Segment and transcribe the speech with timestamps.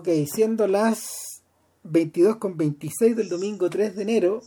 [0.00, 1.42] Ok, siendo las
[1.82, 4.40] 22 con 26 del domingo 3 de enero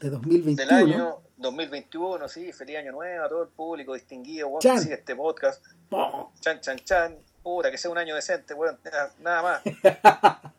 [0.00, 0.56] de 2021.
[0.56, 5.14] Del año 2021, sí, feliz año nuevo a todo el público distinguido, que sigue este
[5.14, 5.62] podcast.
[5.90, 6.32] ¡Oh!
[6.40, 7.18] Chan, chan, chan.
[7.42, 8.78] Pura, que sea un año decente, bueno,
[9.20, 9.62] nada más.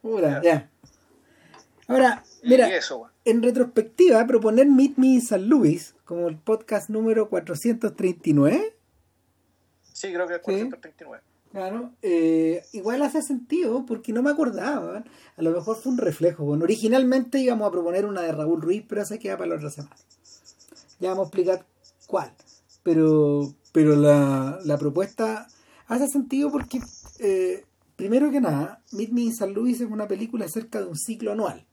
[0.00, 0.70] Pura, ya.
[1.86, 3.12] Ahora, mira, eso, weón.
[3.26, 8.74] en retrospectiva, proponer Meet Me in San Luis como el podcast número 439,
[9.92, 10.70] Sí, creo que es Sí.
[11.50, 11.52] 439.
[11.52, 15.04] claro, eh, igual hace sentido porque no me acordaba.
[15.36, 16.44] A lo mejor fue un reflejo.
[16.44, 19.70] Bueno, originalmente íbamos a proponer una de Raúl Ruiz, pero esa queda para la otra
[19.70, 19.96] semana.
[21.00, 21.66] Ya vamos a explicar
[22.06, 22.32] cuál.
[22.82, 25.48] Pero, pero la, la propuesta
[25.86, 26.80] hace sentido porque,
[27.18, 27.64] eh,
[27.96, 31.32] primero que nada, Meet Me in San Luis es una película acerca de un ciclo
[31.32, 31.66] anual.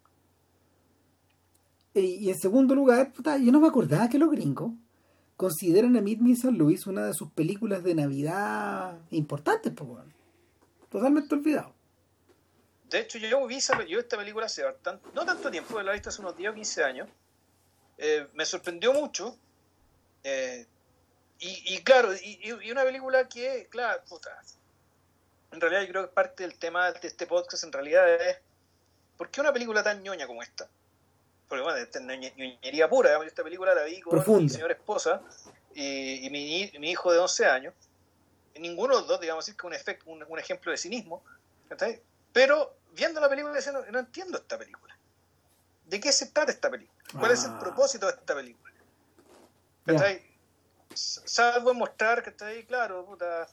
[1.94, 4.72] Y, y en segundo lugar, puta, yo no me acordaba que los gringos
[5.38, 10.14] consideran a Meet Me San Luis una de sus películas de Navidad importantes, pues, weón.
[10.90, 11.74] Totalmente olvidado.
[12.90, 14.64] De hecho, yo vi yo esta película hace
[15.14, 17.10] no tanto tiempo, la he visto hace unos 10 o 15 años.
[17.98, 19.38] Eh, me sorprendió mucho.
[20.24, 20.66] eh,
[21.40, 24.42] y, claro, y una película que, claro, puta,
[25.52, 28.38] en realidad yo creo que parte del tema de este podcast en realidad es,
[29.18, 30.68] ¿por qué una película tan ñoña como esta?
[31.48, 34.42] Porque bueno, esta es ñoñe- ñoñería pura, digamos, yo esta película la vi con Profunda.
[34.44, 35.22] mi señora esposa
[35.74, 37.74] y, y mi, hijo de 11 años.
[38.54, 41.24] Y ninguno de los dos, digamos, es que un, efecto, un, un ejemplo de cinismo.
[42.34, 44.98] Pero viendo la película, no, no entiendo esta película.
[45.86, 47.02] ¿De qué se trata esta película?
[47.18, 47.60] ¿Cuál es el Ah.
[47.60, 48.74] propósito de esta película?
[50.94, 52.66] S- Salvo en mostrar, ¿cachai?
[52.66, 53.48] Claro, puta,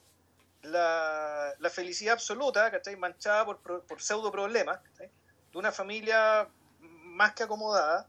[0.62, 2.96] la, la felicidad absoluta, ¿cachai?
[2.96, 5.10] Manchada por, por pseudo problemas, ¿cachai?
[5.52, 6.48] De una familia
[7.14, 8.08] más que acomodada,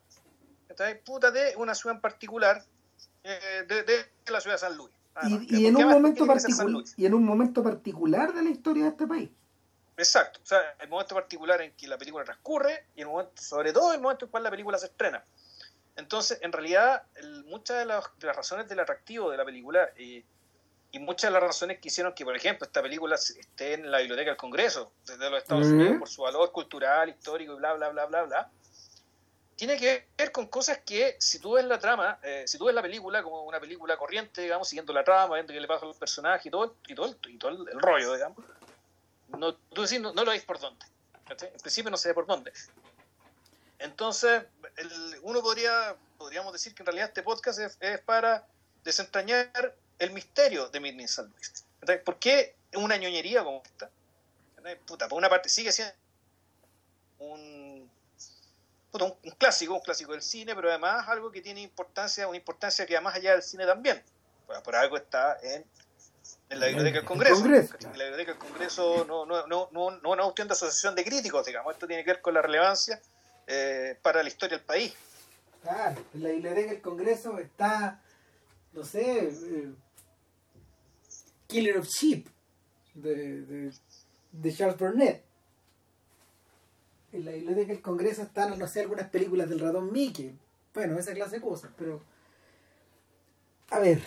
[0.67, 1.01] ¿cachai?
[1.03, 2.63] Puta, de una ciudad en particular,
[3.23, 4.91] eh, de, de la ciudad de San Luis.
[5.23, 8.49] Y, y en ¿Por qué un momento particular y en un momento particular de la
[8.49, 9.29] historia de este país.
[9.97, 13.71] Exacto, o sea, el momento particular en que la película transcurre y el momento, sobre
[13.71, 15.23] todo el momento en cual la película se estrena.
[15.95, 19.87] Entonces, en realidad, el- muchas de las, de las razones del atractivo de la película
[19.95, 20.25] eh,
[20.91, 23.99] y muchas de las razones que hicieron que, por ejemplo, esta película esté en la
[23.99, 25.73] Biblioteca del Congreso desde los Estados Mm.
[25.75, 28.51] Unidos por su valor cultural, histórico y bla, bla, bla, bla, bla,
[29.55, 32.75] tiene que ver con cosas que, si tú ves la trama, eh, si tú ves
[32.75, 35.87] la película como una película corriente, digamos, siguiendo la trama, viendo qué le pasa a
[35.87, 38.37] los personajes y todo, y todo, y todo el, rollo, digamos,
[39.29, 40.85] no, tú decís, no, lo veis por dónde.
[41.29, 42.51] En principio no se ve por dónde.
[43.79, 44.43] Entonces,
[45.23, 48.45] uno podría, podríamos decir que en realidad este podcast es, para
[48.83, 51.65] desentrañar el misterio de Midnight San Luis.
[52.03, 53.89] ¿Por qué una ñoñería como esta?
[54.85, 55.93] Puta, por una parte sigue siendo
[57.19, 57.64] un,
[59.01, 62.85] un, un clásico, un clásico del cine, pero además algo que tiene importancia, una importancia
[62.85, 64.01] que va más allá del cine también.
[64.45, 65.65] Por, por algo está en,
[66.49, 67.35] en la biblioteca del El Congreso.
[67.35, 67.95] Congreso, claro.
[67.97, 71.03] La biblioteca del Congreso no, no, no, no, no es una cuestión de asociación de
[71.03, 71.73] críticos, digamos.
[71.73, 73.01] Esto tiene que ver con la relevancia
[73.47, 74.93] eh, para la historia del país.
[75.63, 77.99] Claro, en la biblioteca del Congreso está,
[78.73, 79.73] no sé, eh,
[81.47, 82.27] Killer of Sheep
[82.93, 83.73] de, de,
[84.31, 85.23] de Charles Burnett.
[87.15, 90.37] En la biblioteca del Congreso están, no sé, algunas películas del ratón Mickey.
[90.73, 92.01] Bueno, esa clase de cosas, pero...
[93.71, 94.01] A ver,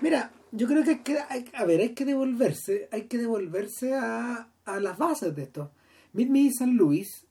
[0.00, 0.90] mira, yo creo que
[1.28, 5.44] hay que, a ver, hay que devolverse, hay que devolverse a, a las bases de
[5.44, 5.72] esto.
[6.12, 7.26] Meet Me San Luis,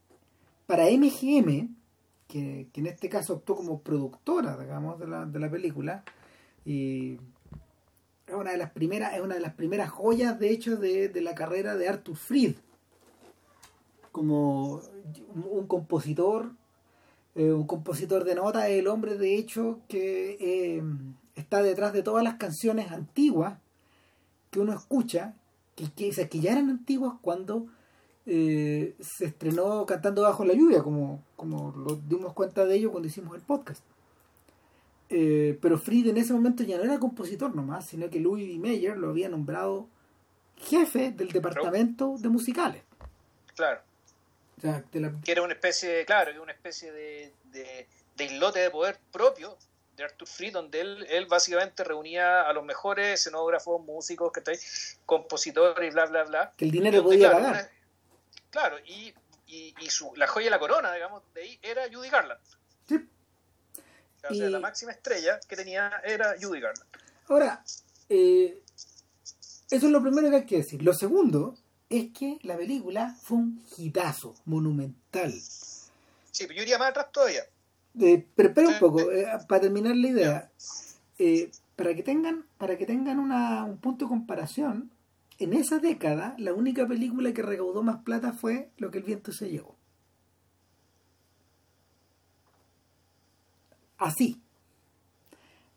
[0.66, 1.76] para MGM,
[2.28, 6.04] que, que en este caso actuó como productora, digamos, de la, de la película,
[6.66, 7.14] y
[8.26, 11.22] es una de las primeras, es una de las primeras joyas, de hecho, de, de
[11.22, 12.56] la carrera de Arthur Fried,
[14.14, 14.80] como
[15.34, 16.52] un, compositor,
[17.36, 20.84] eh, un compositor de nota, el hombre, de hecho, que eh,
[21.36, 23.58] está detrás de todas las canciones antiguas
[24.52, 25.34] que uno escucha,
[25.76, 27.66] que, que, que ya eran antiguas cuando
[28.28, 33.08] eh, se estrenó Cantando Bajo la Lluvia, como, como lo dimos cuenta de ello cuando
[33.08, 33.84] hicimos el podcast.
[35.10, 38.68] Pero Fried en ese momento ya no era compositor nomás, sino que Louis B.
[38.68, 39.88] Mayer lo había nombrado
[40.58, 42.82] jefe del departamento de musicales.
[43.56, 43.82] Claro.
[44.92, 48.70] De la- Que era una especie, claro, que una especie de, de, de islote de
[48.72, 49.58] poder propio
[49.98, 54.42] de Arthur Fried, donde él, él básicamente reunía a los mejores escenógrafos, músicos, que
[55.06, 56.54] compositores y bla, bla, bla.
[56.58, 57.62] que el dinero Donde, podía claro, pagar.
[57.64, 57.70] una-
[58.50, 59.14] claro, y,
[59.48, 62.40] y, y su, la joya de la corona, digamos, de ahí era Judy Garland.
[62.88, 62.96] Sí.
[64.30, 66.88] O sea, Y- la máxima estrella que tenía era Judy Garland.
[67.28, 67.64] Ahora,
[68.10, 68.62] eh,
[69.70, 70.82] eso es lo primero que hay que decir.
[70.82, 71.56] Lo segundo
[71.94, 75.32] es que la película fue un hitazo monumental.
[75.32, 77.44] Sí, pero yo iría más atrás todavía.
[78.00, 80.52] Eh, pero espera un poco, eh, para terminar la idea,
[81.20, 84.90] eh, para que tengan, para que tengan una, un punto de comparación,
[85.38, 89.32] en esa década, la única película que recaudó más plata fue Lo que el viento
[89.32, 89.76] se llevó.
[94.00, 94.42] Así.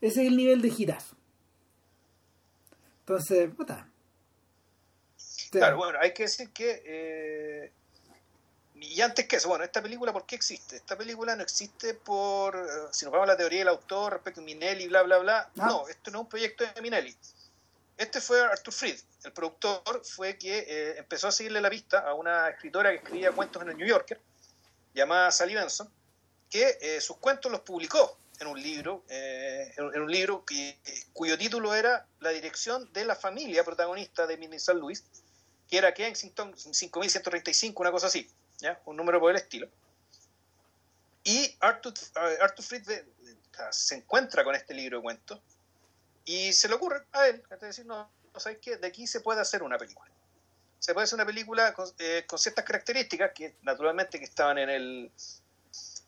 [0.01, 1.15] Ese es el nivel de girazo.
[3.01, 3.91] Entonces, puta.
[5.59, 6.83] Claro, bueno, hay que decir que.
[6.85, 7.73] Eh,
[8.79, 10.77] y antes que eso, bueno, esta película, ¿por qué existe?
[10.77, 12.57] Esta película no existe por.
[12.57, 15.51] Eh, si nos vamos a la teoría del autor respecto a Minelli, bla, bla, bla.
[15.55, 17.17] No, no esto no es un proyecto de Minelli.
[17.97, 22.13] Este fue Arthur Fried, el productor, fue que eh, empezó a seguirle la pista a
[22.13, 24.21] una escritora que escribía cuentos en el New Yorker,
[24.93, 25.89] llamada Sally Benson,
[26.51, 30.45] que eh, sus cuentos los publicó en un libro, eh, en, un libro
[31.15, 35.03] cuyo título era La dirección de la familia protagonista de Mini San Luis,
[35.69, 38.29] que era Kensington 5135, una cosa así,
[38.59, 38.81] ¿ya?
[38.85, 39.69] un número por el estilo.
[41.25, 41.95] Y Arthur,
[42.41, 43.03] Arthur Fried
[43.71, 45.41] se encuentra con este libro de cuentos
[46.25, 48.77] y se le ocurre a él, es decir, no, ¿sabes qué?
[48.77, 50.11] De aquí se puede hacer una película.
[50.79, 55.11] Se puede hacer una película con, eh, ciertas características que naturalmente que estaban en el,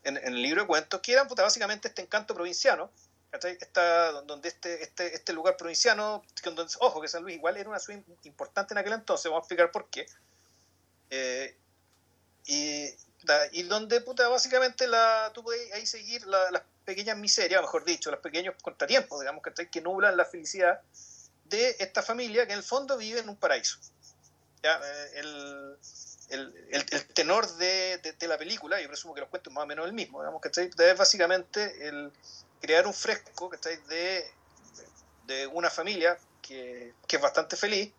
[0.04, 2.90] en, el libro de cuentos, que eran básicamente este encanto provinciano,
[3.30, 6.22] Está donde este, este, este lugar provinciano,
[6.80, 9.70] ojo que San Luis igual era una ciudad importante en aquel entonces, vamos a explicar
[9.70, 10.06] por qué.
[11.10, 11.54] Eh,
[12.46, 12.86] y,
[13.52, 18.20] y, donde puta, básicamente la, tú puedes ahí seguir las pequeñas miserias, mejor dicho, los
[18.20, 20.80] pequeños contratiempos, digamos, que, que nublan la felicidad
[21.44, 23.78] de esta familia que en el fondo vive en un paraíso.
[24.62, 25.76] Eh, el,
[26.70, 30.20] el, tenor de, la película, yo presumo que los cuentos más o menos el mismo,
[30.20, 32.12] digamos, que es básicamente el
[32.60, 33.50] crear un fresco
[33.88, 34.24] de,
[35.26, 37.92] de una familia que, que es bastante feliz,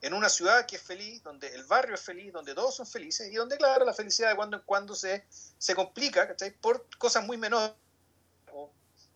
[0.00, 3.32] en una ciudad que es feliz, donde el barrio es feliz, donde todos son felices
[3.32, 5.24] y donde, claro, la felicidad de cuando en cuando se,
[5.58, 7.72] se complica por cosas muy menores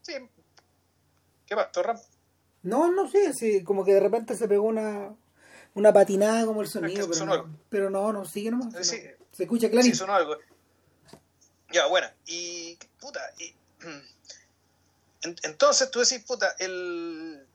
[0.03, 0.15] Sí.
[1.47, 1.99] ¿Qué pasó, Ram?
[2.63, 5.15] No, no sé, sí, como que de repente se pegó una,
[5.75, 8.75] una patinada como el sonido, pero, no, pero no, no, sigue nomás.
[8.85, 9.95] se escucha clarito.
[9.95, 10.37] Sí, sonó algo.
[11.73, 13.55] Ya, bueno, y puta, y,
[15.23, 17.47] entonces tú decís, puta, el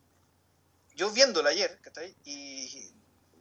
[0.97, 1.79] yo viéndola ayer,
[2.25, 2.91] y,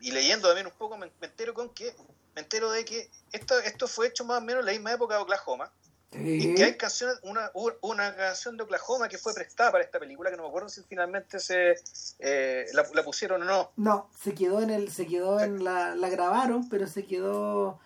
[0.03, 1.95] y leyendo también un poco, me, entero con que,
[2.35, 5.17] me entero de que esto, esto fue hecho más o menos en la misma época
[5.17, 5.73] de Oklahoma,
[6.13, 7.51] y que hay canciones, una,
[7.81, 10.83] una canción de Oklahoma que fue prestada para esta película, que no me acuerdo si
[10.83, 11.75] finalmente se
[12.21, 13.73] eh, la, pusieron o no.
[13.77, 17.81] No, se quedó en el, se quedó en la, la grabaron, pero se quedó,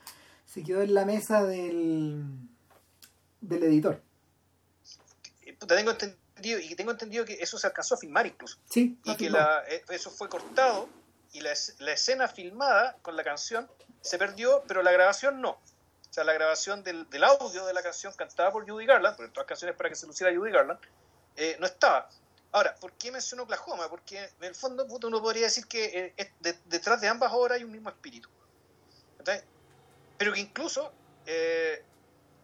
[0.46, 2.25] se quedó en la mesa del,
[3.40, 4.00] del editor.
[5.66, 8.58] tengo entendido, y tengo entendido que eso se alcanzó a filmar incluso.
[8.69, 10.88] Sí, y que la, eh, eso fue cortado
[11.32, 13.70] y la, la escena filmada con la canción
[14.00, 15.50] se perdió, pero la grabación no.
[15.50, 19.31] O sea, la grabación del, del, audio de la canción cantada por Judy Garland, porque
[19.31, 20.81] todas las canciones para que se luciera Judy Garland,
[21.37, 22.08] eh, no estaba.
[22.52, 23.88] Ahora, ¿por qué menciono Oklahoma?
[23.88, 26.32] Porque en el fondo uno podría decir que eh,
[26.64, 28.28] detrás de ambas obras hay un mismo espíritu.
[30.19, 30.92] Pero que incluso,
[31.26, 31.84] eh,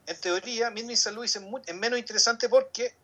[0.06, 1.14] en teoría, Midnight St.
[1.14, 2.94] Louis es, es, menos interesante porque,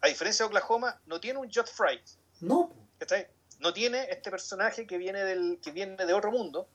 [0.00, 2.00] a diferencia de Oklahoma, no tiene un Jot Fry.
[2.40, 2.72] No.
[3.60, 6.68] No tiene este personaje que viene, del, que viene de otro mundo,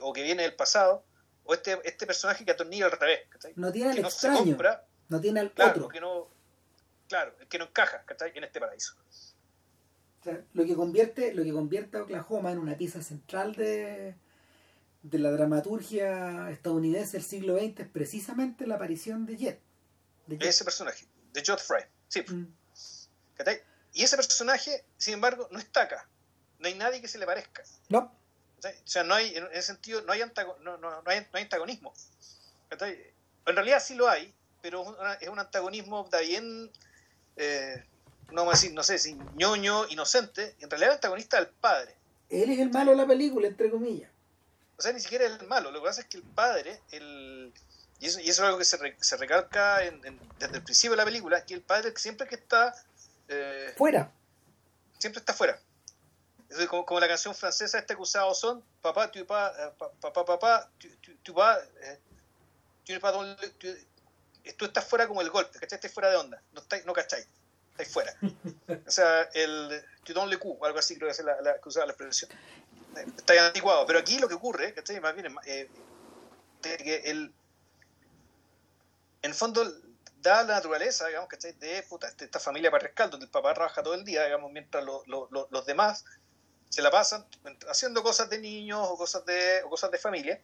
[0.00, 1.04] o que viene del pasado,
[1.44, 3.20] o este, este personaje que atornilla al revés.
[3.56, 4.56] No tiene el extraño.
[5.08, 5.88] no tiene el otro.
[5.88, 6.28] Que no,
[7.08, 8.04] claro, que no encaja
[8.34, 8.94] en este paraíso.
[10.52, 14.14] lo que convierte, lo que convierte a Oklahoma en una pieza central de,
[15.02, 19.60] de la dramaturgia estadounidense del siglo XX es precisamente la aparición de Jet.
[20.26, 21.82] De Ese personaje, de Jet Fry.
[22.08, 22.22] Sí.
[22.28, 22.57] Mm.
[23.92, 26.06] Y ese personaje, sin embargo, no está acá.
[26.58, 27.62] No hay nadie que se le parezca.
[27.88, 28.12] No.
[28.58, 30.20] O sea, no hay, en ese sentido, no hay,
[30.62, 31.92] no, no, hay, antagonismo.
[32.70, 36.70] En realidad sí lo hay, pero es un antagonismo de bien,
[37.36, 37.84] eh,
[38.30, 40.56] no vamos a decir, no sé, si ñoño, inocente.
[40.60, 41.94] En realidad el antagonista es el padre.
[42.28, 44.10] Él es el malo de la película, entre comillas.
[44.76, 45.70] O sea, ni siquiera es el malo.
[45.70, 47.52] Lo que pasa es que el padre, el,
[48.00, 51.04] y, eso, y eso es algo que se, se recalca desde el principio de la
[51.04, 52.74] película, que el padre siempre que está...
[53.28, 54.10] Eh, fuera.
[54.98, 55.60] Siempre está fuera
[56.68, 60.70] como, como, la canción francesa esta que usaba son papá tu pas eh, papá papá
[60.78, 61.18] tu, eh,
[63.58, 65.76] tu, tú estás fuera como el golpe ¿cachai?
[65.76, 67.28] estás fuera de onda no estáis no cacháis
[67.72, 68.14] estáis fuera
[68.86, 71.68] o sea el tu don le cu algo así creo que es la, la que
[71.68, 72.30] usaba la expresión
[73.16, 75.00] está anticuado pero aquí lo que ocurre ¿cachai?
[75.00, 75.68] más bien eh,
[76.62, 77.32] que el
[79.20, 79.70] en fondo
[80.20, 81.52] da la naturaleza, digamos, ¿cachai?
[81.52, 84.84] De, puta, de esta familia patriarcal, donde el papá trabaja todo el día, digamos, mientras
[84.84, 86.04] lo, lo, los demás
[86.68, 87.24] se la pasan
[87.68, 90.40] haciendo cosas de niños o cosas de, o cosas de familia.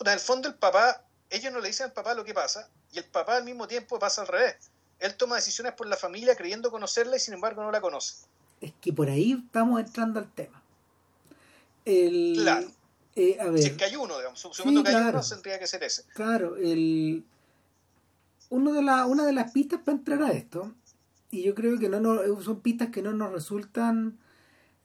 [0.00, 2.98] en el fondo el papá, ellos no le dicen al papá lo que pasa y
[2.98, 4.70] el papá al mismo tiempo pasa al revés.
[4.98, 8.24] Él toma decisiones por la familia creyendo conocerla y sin embargo no la conoce.
[8.60, 10.62] Es que por ahí estamos entrando al tema.
[11.84, 12.68] El, Claro.
[13.14, 13.62] eh, a ver.
[13.62, 15.18] Si es que hay uno, digamos, suponiendo que hay claro.
[15.18, 16.04] uno, tendría que ser ese.
[16.14, 17.24] Claro, el,
[18.50, 20.72] uno de la, una de las pistas para entrar a esto,
[21.30, 24.18] y yo creo que no nos, son pistas que no nos resultan,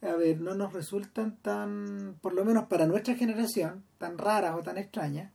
[0.01, 4.63] a ver, no nos resultan tan, por lo menos para nuestra generación, tan raras o
[4.63, 5.32] tan extrañas,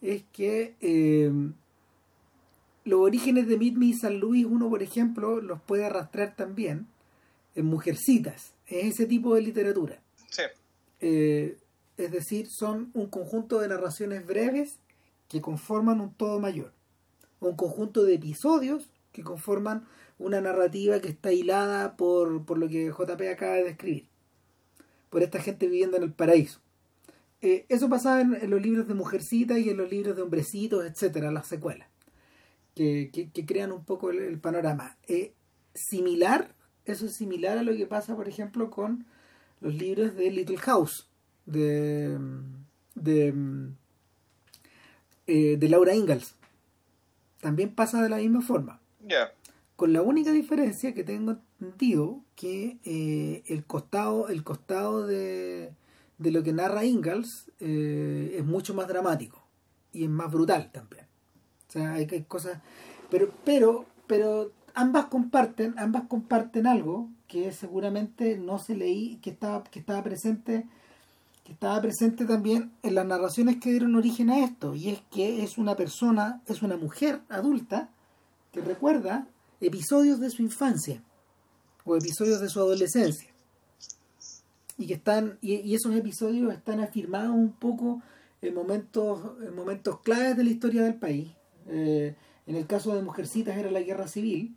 [0.00, 1.32] es que eh,
[2.84, 6.86] los orígenes de Meet Me y San Luis, uno por ejemplo, los puede arrastrar también
[7.54, 10.00] en Mujercitas, en ese tipo de literatura.
[10.30, 10.42] Sí.
[11.00, 11.58] Eh,
[11.96, 14.78] es decir, son un conjunto de narraciones breves
[15.28, 16.72] que conforman un todo mayor.
[17.40, 19.86] Un conjunto de episodios que conforman
[20.18, 24.08] una narrativa que está hilada por, por lo que JP acaba de describir.
[25.10, 26.60] Por esta gente viviendo en el paraíso.
[27.42, 31.30] Eh, eso pasaba en, los libros de Mujercita y en los libros de Hombrecitos, etcétera,
[31.30, 31.88] las secuelas.
[32.74, 34.98] Que, que, crean un poco el, panorama.
[35.08, 35.32] Eh,
[35.74, 39.06] similar, eso es similar a lo que pasa, por ejemplo, con
[39.60, 41.08] los libros de Little House
[41.46, 42.18] de
[42.96, 43.34] de,
[45.26, 46.34] eh, de Laura Ingalls
[47.40, 48.80] también pasa de la misma forma.
[49.76, 55.72] Con la única diferencia que tengo entendido que eh, el costado el costado de,
[56.18, 59.42] de lo que narra Ingalls eh, es mucho más dramático
[59.92, 61.06] y es más brutal también.
[61.68, 62.60] O sea hay, hay cosas
[63.10, 69.62] pero pero pero ambas comparten ambas comparten algo que seguramente no se leí que estaba
[69.64, 70.66] que estaba presente
[71.46, 75.44] que estaba presente también en las narraciones que dieron origen a esto y es que
[75.44, 77.88] es una persona es una mujer adulta
[78.50, 79.28] que recuerda
[79.60, 81.04] episodios de su infancia
[81.84, 83.30] o episodios de su adolescencia.
[84.76, 88.02] Y que están y, esos episodios están afirmados un poco
[88.42, 91.28] en momentos en momentos claves de la historia del país.
[91.68, 92.16] Eh,
[92.48, 94.56] en el caso de Mujercitas era la guerra civil.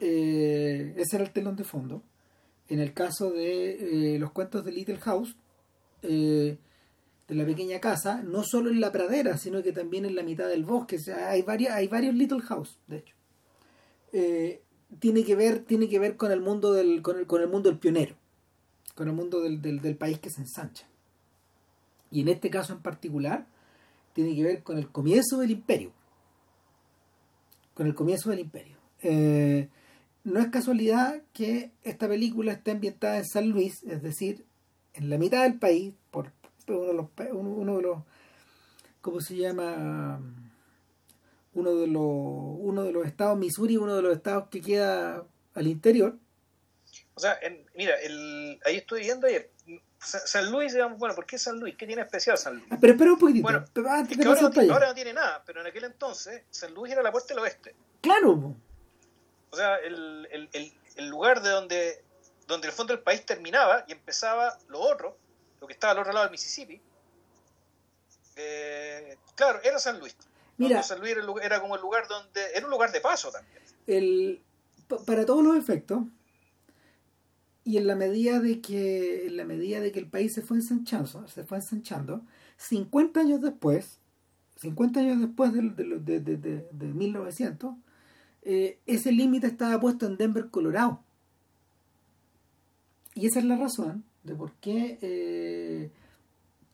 [0.00, 2.02] Eh, ese era el telón de fondo.
[2.68, 5.34] En el caso de eh, los cuentos de Little House
[6.02, 6.58] eh,
[7.26, 10.48] de la pequeña casa no solo en la pradera sino que también en la mitad
[10.48, 10.98] del bosque.
[11.12, 13.14] Hay varios hay varios Little House de hecho.
[14.12, 14.62] Eh,
[14.98, 17.68] tiene que ver tiene que ver con el mundo del con el, con el mundo
[17.68, 18.16] del pionero
[18.94, 20.88] con el mundo del, del, del país que se ensancha.
[22.10, 23.46] Y en este caso en particular
[24.12, 25.92] tiene que ver con el comienzo del imperio.
[27.74, 28.76] Con el comienzo del imperio.
[29.02, 29.68] Eh,
[30.24, 34.44] no es casualidad que esta película esté ambientada en San Luis es decir
[34.98, 36.30] en la mitad del país por
[36.66, 37.98] por uno de los uno, de los
[39.00, 40.20] cómo se llama
[41.54, 45.24] uno de los uno de los estados Missouri uno de los estados que queda
[45.54, 46.16] al interior
[47.14, 49.50] O sea, en- mira, el, ahí estoy viendo ayer.
[50.00, 51.74] Sa- San Luis, digamos, bueno, ¿por qué San Luis?
[51.76, 52.66] ¿Qué tiene especial San Luis?
[52.70, 54.94] Ah, pero espera un poquitito Bueno, pero antes Es que ahora no, tiene, ahora no
[54.94, 57.74] tiene nada, pero en aquel entonces San Luis era la puerta del oeste.
[58.00, 58.54] claro.
[59.50, 62.04] O sea, el, el, el, el lugar de donde,
[62.48, 65.16] donde el fondo del país terminaba y empezaba lo otro,
[65.60, 66.80] lo que estaba al otro lado del Mississippi.
[68.36, 70.16] eh, claro, era San Luis.
[70.56, 70.82] Mira.
[70.82, 72.40] San Luis era, el lugar- era como el lugar donde.
[72.54, 73.62] Era un lugar de paso también.
[73.86, 74.42] el,
[74.88, 76.00] pa- para todos los efectos
[77.64, 80.56] y en la medida de que en la medida de que el país se fue
[80.56, 82.22] ensanchando se fue ensanchando
[82.56, 83.98] 50 años después
[84.56, 87.74] 50 años después de, de, de- de 1900
[88.42, 91.02] eh, ese límite estaba puesto en Denver Colorado
[93.18, 95.90] y esa es la razón de por qué eh,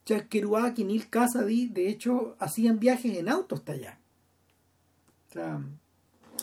[0.07, 1.07] Jack Kerouac y Neil
[1.73, 3.99] de hecho hacían viajes en auto hasta allá
[5.31, 5.61] o sea,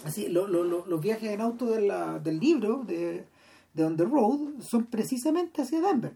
[0.05, 3.25] Así, lo- lo- lo- los viajes en auto de la- del libro de,
[3.73, 6.15] de On the Road son precisamente hacia Denver.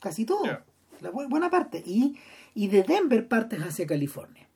[0.00, 0.44] Casi todo.
[0.44, 0.64] Ya.
[1.00, 1.82] La bu- buena parte.
[1.86, 2.16] Y,
[2.54, 4.46] y de Denver partes hacia California.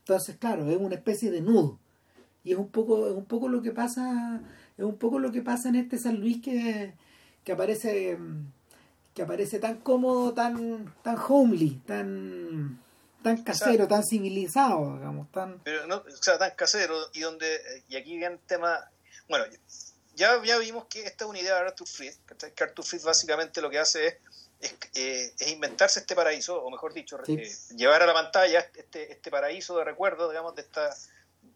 [0.00, 1.78] Entonces, claro, es una especie de nudo.
[2.44, 4.40] Y es un poco, es un poco lo que pasa,
[4.78, 6.94] es un poco lo que pasa en este San Luis que,
[7.48, 8.18] que aparece
[9.14, 12.78] que aparece tan cómodo, tan, tan homely, tan,
[13.22, 16.94] tan casero, tan civilizado, digamos, tan Pero no, o sea, tan casero.
[17.14, 17.48] Y donde.
[17.88, 18.90] Y aquí viene el tema.
[19.30, 19.46] Bueno,
[20.14, 22.12] ya, ya vimos que esta es una idea de Arthur Fried.
[22.54, 24.14] Que Arthur Fried básicamente lo que hace es.
[24.60, 27.32] Es, eh, es inventarse este paraíso, o mejor dicho, Sí.
[27.34, 30.94] eh, llevar a la pantalla este, este paraíso de recuerdo, digamos, de esta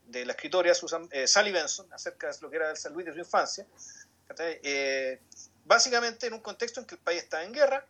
[0.07, 3.05] de la escritora Susan, eh, Sally Benson acerca de lo que era el San Luis
[3.05, 3.67] de su infancia.
[5.65, 7.87] Básicamente en un contexto en que el país estaba en guerra,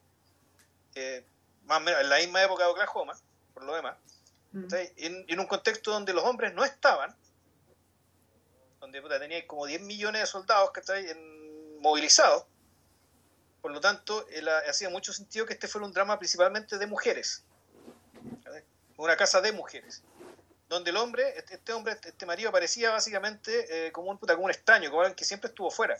[0.95, 1.25] eh,
[1.65, 3.15] más o menos en la misma época de Oklahoma,
[3.55, 3.97] por lo demás,
[4.53, 7.15] mm, en, en un contexto donde los hombres no estaban,
[8.81, 11.09] donde puta, tenía como 10 millones de soldados ¿cachai?
[11.11, 12.45] En- movilizados,
[13.61, 16.87] por lo tanto, él, ha- hacía mucho sentido que este fuera un drama principalmente de
[16.87, 17.45] mujeres,
[18.97, 20.03] una casa de mujeres,
[20.69, 24.35] donde el hombre, este, este hombre, este, este marido aparecía básicamente eh, como, un, puta,
[24.35, 25.97] como un extraño, como alguien que siempre estuvo fuera.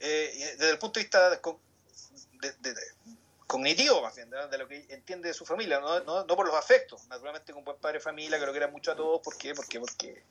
[0.00, 1.40] Eh, desde el punto de vista
[3.46, 6.54] cognitivo más bien, de lo que entiende de su familia, no, no, no por los
[6.54, 9.54] afectos, naturalmente con buen padre familia que lo quiera mucho a todos, ¿por qué?
[9.54, 10.22] Porque, porque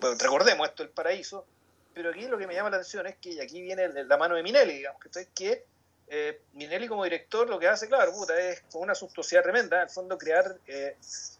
[0.00, 1.46] pues, recordemos, esto es el paraíso,
[1.94, 4.34] pero aquí lo que me llama la atención es que, y aquí viene la mano
[4.34, 5.64] de Minelli, digamos, que, que
[6.08, 9.82] eh, Minelli como director lo que hace, claro, puta, es con una suntuosidad tremenda, en
[9.82, 10.96] el fondo crear, eh,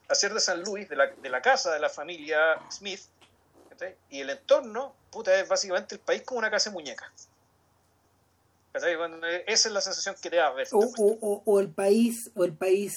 [0.09, 3.01] hacer de San Luis, de la, de la casa de la familia Smith,
[4.11, 7.29] y el entorno, puta, es básicamente el país como una casa de muñecas.
[8.77, 10.69] Esa es la sensación que te da ver.
[10.73, 12.95] O, el país, o el país,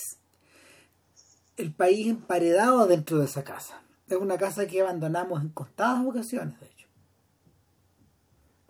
[1.58, 3.82] el país emparedado dentro de esa casa.
[4.08, 6.88] Es una casa que abandonamos en contadas ocasiones, de hecho.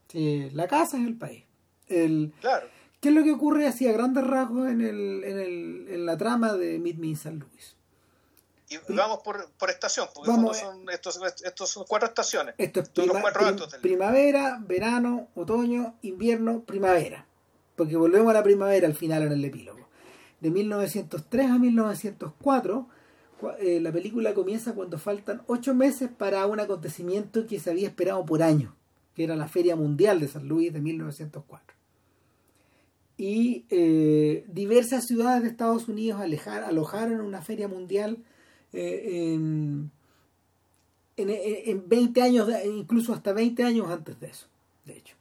[0.10, 1.46] Sí, la casa es el país.
[1.88, 2.68] El, claro.
[3.00, 6.18] ¿Qué es lo que ocurre así a grandes rasgos en, el, en, el, en la
[6.18, 7.76] trama de Meet Me in San Luis?
[8.70, 12.54] Y vamos por, por estación, porque son, estos, estos son cuatro estaciones.
[12.58, 12.90] Esto es
[13.82, 17.26] primavera, verano, otoño, invierno, primavera.
[17.76, 19.88] Porque volvemos a la primavera al final en el epílogo.
[20.40, 22.88] De 1903 a 1904,
[23.60, 28.24] eh, la película comienza cuando faltan ocho meses para un acontecimiento que se había esperado
[28.26, 28.74] por años,
[29.16, 31.80] que era la Feria Mundial de San Luis de 1904
[33.20, 38.20] y eh, diversas ciudades de Estados Unidos alejar, alojaron una feria mundial
[38.74, 39.92] eh, en,
[41.18, 44.48] en, 20 años, incluso hasta 20 años antes de eso,
[44.86, 45.16] de hecho.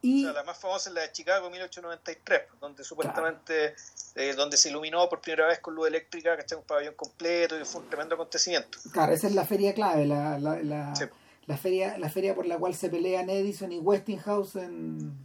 [0.00, 3.74] Y, la más famosa es la de Chicago 1893, donde supuestamente
[4.14, 7.64] eh, donde se iluminó por primera vez con luz eléctrica, que un pabellón completo y
[7.64, 8.78] fue un tremendo acontecimiento.
[8.92, 12.74] Claro, esa es la feria clave, la, la, la, feria, la feria por la cual
[12.74, 15.18] se pelean Edison y Westinghouse en,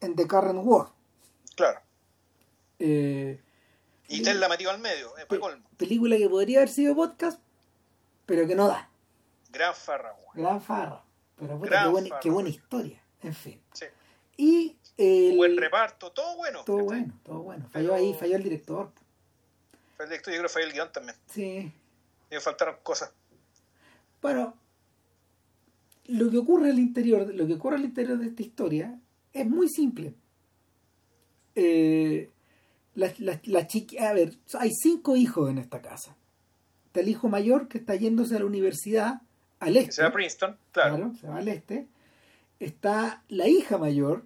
[0.00, 0.88] en The Current War.
[1.56, 1.80] Claro.
[2.78, 3.40] Eh,
[4.08, 5.26] y Tesla metido al medio, eh,
[5.76, 7.40] Película que podría haber sido podcast,
[8.26, 8.90] pero que no da.
[9.52, 11.02] Gran farra, Gran farra.
[11.38, 13.00] Pero bueno, qué, buena, qué, buena, historia.
[13.22, 13.60] En fin.
[13.72, 13.86] Sí.
[14.36, 16.64] Y el, buen reparto, todo bueno.
[16.64, 17.68] Todo bueno, todo bueno.
[17.70, 18.90] Falló ahí, falló el director.
[19.96, 21.16] Falló el director, yo creo que falló el guion también.
[21.26, 21.72] Sí.
[22.30, 23.12] Y faltaron cosas.
[24.20, 24.56] Bueno,
[26.06, 28.98] lo que ocurre al interior, lo que ocurre al interior de esta historia
[29.32, 30.14] es muy simple.
[31.54, 32.30] Eh,
[32.98, 33.68] la, la,
[34.00, 36.16] a ver, hay cinco hijos en esta casa.
[36.86, 39.20] Está el hijo mayor que está yéndose a la universidad
[39.60, 39.92] al este.
[39.92, 41.12] Se va a Princeton, claro.
[41.20, 41.86] se va al este.
[42.58, 44.24] Está la hija mayor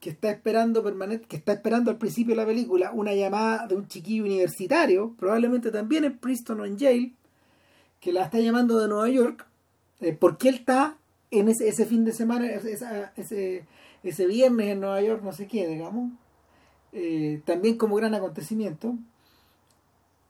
[0.00, 3.74] que está esperando permanente, que está esperando al principio de la película una llamada de
[3.74, 7.12] un chiquillo universitario, probablemente también en Princeton o en Yale,
[8.00, 9.46] que la está llamando de Nueva York,
[10.00, 10.96] eh, porque él está
[11.30, 12.78] en ese, ese fin de semana, ese,
[13.16, 13.64] ese,
[14.02, 16.10] ese viernes en Nueva York, no sé qué, digamos,
[16.94, 18.96] eh, también como gran acontecimiento,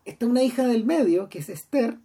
[0.07, 1.99] está una hija del medio, que es Esther,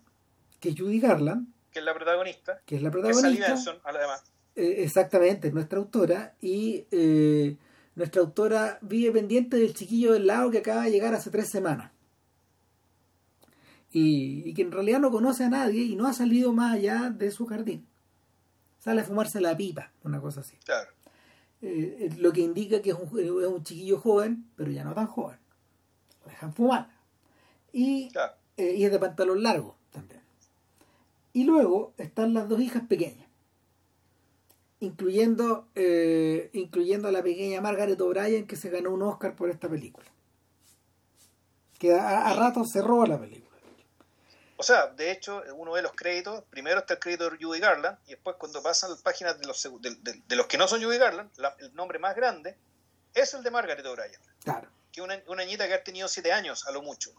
[0.60, 1.48] que es Judy Garland.
[1.72, 2.62] Que es la protagonista.
[2.66, 3.56] Que es la protagonista.
[3.86, 4.24] además.
[4.56, 6.36] Eh, exactamente, nuestra autora.
[6.42, 7.56] Y eh,
[7.96, 11.92] nuestra autora vive pendiente del chiquillo del lado que acaba de llegar hace tres semanas.
[13.92, 17.10] Y, y, que en realidad no conoce a nadie y no ha salido más allá
[17.10, 17.88] de su jardín.
[18.78, 20.58] Sale a fumarse la pipa, una cosa así.
[20.66, 20.92] Claro.
[21.62, 25.08] Eh, lo que indica que es un, es un, chiquillo joven, pero ya no tan
[25.08, 25.38] joven.
[26.24, 26.90] Lo dejan fumar.
[27.74, 28.10] Y,
[28.58, 30.22] eh, y es de pantalón largo también.
[31.34, 33.28] Y luego están las dos hijas pequeñas,
[34.80, 39.70] incluyendo, eh, incluyendo a la pequeña Margaret O'Brien que se ganó un Oscar por esta
[39.70, 40.08] película.
[41.78, 43.49] Que a, a rato se roba la película.
[44.60, 47.98] O sea, de hecho, uno ve los créditos, primero está el crédito de Judy Garland,
[48.08, 51.32] y después cuando pasan las páginas de los, de, los que no son Judy Garland,
[51.60, 52.58] el nombre más grande
[53.14, 54.20] es el de Margaret O'Brien.
[54.44, 54.68] Claro.
[54.92, 57.14] Que una, una niñita que ha tenido siete años, a lo mucho.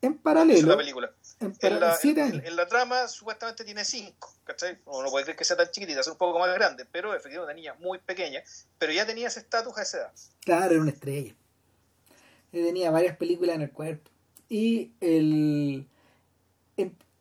[0.00, 0.68] En paralelo.
[0.68, 1.10] La película.
[1.40, 4.78] En, la, en, la, trama supuestamente tiene cinco, ¿cachai?
[4.84, 7.52] Uno no puede creer que sea tan chiquitita, es un poco más grande, pero efectivamente
[7.52, 8.44] una niña muy pequeña,
[8.78, 10.12] pero ya tenía ese estatus a esa edad.
[10.44, 11.34] Claro, era una estrella.
[12.52, 14.12] Tenía varias películas en el cuerpo.
[14.48, 15.88] Y el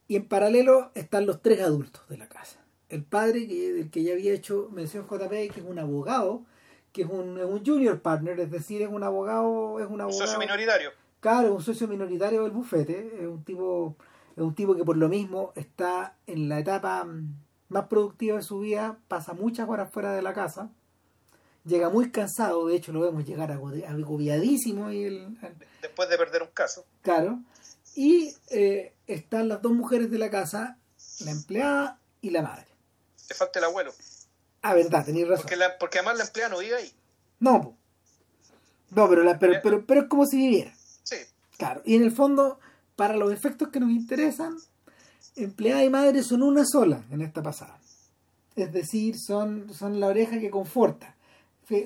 [0.08, 2.60] y en paralelo están los tres adultos de la casa.
[2.90, 6.46] El padre, que, del que ya había hecho mención JP, que es un abogado,
[6.96, 10.26] que es un, junior partner, es decir, es un abogado, es un abogado.
[10.26, 10.92] socio minoritario.
[11.20, 13.98] Claro, un socio minoritario del bufete, es un tipo,
[14.36, 17.06] es un tipo que por lo mismo está en la etapa
[17.68, 20.70] más productiva de su vida, pasa muchas horas fuera de la casa,
[21.66, 25.38] llega muy cansado, de hecho lo vemos llegar agobiadísimo y el,
[25.82, 26.86] después de perder un caso.
[27.02, 27.40] Claro,
[27.96, 30.78] y eh, están las dos mujeres de la casa,
[31.20, 32.68] la empleada y la madre.
[33.28, 33.94] Te falta el abuelo.
[34.62, 35.46] Ah, verdad, tenías razón.
[35.48, 36.92] Porque, porque además la empleada no vive ahí.
[37.40, 37.78] No,
[38.92, 40.74] no pero, la, pero, pero, pero es como si viviera.
[41.04, 41.18] Sí.
[41.58, 42.60] Claro, y en el fondo,
[42.96, 44.58] para los efectos que nos interesan,
[45.36, 47.80] empleada y madre son una sola en esta pasada.
[48.56, 51.16] Es decir, son, son la oreja que conforta.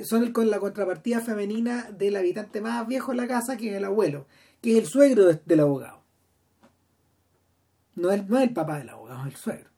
[0.04, 3.86] son con la contrapartida femenina del habitante más viejo de la casa, que es el
[3.86, 4.28] abuelo,
[4.62, 5.99] que es el suegro del abogado.
[7.96, 9.70] No es, no es el papá del abogado, es el suegro,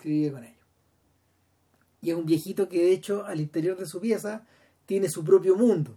[0.00, 0.66] que vive con ellos.
[2.00, 4.46] Y es un viejito que de hecho al interior de su pieza
[4.86, 5.96] tiene su propio mundo.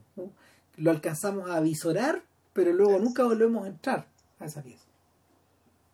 [0.77, 4.07] Lo alcanzamos a visorar, pero luego nunca volvemos a entrar
[4.39, 4.91] a esa pieza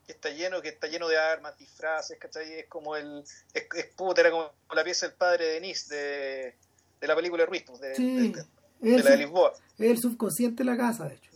[0.08, 2.52] está lleno, que está lleno de armas, disfraces, ¿cachai?
[2.54, 6.56] Es como el, es, es puta, era como la pieza del padre de Denis de,
[7.00, 9.54] de la película Ruiz, pues, de, Sí, de, de la de Lisboa.
[9.78, 11.32] Es el subconsciente de la casa, de hecho.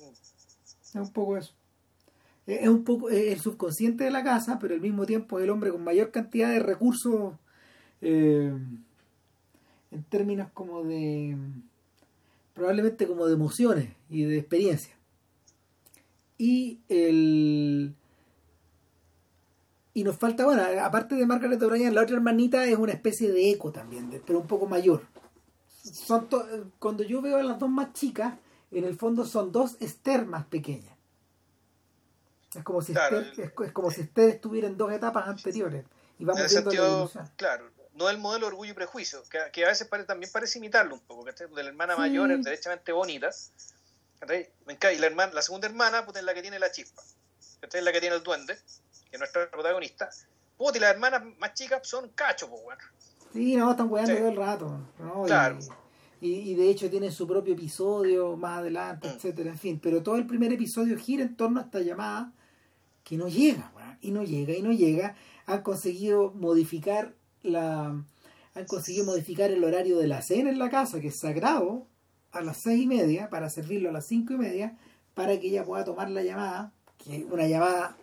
[0.83, 1.53] Es un poco eso.
[2.47, 5.71] Es un poco el subconsciente de la casa, pero al mismo tiempo es el hombre
[5.71, 7.33] con mayor cantidad de recursos
[8.01, 8.51] eh,
[9.91, 11.37] en términos como de
[12.53, 14.93] probablemente como de emociones y de experiencia.
[16.37, 17.93] Y el
[19.93, 23.51] y nos falta, bueno, aparte de Margaret O'Brien, la otra hermanita es una especie de
[23.51, 25.01] eco también, pero un poco mayor.
[25.83, 26.45] Son to-
[26.79, 28.35] cuando yo veo a las dos más chicas,
[28.71, 30.95] en el fondo son dos Esther pequeñas.
[32.55, 35.85] Es como si Claro, Esther, es, es como si Esther estuviera en dos etapas anteriores.
[36.19, 37.29] Y vamos viendo la sentido, evolución.
[37.37, 40.59] claro, no el modelo de orgullo y prejuicio, que, que a veces pare- también parece
[40.59, 41.47] imitarlo un poco, ¿cachai?
[41.49, 41.99] De la hermana Sí.
[42.01, 43.29] mayor es derechamente bonita,
[44.19, 44.49] ¿cachai?
[44.95, 47.01] Y la, hermana, la segunda hermana puta, es la que tiene la chispa,
[47.61, 47.79] ¿cachai?
[47.79, 48.55] Es la que tiene el duende,
[49.09, 50.09] que es nuestra protagonista.
[50.57, 52.81] Puta, y las hermanas más chicas son cachos, pues, bueno.
[53.33, 54.17] Sí, no, están jugando Sí.
[54.17, 54.87] todo el rato.
[55.25, 55.57] Claro.
[56.19, 59.11] Y, y de hecho tienen su propio episodio más adelante, Mm.
[59.11, 59.79] etcétera, en fin.
[59.81, 62.31] Pero todo el primer episodio gira en torno a esta llamada
[63.11, 65.15] que no llega, y no llega, y no llega.
[65.45, 68.01] Han conseguido modificar la
[68.53, 71.87] han conseguido modificar el horario de la cena en la casa, que es sagrado,
[72.31, 74.77] a las seis y media, para servirlo a las cinco y media,
[75.13, 77.97] para que ella pueda tomar la llamada, que es una llamada,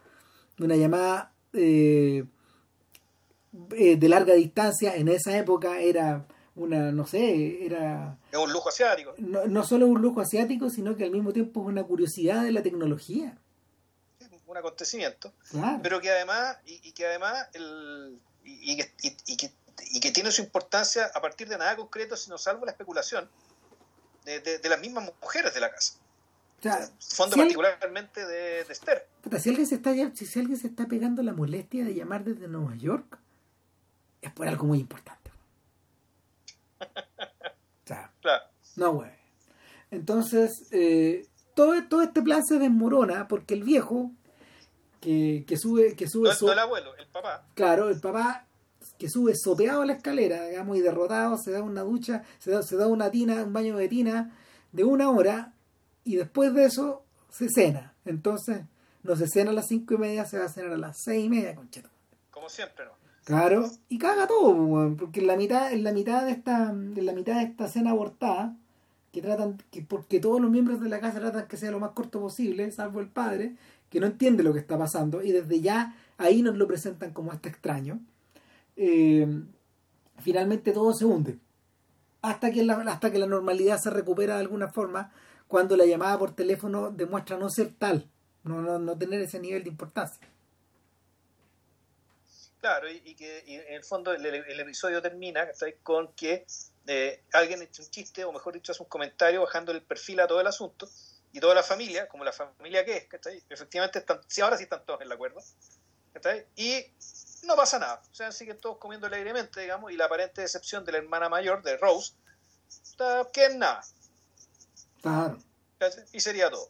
[0.58, 2.24] una llamada eh,
[3.70, 8.68] eh, de larga distancia, en esa época era una, no sé, era Es un lujo
[8.68, 9.14] asiático.
[9.16, 12.52] no, no solo un lujo asiático, sino que al mismo tiempo es una curiosidad de
[12.52, 13.38] la tecnología.
[14.50, 15.80] Un acontecimiento, Claro.
[15.82, 18.92] pero que además, y, y que además, el, y, que,
[19.26, 19.52] y- que,
[19.92, 23.28] y que tiene su importancia a partir de nada concreto, sino salvo la especulación
[24.24, 25.94] de, de- de las mismas mujeres de la casa.
[26.58, 29.06] o sea, Fondo si, particularmente de, de Esther.
[29.22, 32.24] puta, si alguien se está si, si alguien se está pegando la molestia de llamar
[32.24, 33.18] desde Nueva York,
[34.22, 35.30] es por algo muy importante.
[37.84, 38.44] O sea, Claro.
[38.76, 39.10] no, güey.
[39.90, 44.10] Entonces, eh, todo, todo este plan se desmorona porque el viejo
[45.00, 47.44] que, que sube, que sube No, so- no el abuelo, el papá.
[47.54, 48.46] Claro, el papá
[48.98, 52.62] que sube sopeado a la escalera, digamos, y derrotado, se da una ducha, se da,
[52.62, 54.36] se da una tina, un baño de tina
[54.72, 55.52] de una hora,
[56.04, 57.94] y después de eso se cena.
[58.04, 58.62] Entonces,
[59.02, 61.24] no se cena a las cinco y media, se va a cenar a las seis
[61.26, 61.88] y media, concheto.
[62.30, 62.92] Como siempre, ¿no?
[63.24, 67.12] Claro, y caga todo, porque en la mitad, en la mitad de esta, en la
[67.12, 68.56] mitad de esta cena abortada,
[69.12, 71.90] que tratan, que porque todos los miembros de la casa tratan que sea lo más
[71.92, 73.56] corto posible, salvo el padre,
[73.90, 77.32] que no entiende lo que está pasando, y desde ya ahí nos lo presentan como
[77.32, 78.00] este extraño.
[78.76, 79.26] eh,
[80.20, 81.38] finalmente todo se hunde.
[82.22, 85.12] Hasta que, la, hasta que la normalidad se recupera de alguna forma,
[85.46, 88.08] cuando la llamada por teléfono demuestra no ser tal,
[88.42, 90.28] no, no, no tener ese nivel de importancia.
[92.60, 95.46] Claro, y, que en el fondo el, el episodio termina
[95.84, 96.44] con que
[96.88, 100.26] eh, alguien echa un chiste, o mejor dicho, hace un comentario bajando el perfil a
[100.26, 100.88] todo el asunto,
[101.32, 103.42] y toda la familia, como la familia que es, ¿cachai?
[103.48, 105.40] efectivamente, están, sí, ahora sí están todos en la cuerda,
[106.12, 106.46] ¿cachai?
[106.56, 106.84] y
[107.44, 110.92] no pasa nada, o sea, siguen todos comiendo alegremente, digamos, y la aparente decepción de
[110.92, 112.14] la hermana mayor, de Rose,
[113.32, 113.82] que es nada,
[115.02, 115.38] Claro,
[115.78, 116.04] ¿cachai?
[116.12, 116.68] y sería todo.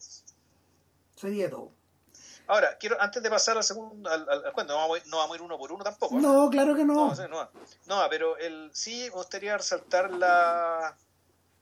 [1.16, 1.72] sería todo.
[2.46, 5.06] Ahora, quiero, antes de pasar al segundo, al, al- al cuento, no vamos, a ir,
[5.08, 6.16] no vamos a ir uno por uno tampoco.
[6.16, 6.20] ¿eh?
[6.22, 7.14] No, claro que no.
[7.14, 7.50] No, no,
[7.86, 10.96] no, pero el, sí me gustaría resaltar la,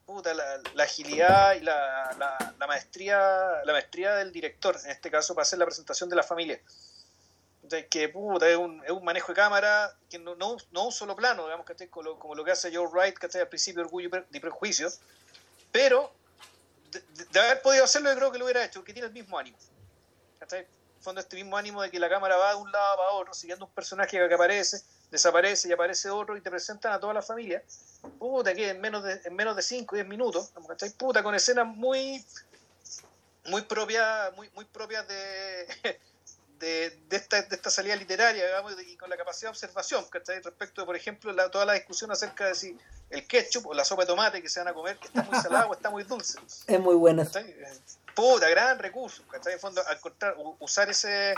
[0.06, 3.18] puta, la, la agilidad y la, la, la maestría
[3.64, 6.60] la maestría del director, en este caso, para hacer la presentación de la familia.
[7.62, 10.92] Entonces, que puta, es un, es un manejo de cámara que no, no, no un
[10.92, 11.88] solo plano, digamos, ¿cachai?
[11.88, 13.40] Como, lo, como lo que hace Joe Wright, ¿cachai?
[13.42, 14.88] al principio de Orgullo y Pre- y Prejuicio,
[15.72, 16.12] pero
[16.92, 19.12] de, de- de haber podido hacerlo, yo creo que lo hubiera hecho, porque tiene el
[19.12, 19.58] mismo ánimo.
[20.38, 20.64] ¿cachai?
[21.00, 23.64] Fondo, este mismo ánimo de que la cámara va de un lado para otro, siguiendo
[23.66, 27.62] un personaje que aparece, desaparece y aparece otro y te presentan a toda la familia.
[28.18, 30.90] Puta, que en menos de, en menos de 5 o 10 minutos, ¿cachai?
[30.90, 32.24] Puta, con escenas muy
[33.46, 35.66] muy propias muy, muy propias de,
[36.58, 40.40] de, de esta, de esta salida literaria, digamos, y con la capacidad de observación, ¿cachai?
[40.40, 42.78] Respecto de, por ejemplo, la, toda la discusión acerca de si
[43.10, 45.66] el ketchup o la sopa de tomate que se van a comer está muy salada
[45.66, 46.38] o está muy dulce.
[46.66, 47.24] Es muy buena.
[47.24, 47.54] ¿cachai?
[48.14, 49.54] Puta, gran recurso, ¿cachai?
[49.54, 51.34] En fondo, al contrario, usar ese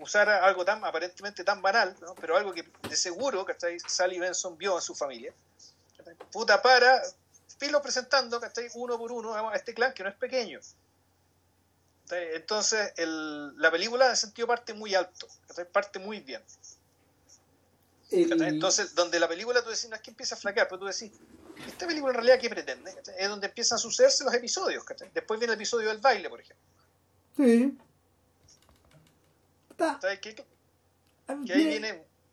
[0.00, 2.14] usar algo tan aparentemente tan banal, ¿no?
[2.14, 3.78] pero algo que de seguro, ¿cachai?
[3.80, 5.32] Sally Benson vio en su familia.
[5.96, 6.14] ¿cachai?
[6.30, 7.02] Puta para
[7.60, 8.68] irlo presentando, ¿cachai?
[8.74, 10.60] Uno por uno a este clan que no es pequeño.
[12.10, 15.26] Entonces, el, la película de sentido parte muy alto,
[15.72, 16.42] parte muy bien.
[18.10, 21.10] Entonces, donde la película tú decís, no es que empieza a flaquear, pero tú decís,
[21.66, 22.94] esta película en realidad, ¿qué pretende?
[23.18, 24.84] Es donde empiezan a sucederse los episodios.
[25.12, 26.64] Después viene el episodio del baile, por ejemplo.
[27.36, 27.76] Sí.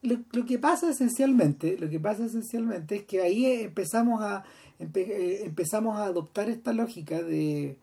[0.02, 4.44] Lo, que pasa esencialmente, lo que pasa esencialmente es que ahí empezamos a
[4.80, 7.78] eh, empezamos a adoptar esta lógica de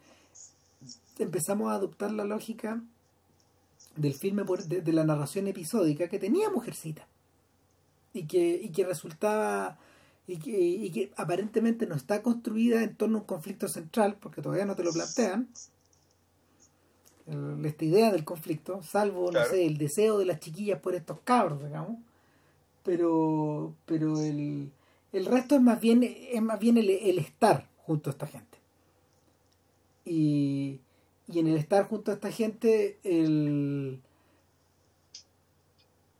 [1.18, 2.82] empezamos a adoptar la lógica
[3.96, 7.06] del filme de, de, la narración episódica que tenía Mujercita.
[8.12, 9.78] Y que, y que resultaba
[10.26, 14.42] y que, y que aparentemente no está construida en torno a un conflicto central porque
[14.42, 15.48] todavía no te lo plantean
[17.64, 21.62] esta idea del conflicto, salvo, no sé, el deseo de las chiquillas por estos cabros,
[21.62, 21.98] digamos.
[22.84, 24.70] Pero, pero el,
[25.12, 26.88] el resto es más bien, es más bien el,
[27.18, 28.58] estar junto a esta gente.
[30.04, 30.80] Y,
[31.26, 34.00] y en el estar junto a esta gente, el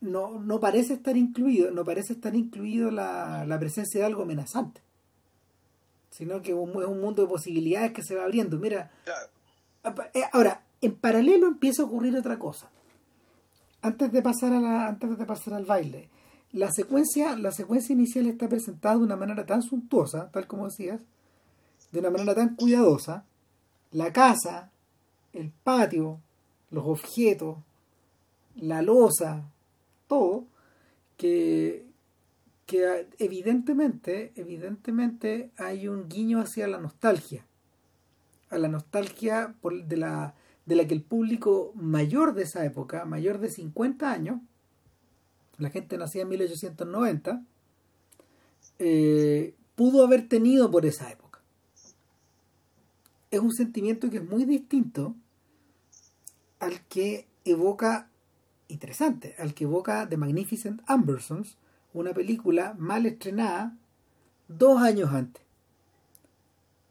[0.01, 4.81] no, no parece estar incluido, no parece estar incluido la, la presencia de algo amenazante.
[6.11, 8.59] Sino que es un, mundo de posibilidades que se va abriendo.
[8.59, 8.91] Mira,
[10.15, 12.71] eh, ahora, en paralelo empieza a ocurrir otra cosa.
[13.83, 16.09] Antes de pasar a la, antes de pasar al baile,
[16.53, 21.03] la secuencia, la secuencia inicial está presentada de una manera tan suntuosa, tal como decías,
[21.93, 23.25] de una manera tan cuidadosa,
[23.93, 24.71] la casa,
[25.33, 26.21] el patio,
[26.71, 27.59] los objetos,
[28.57, 29.45] la losa,
[30.07, 30.45] todo,
[31.17, 31.87] que,
[32.67, 37.45] que evidentemente, evidentemente hay un guiño hacia la nostalgia,
[38.51, 40.35] a la nostalgia por, de la
[40.69, 44.39] de la que el público mayor de esa época, mayor de 50 años,
[45.57, 47.43] la gente nacía en 1890,
[48.79, 51.41] eh, pudo haber tenido por esa época.
[53.31, 55.15] Es un sentimiento que es muy distinto
[56.61, 58.11] al que evoca,
[58.69, 61.57] interesante, al que evoca The Magnificent Ambersons,
[61.95, 63.75] una película mal estrenada
[64.49, 65.43] dos años antes.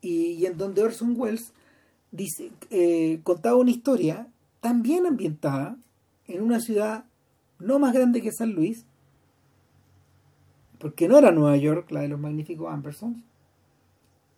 [0.02, 1.54] Y, y en donde Orson Welles
[2.12, 4.28] dice, eh, contaba una historia
[4.62, 5.78] tan bien ambientada
[6.28, 7.06] en una ciudad
[7.60, 8.86] no más grande que San Luis,
[10.80, 13.24] porque no era Nueva York, la de los magníficos Ambersons,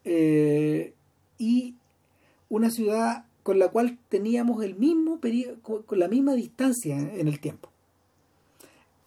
[0.06, 0.94] eh,
[1.38, 1.76] y
[2.48, 7.40] una ciudad con la cual teníamos el mismo periodo, con la misma distancia en el
[7.40, 7.70] tiempo.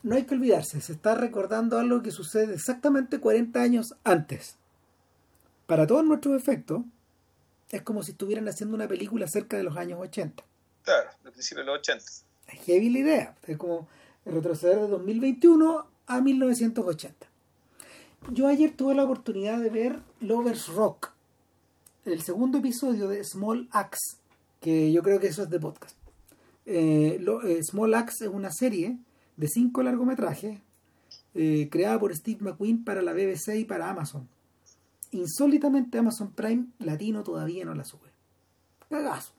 [0.02, 4.56] No hay que olvidarse, se está recordando algo que sucede exactamente 40 años antes.
[5.66, 6.82] Para todos nuestros efectos,
[7.72, 10.44] es como si estuvieran haciendo una película cerca de los años 80.
[10.82, 12.04] Claro, de principios de los 80.
[12.48, 13.36] Es heavy la idea.
[13.46, 13.88] Es como
[14.26, 17.26] retroceder de 2021 a 1980.
[18.30, 21.12] Yo ayer tuve la oportunidad de ver Lovers Rock,
[22.04, 24.18] el segundo episodio de Small Axe,
[24.60, 25.96] que yo creo que eso es de podcast.
[26.66, 28.98] Eh, eh, Small Axe es una serie
[29.36, 30.60] de cinco largometrajes
[31.34, 34.28] eh, creada por Steve McQueen para la BBC y para Amazon
[35.12, 38.10] insólitamente Amazon Prime Latino todavía no la sube.
[38.88, 39.32] Cagazo.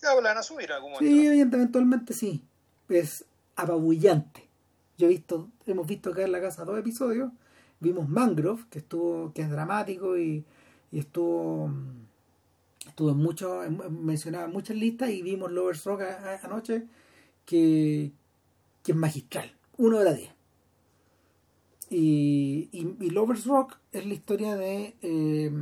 [0.00, 1.12] Ya la van a subir algún momento.
[1.12, 2.42] Sí, eventualmente sí.
[2.88, 3.24] Es
[3.56, 4.48] apabullante.
[4.96, 7.32] Yo he visto, hemos visto acá en la casa dos episodios.
[7.80, 10.44] Vimos Mangrove, que estuvo, que es dramático y,
[10.92, 11.70] estuvo
[12.86, 16.02] estuvo en mucho, mencionaba en muchas listas y vimos Lovers Rock
[16.42, 16.86] anoche
[17.44, 18.12] que,
[18.82, 20.35] que es magistral, uno de las diez.
[21.88, 25.52] Y, y, Lovers Rock es la historia de eh,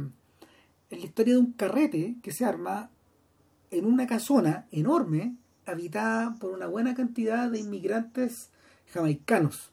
[0.90, 2.90] es la historia de un carrete que se arma
[3.70, 8.50] en una casona enorme habitada por una buena cantidad de inmigrantes
[8.92, 9.70] jamaicanos.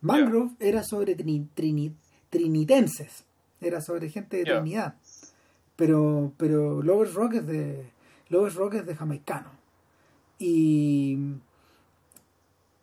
[0.00, 3.24] Mangrove era sobre trinitenses,
[3.60, 4.96] era sobre gente de Trinidad.
[5.76, 7.90] Pero, pero Lovers Rock es de
[8.28, 9.50] Lovers Rock es de jamaicano.
[10.38, 11.18] Y,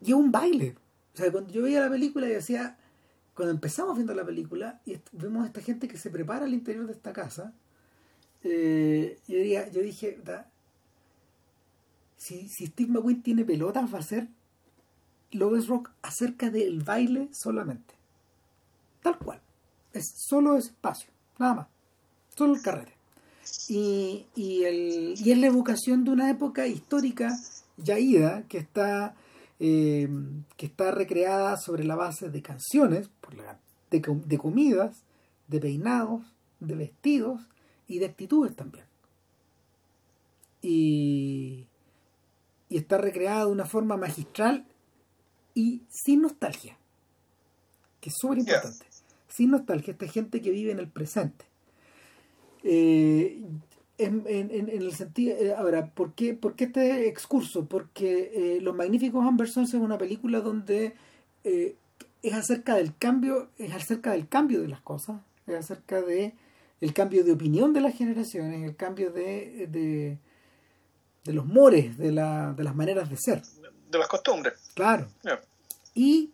[0.02, 0.76] y es un baile.
[1.14, 2.78] O sea, cuando yo veía la película y decía,
[3.40, 6.86] cuando empezamos viendo la película y vemos a esta gente que se prepara al interior
[6.86, 7.54] de esta casa,
[8.44, 10.20] eh, yo, diría, yo dije,
[12.18, 14.28] si, si Steve McQueen tiene pelotas, va a ser
[15.32, 17.94] Loves Rock acerca del baile solamente.
[19.02, 19.40] Tal cual.
[19.94, 21.68] Es solo ese espacio, nada más.
[22.36, 22.92] Solo el carrete.
[23.70, 27.40] Y, y, el, y es la evocación de una época histórica
[27.78, 29.16] ya ida que está
[29.60, 30.10] eh,
[30.56, 33.10] que está recreada sobre la base de canciones,
[33.92, 35.04] de, de comidas,
[35.48, 36.22] de peinados,
[36.60, 37.42] de vestidos
[37.88, 38.86] y de actitudes también.
[40.62, 41.68] Y,
[42.70, 44.66] y está recreada de una forma magistral
[45.54, 46.78] y sin nostalgia,
[48.00, 48.86] que es súper importante.
[49.28, 51.46] Sin nostalgia, esta gente que vive en el presente.
[52.64, 53.42] Eh,
[54.00, 55.36] en, en, el sentido.
[55.38, 57.66] Eh, ahora, ¿por qué, ¿por qué este excurso?
[57.66, 60.94] Porque eh, Los Magníficos Ambersons es una película donde
[61.44, 66.34] es acerca del cambio, es acerca del cambio de las cosas, es acerca de
[66.82, 70.18] el cambio de opinión de las generaciones, el cambio de, de,
[71.26, 73.42] de los mores, de, la, de las maneras de ser.
[73.90, 74.54] De las costumbres.
[74.76, 75.08] Claro.
[75.94, 76.32] Y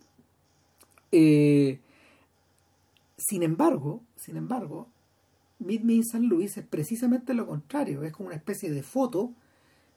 [3.17, 4.89] sin embargo, sin embargo,
[5.60, 9.32] Meet Me in San Luis es precisamente lo contrario, es como una especie de foto,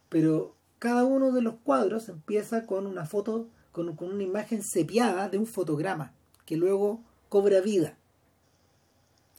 [0.09, 5.39] pero cada uno de los cuadros empieza con una foto, con, una imagen sepiada de
[5.39, 6.13] un fotograma,
[6.47, 7.97] que luego cobra vida.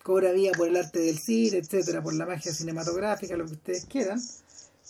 [0.04, 3.86] Cobra vida por el arte del cine, etcétera, por la magia cinematográfica, lo que ustedes
[3.86, 4.20] quieran,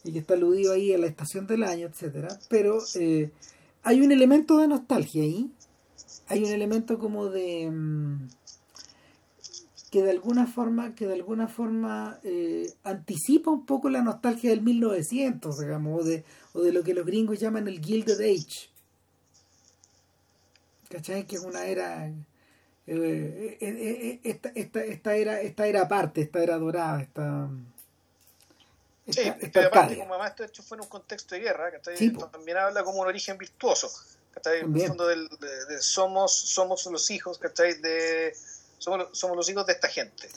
[0.04, 2.40] y que está aludido ahí a la estación del año, etcétera.
[2.50, 3.32] Pero eh,
[3.84, 5.52] hay un elemento de nostalgia ahí,
[6.28, 7.70] hay un elemento como de.
[7.70, 8.28] Mm,
[9.90, 14.62] que de alguna forma, que de alguna forma eh, anticipa un poco la nostalgia del
[14.62, 16.24] 1900, digamos, o de,
[16.54, 18.70] o de lo que los gringos llaman el Gilded Age.
[20.90, 21.26] ¿Cachai?
[21.26, 22.08] Que es una era...
[22.88, 27.48] Eh, eh, esta, esta, esta, era esta era aparte, esta era dorada, esta...
[29.10, 31.78] sí, pero aparte, como además esto hecho fue en un contexto de guerra, que
[32.32, 33.92] también habla como un origen virtuoso,
[34.34, 34.62] ¿cachai?
[34.62, 37.76] En el fondo del, de, somos, somos los hijos, ¿cachai?
[37.76, 38.34] De,
[38.80, 40.28] somos, somos los hijos de esta gente.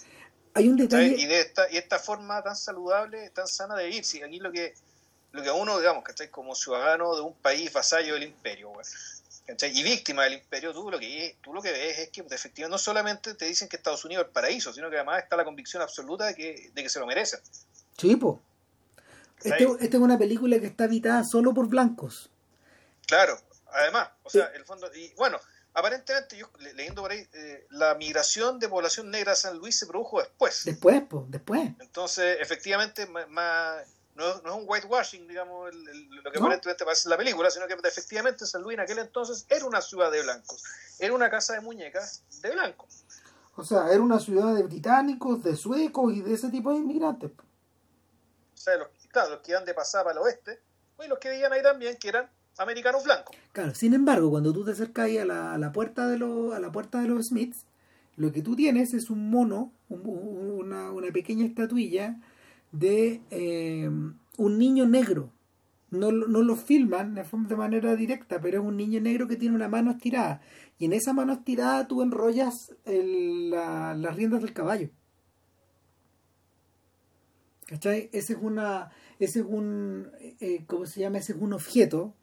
[0.54, 1.14] Hay un detalle.
[1.16, 4.04] Y de esta, y esta forma tan saludable, tan sana de vivir.
[4.04, 4.74] Si aquí lo que,
[5.32, 6.28] lo que a uno, digamos, ¿cachai?
[6.28, 8.72] Como ciudadano de un país vasallo del imperio,
[9.48, 12.78] Y víctima del imperio, tú lo que tú lo que ves es que efectivamente no
[12.78, 15.82] solamente te dicen que Estados Unidos es el paraíso, sino que además está la convicción
[15.82, 17.40] absoluta de que, de que se lo merecen.
[17.96, 18.18] Sí.
[19.44, 22.30] Esta este es una película que está habitada solo por blancos.
[23.06, 23.38] Claro,
[23.72, 25.38] además, o sea, el fondo, y bueno,
[25.74, 29.86] aparentemente, yo leyendo por ahí, eh, la migración de población negra a San Luis se
[29.86, 30.64] produjo después.
[30.64, 31.70] Después, pues, después.
[31.80, 37.66] Entonces, efectivamente, más, no, es un whitewashing, digamos, lo que aparentemente parece la película, sino
[37.66, 40.62] que efectivamente San Luis en aquel entonces era una ciudad de blancos,
[40.98, 43.04] era una casa de muñecas de blancos.
[43.56, 47.30] O sea, era una ciudad de británicos, de suecos y de ese tipo de inmigrantes.
[47.32, 50.60] O sea, los, claro, los que iban de pasar para el oeste,
[51.02, 53.36] y los que vivían ahí también, que eran americanos blancos.
[53.52, 56.72] Claro, sin embargo, cuando tú te acercas a la, la puerta de los, a la
[56.72, 57.66] puerta de los Smiths,
[58.16, 62.20] lo que tú tienes es un mono, una, una, pequeña estatuilla
[62.70, 63.90] de eh,
[64.36, 65.30] un niño negro.
[65.90, 69.68] No, no lo filman de manera directa, pero es un niño negro que tiene una
[69.68, 70.40] mano estirada.
[70.78, 74.88] Y en esa mano estirada tú enrollas las riendas del caballo.
[77.66, 78.08] ¿Cachai?
[78.12, 78.90] Ese es una.
[79.18, 80.10] Ese es un.
[80.40, 81.18] Eh, ¿Cómo se llama?
[81.18, 82.14] Ese es un objeto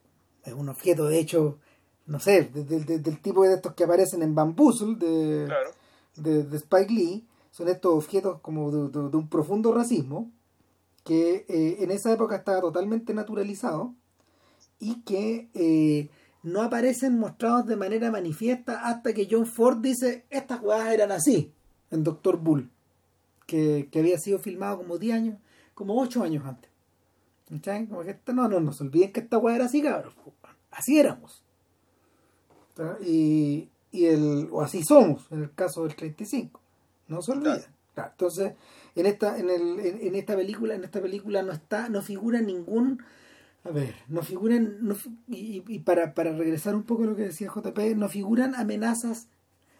[0.44, 1.60] es un objeto, de hecho,
[2.06, 5.48] no sé, del tipo de estos que aparecen en Bamboozle de,
[6.16, 10.32] de, Spike Lee, son estos objetos como de, un profundo racismo,
[11.04, 13.94] que eh, en esa época estaba totalmente naturalizado
[14.80, 16.10] y que eh,
[16.44, 21.54] no aparecen mostrados de manera manifiesta hasta que John Ford dice, estas jugadas eran así,
[21.92, 22.70] en Doctor Bull,
[23.46, 25.38] que, que había sido filmado como 10 años,
[25.74, 26.69] como 8 años antes.
[27.50, 30.14] Como que no, no, no se olviden que esta weá era así, cabrón.
[30.72, 31.44] Así éramos.
[33.04, 36.62] Y, y el, o así somos, en el caso del 35.
[37.08, 37.66] No se olviden.
[37.96, 38.54] entonces,
[38.96, 43.02] en esta, en, el, en, esta película, en esta película no está, no figura ningún
[43.66, 44.96] a ver, no figuran, no,
[45.28, 49.28] y, y para, para regresar un poco a lo que decía JP, no figuran amenazas,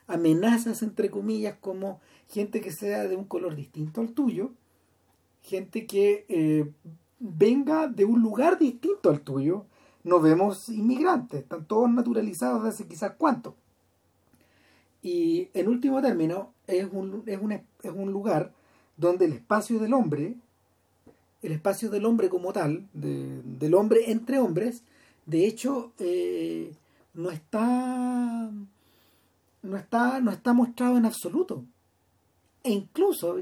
[0.08, 4.52] amenazas entre comillas, como gente que sea de un color distinto al tuyo,
[5.44, 6.70] gente que eh,
[7.20, 9.66] venga de un lugar distinto al tuyo,
[10.04, 13.56] no vemos inmigrantes, están todos naturalizados desde quizás cuánto.
[15.02, 18.54] Y en último término, es un, es, un, es un lugar
[18.98, 20.36] donde el espacio del hombre,
[21.42, 24.84] el espacio del hombre como tal, del hombre entre hombres,
[25.26, 26.74] de hecho, eh,
[27.14, 28.52] no está
[29.62, 31.66] no está no está mostrado en absoluto
[32.64, 33.38] e incluso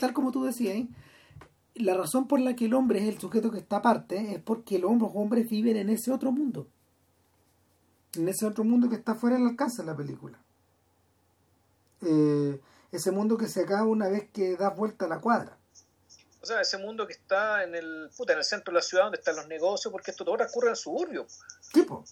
[0.00, 0.86] tal como tú decías
[1.74, 4.78] la razón por la que el hombre es el sujeto que está aparte es porque
[4.78, 6.68] los hombres viven en ese otro mundo.
[8.14, 10.38] En ese otro mundo que está fuera del alcance de la película.
[12.02, 12.60] Eh,
[12.92, 15.58] ese mundo que se acaba una vez que das vuelta a la cuadra.
[16.40, 19.04] O sea, ese mundo que está en el, puta, en el centro de la ciudad
[19.04, 21.26] donde están los negocios, porque esto todo ocurre en el suburbio.
[21.72, 22.04] Tipo.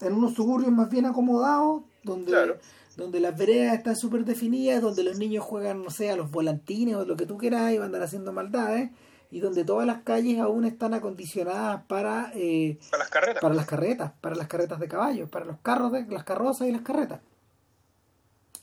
[0.00, 2.58] En unos suburbios más bien acomodados, donde
[3.00, 6.96] donde las veredas están súper definidas, donde los niños juegan, no sé, a los volantines
[6.96, 8.90] o lo que tú quieras y van a andar haciendo maldades,
[9.30, 13.40] y donde todas las calles aún están acondicionadas para, eh, para las carretas.
[13.40, 16.72] Para las carretas, para las carretas de caballos, para los carros, de, las carrozas y
[16.72, 17.20] las carretas.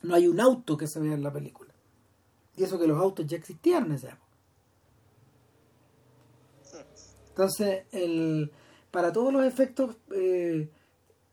[0.02, 1.72] No hay un auto que se vea en la película.
[2.56, 4.28] Y eso que los autos ya existían en esa época.
[7.30, 8.50] Entonces, el,
[8.90, 10.68] para todos los efectos, eh,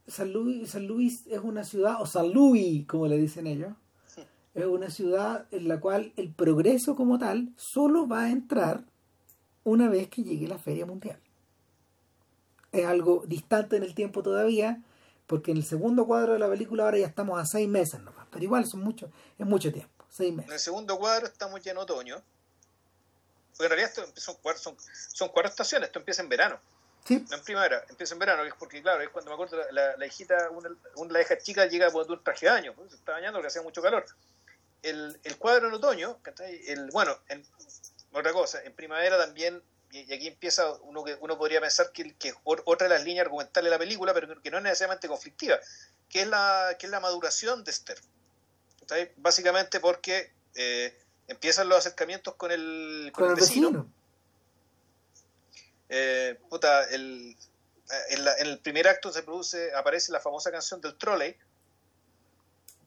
[0.07, 3.73] San, Luis, San Luis es una ciudad, o San Luis, como le dicen ellos,
[4.53, 8.85] es una ciudad en la cual el progreso como tal solo va a entrar
[9.63, 11.19] una vez que llegue la Feria Mundial.
[12.71, 14.81] Es algo distante en el tiempo todavía,
[15.27, 18.27] porque en el segundo cuadro de la película ahora ya estamos a seis meses nomás,
[18.31, 20.49] pero igual son mucho, es mucho tiempo, seis meses.
[20.49, 22.21] En el segundo cuadro estamos ya en otoño,
[23.57, 24.75] porque en realidad esto son, son,
[25.09, 26.59] son cuatro estaciones, esto empieza en verano.
[27.05, 27.23] Sí.
[27.29, 30.49] No en primavera, empieza en verano, porque claro, es cuando me acuerdo, la, la hijita,
[30.49, 33.37] una, una, la hija chica llega por un traje de baño, pues, se está bañando
[33.37, 34.05] porque hacía mucho calor.
[34.81, 37.45] El, el cuadro en otoño, el, bueno, en,
[38.11, 42.33] otra cosa, en primavera también, y aquí empieza uno que uno podría pensar que, que
[42.43, 45.59] otra de las líneas argumentales de la película, pero que no es necesariamente conflictiva,
[46.09, 47.99] que es la, que es la maduración de Esther.
[49.17, 50.97] Básicamente porque eh,
[51.27, 53.67] empiezan los acercamientos con el, con, Con el el vecino.
[53.69, 53.91] vecino.
[55.89, 57.35] Eh, puta, el,
[58.11, 61.35] en, la- en el primer acto se produce, aparece la famosa canción del trolley,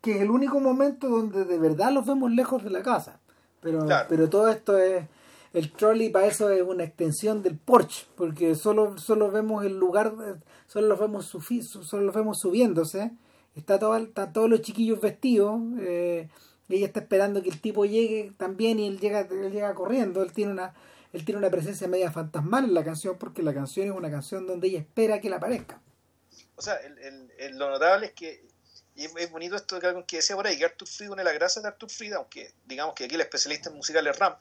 [0.02, 3.20] que es el único momento donde de verdad los vemos lejos de la casa.
[3.60, 4.06] Pero, Claro.
[4.08, 5.04] pero todo esto es.
[5.54, 10.12] El trolley para eso es una extensión del porche, porque solo, solo vemos el lugar,
[10.24, 10.34] eh,
[10.66, 13.10] solo los vemos, sufi- su- solo los vemos subiéndose.
[13.56, 15.58] Está todo, están todos los chiquillos vestidos.
[15.80, 16.28] eh,
[16.68, 20.22] y ella está esperando que el tipo llegue también y él llega, él llega corriendo.
[20.22, 20.74] Él tiene una
[21.12, 24.46] él tiene una presencia media fantasmal en la canción porque la canción es una canción
[24.46, 25.80] donde ella espera que él aparezca.
[26.56, 28.44] O sea, el, el- el- lo notable es que,
[28.94, 31.24] y es, bonito esto que alguien que decía por ahí, que Arthur Fried, una de
[31.24, 34.36] las gracias de Arthur Fried, aunque digamos que aquí el especialista en musical es Ram,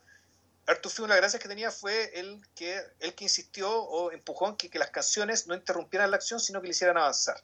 [0.66, 4.12] Arthur Fried una de las gracias que tenía fue el que, el que insistió o
[4.12, 7.40] empujó en que, que las canciones no interrumpieran la acción, sino que le hicieran avanzar.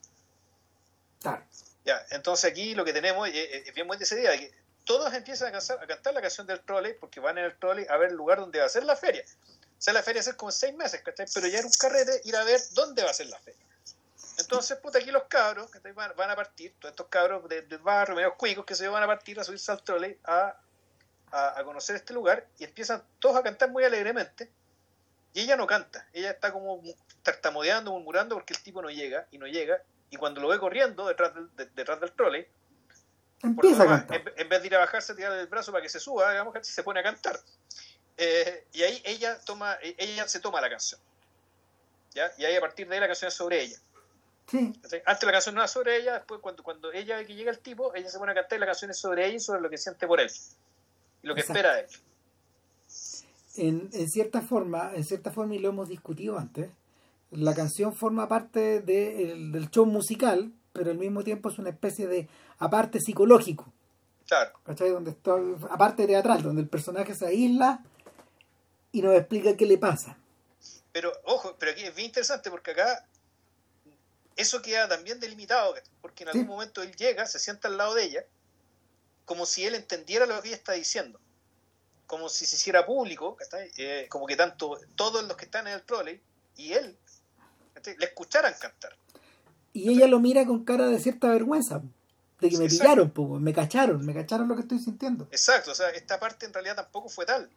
[1.22, 1.44] Claro.
[1.86, 3.36] Ya, entonces aquí lo que tenemos es,
[3.68, 4.52] es- bien de esa idea, que
[4.86, 8.10] todos empiezan a, cantar- la canción del trolley porque van en el trolley a ver
[8.10, 9.24] el lugar donde va a ser la feria.
[9.26, 11.02] O sea, la feria va a como seis meses.
[11.34, 13.60] Pero ya era un carrete ir a ver dónde va a ser la feria.
[14.38, 15.92] Entonces, puta, aquí los cabros ¿cachai?
[15.92, 19.08] van, a partir, todos estos cabros de- del barrio, medio cuicos, que se van a
[19.08, 20.56] partir a subirse al trolley a,
[21.32, 24.50] a, conocer este lugar y empiezan todos a cantar muy alegremente.
[25.34, 29.28] Y ella no canta, ella está como mu- tartamudeando, murmurando porque el tipo no llega
[29.32, 29.82] y no llega.
[30.10, 32.48] Y cuando lo ve corriendo detrás del, de- detrás del trolley,
[33.44, 34.18] Empieza a cantar.
[34.18, 36.56] en, en vez de ir a bajarse, tirar el brazo para que se suba, digamos,
[36.62, 37.39] se pone a cantar.
[38.18, 41.00] Eh, y ahí ella toma, ella se toma la canción.
[42.14, 42.32] ¿ya?
[42.38, 43.78] Y ahí a partir de ahí la canción es sobre ella.
[45.06, 47.60] Antes la canción no era sobre ella, después cuando, cuando ella ve que llega el
[47.60, 49.70] tipo, ella se pone a cantar y la canción es sobre ella y sobre lo
[49.70, 50.30] que siente por él.
[51.24, 51.60] Y lo que Exacto.
[51.60, 51.88] espera de él.
[53.56, 56.70] en, en cierta forma, en cierta forma, y lo hemos discutido antes,
[57.32, 61.70] la canción forma parte de- el- del show musical, pero al mismo tiempo es una
[61.70, 63.72] especie de aparte psicológico,
[64.28, 64.52] Claro.
[64.66, 64.90] ¿cachai?
[64.90, 65.34] Donde está,
[65.70, 67.84] aparte teatral, donde el personaje se aísla
[68.92, 70.18] y nos explica qué le pasa.
[70.92, 73.06] Pero, ojo, pero aquí es bien interesante porque acá
[74.36, 76.48] eso queda también delimitado, porque en algún Sí.
[76.50, 78.24] momento él llega, se sienta al lado de ella,
[79.26, 81.20] como si él entendiera lo que ella está diciendo,
[82.08, 83.38] como si se hiciera público.
[83.78, 86.22] Eh, como que tanto todos los que están en el trolley
[86.58, 86.98] y él
[87.98, 88.96] le escucharan cantar.
[89.74, 91.82] Y ella lo mira con cara de cierta vergüenza,
[92.40, 92.84] de que me Exacto.
[92.84, 95.28] pillaron, po, me cacharon, me cacharon lo que estoy sintiendo.
[95.32, 97.50] Exacto, o sea, esta parte en realidad tampoco fue tal,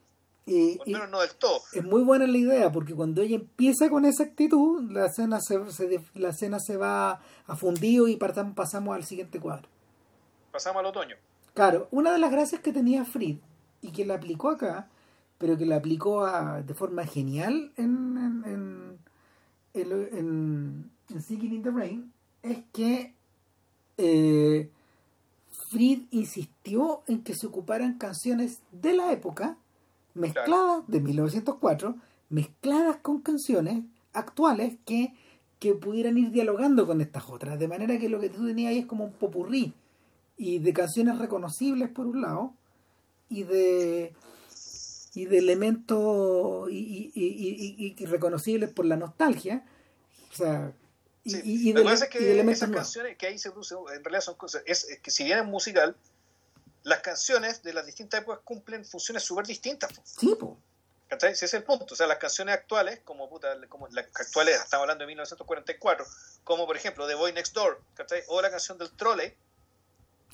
[0.47, 1.61] Y, menos no del todo.
[1.73, 5.71] es muy buena la idea porque cuando ella empieza con esa actitud la escena se,
[5.73, 9.69] se- la escena se va a fundido y partam- pasamos al siguiente cuadro
[10.53, 11.17] Pasamos al otoño.
[11.53, 13.39] claro una de las gracias que tenía Fried
[13.83, 14.89] y que la aplicó acá
[15.37, 18.99] pero que la aplicó a- de forma genial en en,
[19.75, 23.15] en, en, en- Singing in the Rain es que
[23.99, 24.71] eh,
[25.71, 29.57] Fried insistió en que se ocuparan canciones de la época
[30.15, 31.97] mezcladas de 1904
[32.29, 35.15] mezcladas con canciones actuales que,
[35.59, 37.59] que pudieran ir dialogando con estas otras.
[37.59, 39.73] De manera que lo que tú tenías ahí es como un popurrí
[40.37, 42.53] y de canciones reconocibles por un lado
[43.29, 44.13] y de
[45.15, 49.65] y de elementos y, y- y- y- reconocibles por la nostalgia.
[50.31, 50.73] O sea
[51.31, 51.41] Sí.
[51.45, 54.21] y- y Lo que pasa es que esas canciones que ahí se produce, en realidad
[54.23, 55.97] son cosas, es, es que si bien es musical,
[56.85, 59.91] las canciones de las distintas épocas cumplen funciones súper distintas.
[60.05, 60.37] sí.
[61.09, 61.95] Ese es el punto.
[61.95, 66.05] O sea, las canciones actuales, como, puta, como las actuales, estamos hablando de 1944,
[66.43, 68.25] como por ejemplo The Boy Next Door, ¿cachai?
[68.27, 69.33] O la canción del Trolley,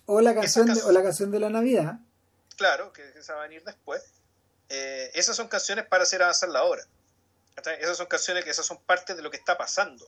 [0.06, 1.98] o la canción de, o la canción de la navidad
[2.56, 4.02] claro, que esa va a venir después.
[4.70, 6.82] eh, esas son canciones para hacer avanzar la obra.
[7.54, 7.76] ¿cachai?
[7.82, 10.06] Esas son canciones que esas son parte de lo que está pasando.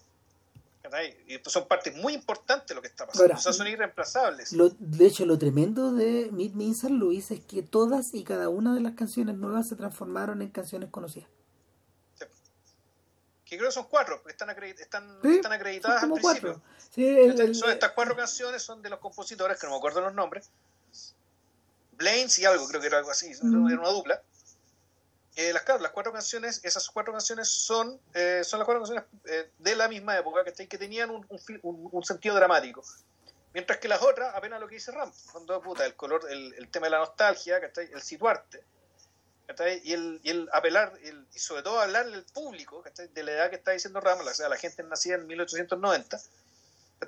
[1.27, 3.35] Y son partes muy importantes de lo que está pasando.
[3.35, 4.55] o sea, son irreemplazables.
[4.79, 8.51] de hecho, lo tremendo de Meet Me in San Luis es que todas y cada
[8.51, 11.29] una de las canciones nuevas se transformaron en canciones conocidas.
[13.47, 16.63] Que creo que son cuatro, porque están, están, están acreditadas al principio.
[17.55, 20.51] son estas cuatro canciones, son de los compositores, que no me acuerdo los nombres.
[21.93, 23.69] Blaines y algo, creo que era algo así, mm.
[23.69, 24.23] era una dupla.
[25.37, 29.51] Eh, las, las cuatro canciones, esas cuatro canciones son, eh, son las cuatro canciones eh,
[29.59, 31.27] de la misma época que, que tenían un,
[31.63, 32.85] un, sentido dramático.
[33.53, 36.69] Mientras que las otras, apenas lo que dice Ram, cuando puta, el color, el, el
[36.69, 38.63] tema de la nostalgia, el situarte,
[39.83, 40.93] y el, y el apelar,
[41.33, 42.83] y sobre todo hablarle al público
[43.13, 46.21] de la edad que está diciendo Ram, o sea, la gente nacida en 1890,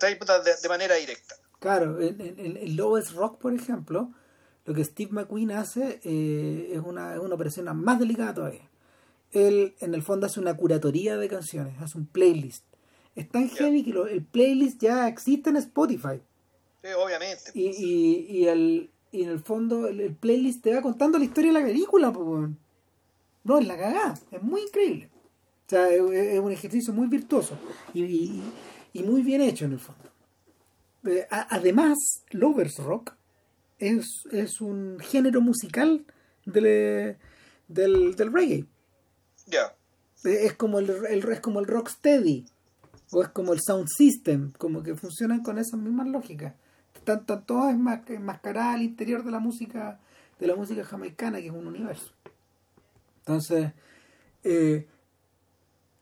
[0.01, 1.37] de, de manera directa.
[1.61, 4.13] Claro, en, en, en Lowest Rock, por ejemplo,
[4.67, 8.69] lo que Steve McQueen hace eh, es, una, es, una, operación más delicada todavía.
[9.33, 12.65] Él, en el fondo, hace una curatoría de canciones, hace un playlist.
[13.15, 16.21] Es tan heavy que el playlist ya existe en Spotify.
[16.83, 17.51] Sí, obviamente.
[17.55, 21.53] Y, y, y, el, y en el fondo, el, playlist te va contando la historia
[21.53, 22.13] de la película.
[22.13, 22.51] Pues,
[23.45, 24.19] no, es la cagada.
[24.33, 25.11] Es muy increíble.
[25.67, 27.57] O sea, es, un ejercicio muy virtuoso
[27.95, 28.43] y,
[28.93, 30.11] y, muy bien hecho en el fondo.
[31.05, 33.16] Eh, además, Lovers Rock
[33.79, 36.05] es, es un género musical
[36.45, 37.17] del,
[37.69, 38.65] del, del reggae.
[39.47, 39.75] Ya.
[40.25, 42.47] Es como el, el, es como el rocksteady
[43.13, 46.55] o es como el sound system, como que funcionan con esas mismas lógicas.
[46.95, 47.75] Están, todas
[48.09, 50.01] enmascaradas al interior de la música
[50.39, 52.13] de la música jamaicana, que es un universo.
[53.21, 53.73] Entonces,
[54.45, 54.87] eh,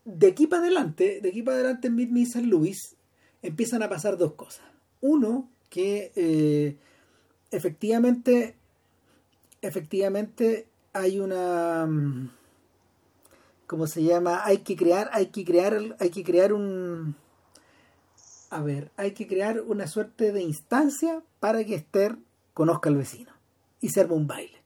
[0.03, 2.95] de aquí para adelante, de aquí para adelante en Meet Me San Luis,
[3.41, 4.65] empiezan a pasar dos cosas.
[5.01, 6.77] Uno, que eh,
[7.55, 8.55] efectivamente,
[9.61, 12.29] efectivamente hay una mm,
[13.67, 14.45] ¿cómo se llama?
[14.45, 17.15] Hay que crear, hay que crear, hay que crear un
[18.49, 22.17] a ver, hay que crear una suerte de instancia para que Esther
[22.53, 23.31] conozca al vecino
[23.81, 24.61] y se un baile.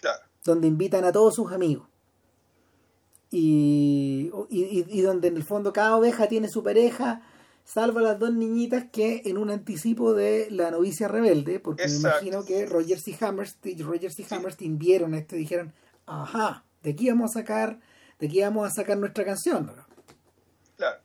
[0.00, 0.22] Claro.
[0.44, 1.86] Donde invitan a todos sus amigos.
[3.30, 7.22] Y, y, y, donde en el fondo cada oveja tiene su pareja
[7.64, 12.44] salvo las dos niñitas que en un anticipo de la novicia rebelde, porque me imagino
[12.44, 15.72] que Rogers y Hammerstein, Rogers y Hammerstein vieron esto y dijeron,
[16.06, 17.80] ajá, de aquí vamos a sacar,
[18.18, 19.70] de aquí vamos a sacar nuestra canción.
[20.76, 21.00] Claro.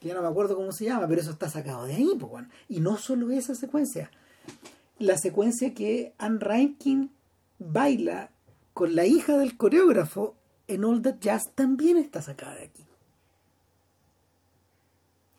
[0.00, 2.44] Que ya no me acuerdo cómo se llama, pero eso está sacado de ahí, pues,
[2.68, 4.10] Y no solo esa secuencia,
[4.98, 7.12] la secuencia que Anne Rankin
[7.58, 8.30] baila
[8.72, 10.36] con la hija del coreógrafo
[10.66, 12.81] en All That Jazz también está sacada de aquí.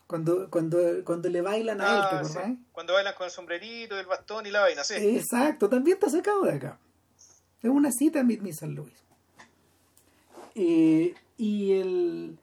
[0.06, 2.58] Cuando, cuando, cuando le bailan a él, ¿te ah, sí.
[2.72, 4.94] Cuando bailan con el sombrerito, el bastón y la vaina, sí.
[4.96, 6.78] Exacto, también está sacado de acá.
[7.62, 8.92] Es una cita en Meet San Luis.
[10.54, 12.38] Eh, y el.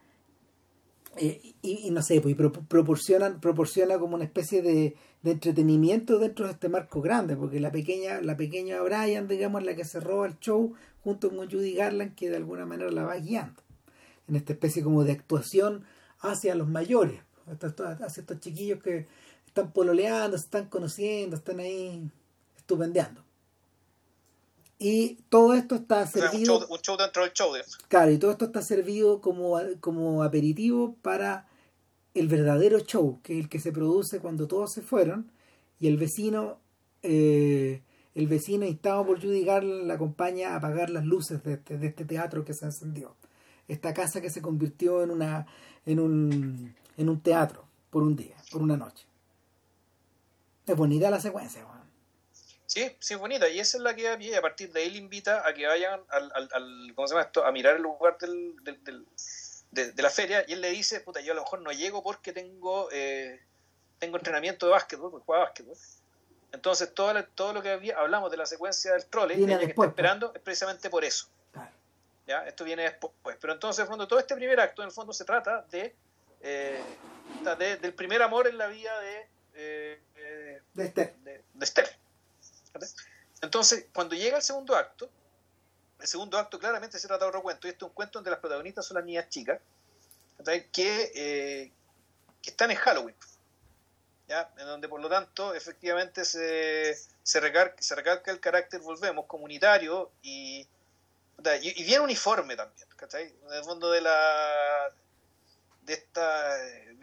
[1.18, 6.53] Eh, y, no sé, pues proporcionan, proporciona como una especie de, de, entretenimiento dentro de
[6.53, 10.39] este marco grande, porque la pequeña, la pequeña Brian, digamos, la que se roba el
[10.39, 13.62] show, junto con Judy Garland, que de alguna manera la va guiando,
[14.28, 15.84] en esta especie como de actuación
[16.22, 19.08] hacia los mayores hacia estos chiquillos que
[19.48, 22.10] están pololeando, se están conociendo, están ahí
[22.56, 23.24] estupendeando.
[24.80, 26.68] Y todo esto está servido.
[26.68, 27.54] un, show, dentro del show.
[27.88, 31.48] Claro, y todo esto está servido como, como aperitivo para
[32.16, 35.32] el verdadero show, que es el que se produce cuando todos se fueron
[35.80, 36.60] y el vecino,
[37.04, 37.84] eh,
[38.16, 41.88] el vecino instado por Judy Garland la acompaña a apagar las luces de este, de
[41.88, 43.16] este teatro que se encendió.
[43.68, 45.46] Esta casa que se convirtió en una
[45.86, 49.06] en un en un teatro por un día, por una noche.
[50.66, 51.82] Es bonita la secuencia, Juan.
[52.66, 53.50] Sí, sí, es bonita.
[53.50, 56.00] Y esa es la que a, a partir de ahí le invita a que vayan
[56.08, 57.46] al, al, ¿cómo se llama esto?
[57.46, 59.06] A mirar el lugar del, del,
[59.72, 60.46] de, la feria.
[60.48, 63.42] Y él le dice, puta, yo a lo mejor no llego porque tengo, eh,
[64.00, 65.76] tengo entrenamiento de básquetbol, porque juega básquetbol.
[66.54, 69.89] Entonces, todo, todo lo que hablamos de la secuencia del trole, que está pues.
[69.89, 71.28] esperando, es precisamente por eso.
[72.26, 72.46] ¿Ya?
[72.48, 73.38] Esto viene después.
[73.42, 75.94] Pero entonces, en el fondo, todo este primer acto, en el fondo, se trata de
[76.44, 76.82] eh,
[77.82, 80.02] del primer amor en la vida de, eh,
[80.74, 81.16] de Esther.
[81.18, 81.98] De, Esther.
[83.42, 85.10] Entonces, cuando llega el segundo acto,
[86.00, 88.32] el segundo acto claramente se trata de otro cuento, y este es un cuento donde
[88.32, 89.60] las protagonistas son las niñas chicas,
[90.72, 91.72] que, eh,
[92.42, 93.16] que están en Halloween.
[94.28, 94.52] ¿ya?
[94.58, 100.12] En donde, por lo tanto, efectivamente se, se, recarga, se recarga el carácter, volvemos, comunitario
[100.24, 100.68] y,
[101.62, 104.92] y, bien uniforme también, En el fondo de la,
[105.82, 106.58] de esta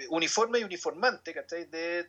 [0.09, 1.64] uniforme y uniformante, ¿cachai?
[1.66, 2.05] De,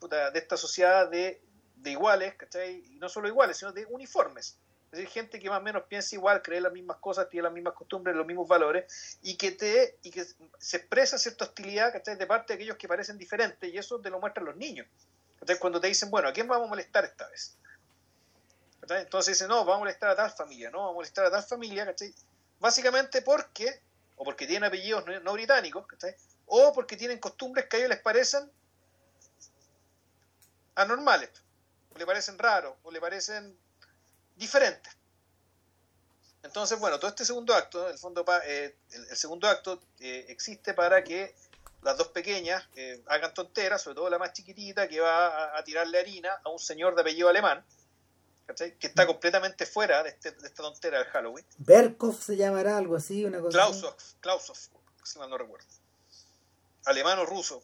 [0.00, 1.42] de esta sociedad de,
[1.84, 2.82] iguales, ¿cachai?
[2.92, 4.58] Y no solo iguales, sino de uniformes.
[4.92, 7.52] Es decir, gente que más o menos piensa igual, cree las mismas cosas, tiene las
[7.52, 10.24] mismas costumbres, los mismos valores, y que te y que
[10.58, 12.16] se expresa cierta hostilidad ¿cachai?
[12.16, 14.88] de parte de aquellos que parecen diferentes, y eso te lo muestran los niños.
[15.34, 17.56] Entonces, cuando te dicen, bueno, ¿a quién vamos a molestar esta vez?
[18.88, 21.42] Entonces dicen, no, vamos a molestar a tal familia, no, vamos a molestar a tal
[21.42, 22.12] familia, ¿cachai?
[22.58, 23.80] Básicamente porque,
[24.20, 26.14] o porque tienen apellidos no, británicos, ¿cachai?
[26.44, 28.52] O porque tienen costumbres que a ellos les parecen
[30.74, 31.30] anormales,
[31.88, 33.56] o le parecen raros, o le parecen
[34.36, 34.94] diferentes.
[36.42, 41.02] Entonces, bueno, todo este segundo acto, el, fondo eh, el, segundo acto eh, existe para
[41.02, 41.34] que
[41.80, 45.98] las dos pequeñas eh, hagan tonteras, sobre todo la más chiquitita, que va a, tirarle
[45.98, 47.64] harina a un señor de apellido alemán,
[48.54, 51.46] que está completamente fuera de, este, de, esta tontera del Halloween.
[51.58, 54.56] Berkov se llamará algo así, una cosa Klausov, Klausov,
[55.04, 55.66] si mal no recuerdo.
[56.84, 57.62] Alemán o ruso.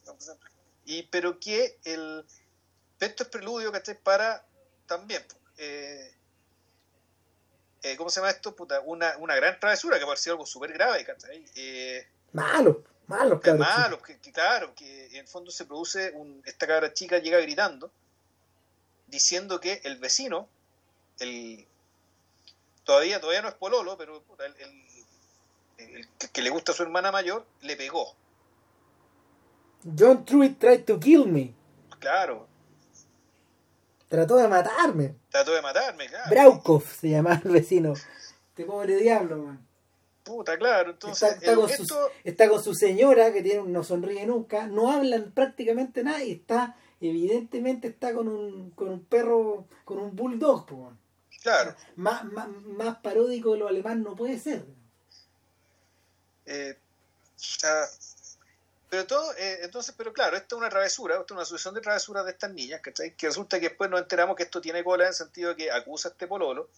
[0.85, 2.25] Y, pero que el,
[3.01, 3.99] esto es preludio, ¿cachai?
[4.01, 4.47] Para
[4.87, 5.25] también
[5.59, 6.17] eh,
[7.87, 8.57] eh, ¿cómo se llama esto?
[8.57, 11.07] Puta, una, una gran travesura que parecía algo súper grave,
[11.55, 13.59] Eh, malo, malo, claro.
[13.59, 17.93] Malo, que, claro, que en el fondo se produce, un, esta cabra chica llega gritando,
[19.07, 20.49] diciendo que el vecino,
[21.21, 21.67] el
[22.85, 24.23] todavía, todavía no es pololo, pero
[25.79, 28.15] el, que, le gusta a su hermana mayor, le pegó.
[29.99, 31.55] John Truitt tried to kill me.
[31.99, 32.49] Claro,
[34.09, 35.17] Trató de matarme.
[35.31, 36.31] Trató de matarme, claro.
[36.31, 37.93] Braukov se llama el vecino.
[37.93, 39.67] Este pobre diablo, man.
[40.23, 40.93] Puta, claro.
[40.93, 44.67] Entonces, está, con su, está, con su, señora que tiene, no sonríe nunca.
[44.67, 50.15] No hablan prácticamente nada y está, evidentemente, está con un, con un perro, con un
[50.15, 50.67] bulldog,
[51.47, 51.77] Claro.
[51.95, 54.65] Más, más, más paródico de lo alemán no puede ser.
[56.45, 56.77] Eh,
[58.91, 61.83] pero todo, eh, entonces, pero claro, esto es una travesura, esto es una sucesión de
[61.83, 63.15] travesuras de estas niñas, ¿cachai?
[63.15, 65.71] Que resulta que después nos enteramos que esto tiene cola en el sentido de que
[65.71, 66.69] acusa a este pololo.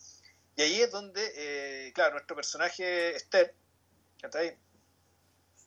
[0.55, 3.55] Y ahí es donde, eh, claro, nuestro personaje Esther,
[4.21, 4.55] ¿cachai?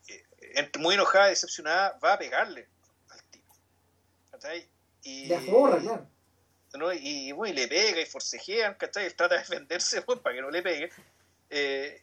[0.09, 2.67] Eh, muy enojada, decepcionada, va a pegarle
[3.09, 3.51] al tipo.
[4.29, 4.69] ¿cachai?
[5.01, 6.07] Y, claro.
[6.73, 6.91] ¿No?
[6.93, 9.05] Y, bueno, y le pega y forcejean, ¿cachai?
[9.05, 10.89] Él trata de defenderse pues, para que no le pegue.
[11.49, 12.01] Eh,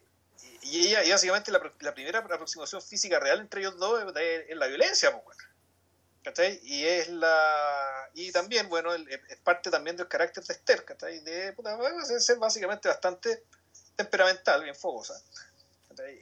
[0.63, 4.67] y ella, y básicamente la, la, primera aproximación física real entre ellos dos es, la
[4.67, 5.39] violencia, pues,
[6.23, 6.61] ¿cachai?
[6.63, 11.21] Y es la y también, bueno, es parte también del carácter de Esther, ¿cachai?
[11.21, 11.79] De puta,
[12.19, 13.45] ser básicamente bastante
[13.97, 15.21] temperamental, bien fogosa.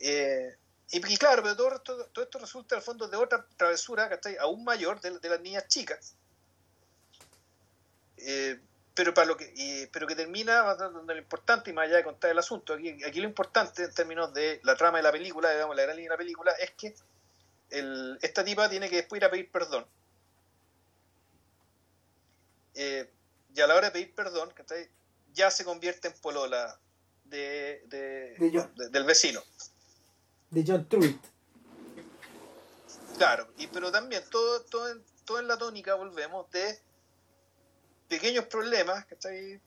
[0.01, 0.57] Eh,
[0.91, 4.37] y, claro, pero todo, todo, esto resulta al fondo de otra travesura, ¿cachai?
[4.39, 6.15] Aún mayor de, de las niñas chicas.
[8.19, 8.59] Eh,
[8.97, 12.31] pero para lo que pero que termina donde lo importante y más allá de contar
[12.31, 12.73] el asunto.
[12.73, 15.97] Aquí, aquí lo importante en términos de la trama de la película digamos la gran
[15.97, 16.95] línea de la película es que
[17.69, 19.87] el, esta tipa tiene que después ir a pedir perdón.
[22.75, 23.11] Eh,
[23.55, 24.53] y a la hora de pedir perdón
[25.35, 26.79] ya se convierte en polola
[27.25, 29.43] de, del vecino.
[30.51, 31.23] De John Truitt.
[33.19, 36.81] Claro y pero también todo todo en, todo en la tónica volvemos de
[38.09, 39.61] pequeños problemas, ¿cachai?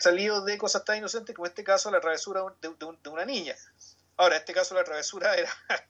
[0.00, 3.54] Salidos de cosas tan inocentes como este caso la travesura de, una niña.
[4.16, 5.50] Ahora, en este caso la travesura era,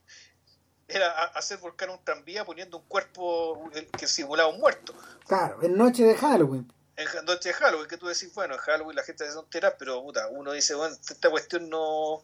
[0.88, 4.94] era hacer volcar un tranvía poniendo un cuerpo que simulaba un muerto.
[5.26, 6.72] Claro, en noche de Halloween.
[6.96, 10.02] En noche de Halloween, que tú decís, bueno, en Halloween la gente se entera, pero
[10.02, 12.22] puta, uno dice, bueno, esta cuestión no,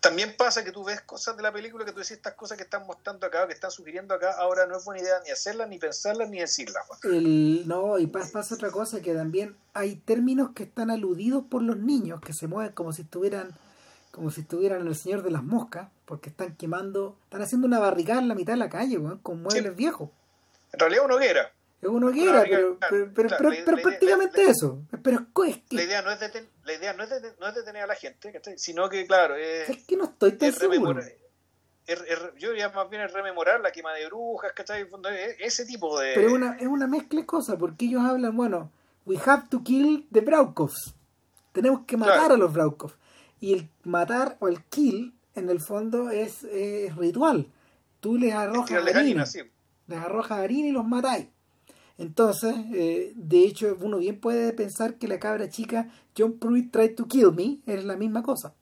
[0.00, 2.64] también pasa que tú ves cosas de la película que tú decís estas cosas que
[2.64, 5.78] están mostrando acá, que están sugiriendo acá, ahora no es buena idea ni hacerlas, ni
[5.78, 6.84] pensarlas, ni decirlas.
[7.02, 12.20] no, y pasa, otra cosa, que también hay términos que están aludidos por los niños,
[12.20, 13.54] que se mueven como si estuvieran
[14.10, 17.80] como si estuvieran en el Señor de las Moscas, porque están quemando, están haciendo una
[17.80, 20.10] barricada en la mitad de la calle, con muebles viejos.
[20.72, 21.52] En realidad una hoguera.
[21.80, 24.82] Es una hoguera, pero, pero, pero, prácticamente eso.
[25.02, 25.76] Pero es que...
[25.76, 27.94] La idea no es de, la idea no es de, no es detener a la
[27.94, 31.02] gente, sino que, claro, es, es que no estoy tan seguro.
[32.38, 34.88] yo diría más bien es rememorar la quema de brujas, ¿cachai?
[35.38, 36.14] Ese tipo de...
[36.14, 38.72] Pero una, es una mezcla de cosas, porque ellos hablan, bueno,
[39.04, 40.94] we have to kill the Braukovs.
[41.52, 42.94] Tenemos que matar a los Braukovs.
[43.40, 46.46] Y el matar o el kill, en el fondo, es,
[46.96, 47.46] ritual.
[48.00, 49.24] Tú les arrojas harina,
[49.86, 51.26] les arrojas harina y los matáis.
[51.96, 56.94] Entonces, eh, de hecho, uno bien puede pensar que la cabra chica John Pruitt Tried
[56.96, 58.54] to Kill Me es la misma cosa.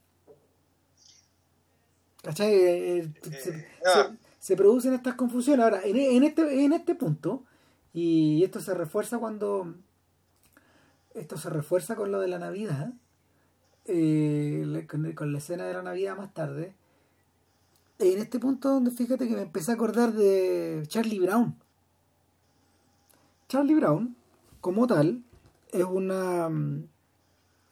[2.22, 2.53] ¿Cachai?
[2.53, 4.12] Eh, eh, ah.
[4.39, 5.64] se, producen estas confusiones.
[5.64, 7.45] Ahora, en, este, en este punto,
[7.93, 9.74] y esto se refuerza cuando.
[11.14, 12.93] Esto se refuerza con lo de la Navidad,
[13.87, 16.74] con, con la escena de la Navidad más tarde.
[17.99, 21.62] En este punto, donde fíjate que me empecé a acordar de Charlie Brown.
[23.53, 24.17] Charlie Brown,
[24.63, 25.25] como tal,
[25.73, 26.49] es una.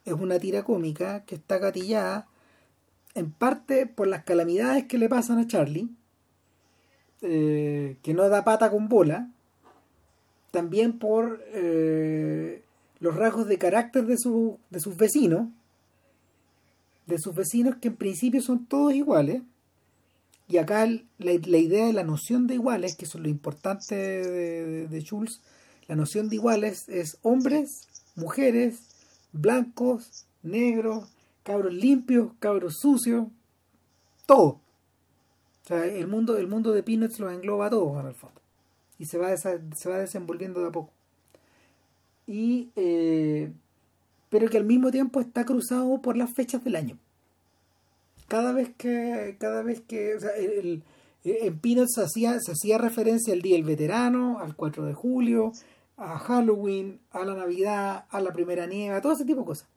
[0.05, 2.27] es una tira cómica que está gatillada
[3.15, 5.89] en parte por las calamidades que le pasan a Charlie,
[7.23, 9.31] eh, que no da pata con bola,
[10.51, 12.61] también por eh,
[12.99, 15.47] los rasgos de carácter de, su, de sus vecinos,
[17.07, 19.41] de sus vecinos que en principio son todos iguales,
[20.47, 25.03] y acá la, idea de la noción de iguales, que es lo importante de, de,
[25.03, 25.41] Jules,
[25.87, 28.79] la noción de iguales es hombres, mujeres,
[29.31, 31.09] blancos, negros,
[31.43, 33.27] cabros limpios, cabros sucios,
[34.25, 34.59] todo.
[35.63, 38.41] O sea, el mundo, el mundo de Peanuts los engloba a todos en el fondo.
[38.97, 40.91] Y se va, se va desenvolviendo de a poco.
[42.27, 43.51] Y, eh,
[44.29, 46.97] pero que al mismo tiempo está cruzado por las fechas del año
[48.31, 50.83] cada vez que, cada vez que, o sea, el,
[51.23, 55.51] en Peanuts se hacía, se hacía referencia al Día del Veterano, al 4 de julio,
[55.97, 59.67] a Halloween, a la Navidad, a la primera nieve, a todo ese tipo de cosas.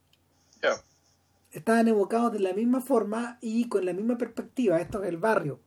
[1.53, 4.81] Estaban evocados de la misma forma y con la misma perspectiva.
[4.81, 5.61] Esto es el barrio.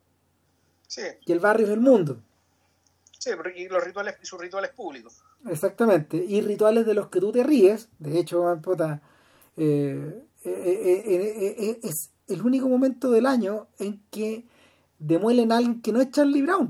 [0.86, 1.02] Sí.
[1.24, 2.20] Y el barrio es el mundo.
[3.18, 5.22] Sí, y los rituales, y sus rituales públicos.
[5.46, 6.16] Exactamente.
[6.16, 7.88] Y rituales de los que tú te ríes.
[7.98, 9.00] De hecho, puta,
[9.56, 14.44] eh, eh, eh, es el único momento del año en que
[14.98, 16.68] demuelen a alguien que no es Charlie Brown,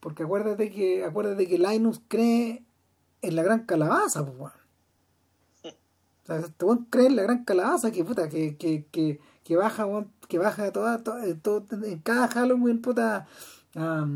[0.00, 2.64] porque acuérdate que acuérdate que Linus cree
[3.22, 4.52] en la gran calabaza, pues,
[5.62, 8.86] o sea, este cree en la gran calabaza que puta, que, que,
[9.44, 9.86] que, baja,
[10.28, 11.38] que baja toda, eh,
[11.84, 13.26] en cada Halloween, puta,
[13.74, 14.06] a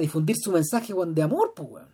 [0.00, 1.84] difundir su mensaje de amor, pues,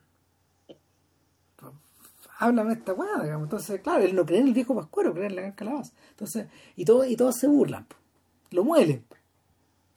[2.38, 3.34] háblame esta weá.
[3.34, 5.92] Entonces, claro, él no cree en el viejo pascuero, cree en la gran calabaza.
[6.10, 7.86] Entonces, y, todo, y todos se burlan,
[8.50, 9.04] lo muelen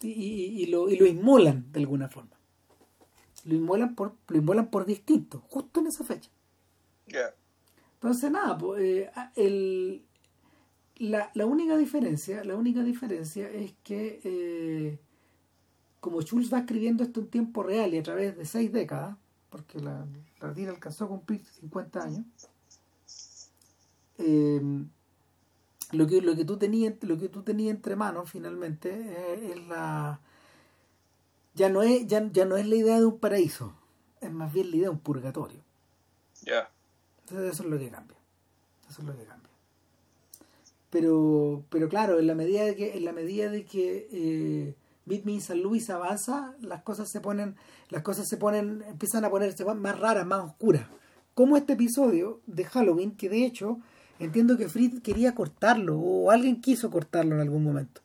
[0.03, 2.37] y, y, lo, y lo inmolan de alguna forma.
[3.45, 6.29] Lo inmolan por, lo inmolan por distinto, justo en esa fecha.
[7.95, 10.03] Entonces, nada, pues, el,
[10.97, 14.99] la, la, única diferencia, la única diferencia es que eh,
[15.99, 19.15] como Schulz va escribiendo esto en tiempo real y a través de seis décadas,
[19.49, 20.05] porque la,
[20.41, 22.25] la tira alcanzó a cumplir 50 años,
[24.17, 24.61] eh,
[25.93, 30.19] lo que lo que tú tenías lo que tú tenías entre manos finalmente es, la
[31.55, 33.73] ya no es ya, ya, no es la idea de un paraíso
[34.21, 35.59] es más bien la idea de un purgatorio.
[36.43, 36.69] Ya.
[37.21, 38.17] Entonces eso es lo que cambia
[38.89, 39.49] eso es lo que cambia.
[40.89, 44.75] Pero pero claro en la medida de que en la medida de que eh,
[45.05, 47.55] Beat San Luis avanza, las cosas se ponen,
[47.89, 50.87] las cosas se ponen, empiezan a ponerse más raras, más oscuras.
[51.33, 53.79] Como este episodio de Halloween, que de hecho
[54.19, 58.01] entiendo que Fritz quería cortarlo, o alguien quiso cortarlo en algún momento.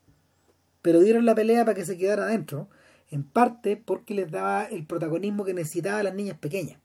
[0.81, 2.69] Pero dieron la pelea para que se quedara adentro,
[3.11, 6.79] en parte porque les daba el protagonismo que necesitaba a las niñas pequeñas.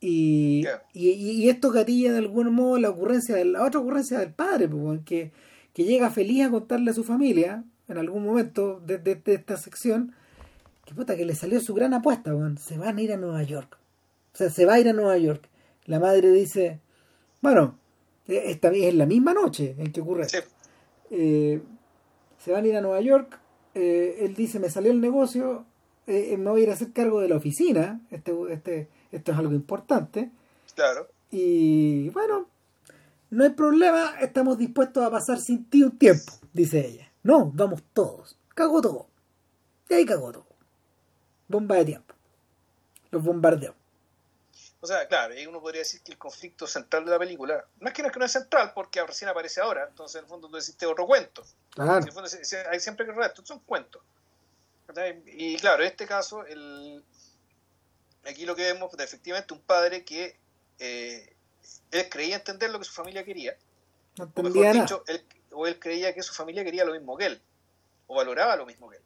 [0.00, 4.68] Y, y, esto gatilla de algún modo la ocurrencia de la otra ocurrencia del padre,
[5.04, 5.30] que
[5.72, 10.14] que llega feliz a contarle a su familia en algún momento de, esta sección
[10.84, 13.78] que puta que le salió su gran apuesta, se van a ir a Nueva York.
[14.34, 15.48] O sea, se va a ir a Nueva York.
[15.86, 16.80] La madre dice,
[17.40, 17.78] bueno,
[18.26, 20.26] e, esta es la misma noche en que ocurre.
[21.10, 21.60] Eh,
[22.38, 23.38] se van a ir a Nueva York.
[23.74, 25.64] Eh, él dice, me salió el negocio,
[26.06, 28.00] eh, me voy a ir a hacer cargo de la oficina.
[28.10, 30.30] Este, este, esto es algo importante.
[30.74, 31.08] Claro.
[31.30, 32.46] Y bueno,
[33.30, 37.10] no hay problema, estamos dispuestos a pasar sin ti un tiempo, dice ella.
[37.22, 38.36] No, vamos todos.
[38.54, 39.06] Cagó todo.
[39.88, 40.46] Y ahí cagó todo.
[41.48, 42.14] Bomba de tiempo.
[43.10, 43.74] Los bombardeos.
[44.84, 47.86] O sea, claro, ahí uno podría decir que el conflicto central de la película, no
[47.86, 50.28] es que no es, que no es central, porque recién aparece ahora, entonces en el
[50.28, 51.44] fondo tú existe otro cuento.
[51.70, 51.98] Claro.
[51.98, 52.28] En el fondo,
[52.68, 54.02] hay siempre que estos son cuentos.
[55.26, 57.00] Y claro, en este caso, el,
[58.24, 60.36] aquí lo que vemos es efectivamente un padre que
[60.80, 61.32] eh,
[61.92, 63.56] él creía entender lo que su familia quería.
[64.18, 67.42] o mejor dicho, él, o él creía que su familia quería lo mismo que él,
[68.08, 69.02] o valoraba lo mismo que él.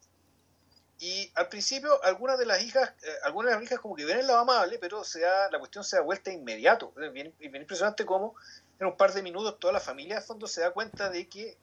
[0.98, 4.18] Y al principio, algunas de las hijas, eh, algunas de las hijas como que ven
[4.18, 6.92] el lado amable, pero se la cuestión se da vuelta inmediato.
[7.00, 8.34] Es bien, impresionante cómo
[8.78, 11.58] en un par de minutos toda la familia de fondo se da cuenta de que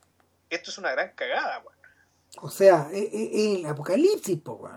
[0.50, 1.64] esto es una gran cagada,
[2.38, 4.70] O sea, es, el apocalipsis, po,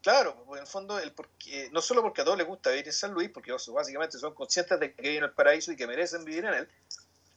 [0.00, 2.86] Claro, pues, en el fondo, el porque, no solo porque a todos les gusta vivir
[2.86, 5.86] en San Luis, porque básicamente son conscientes de que viven en el paraíso y que
[5.86, 6.68] merecen vivir en él,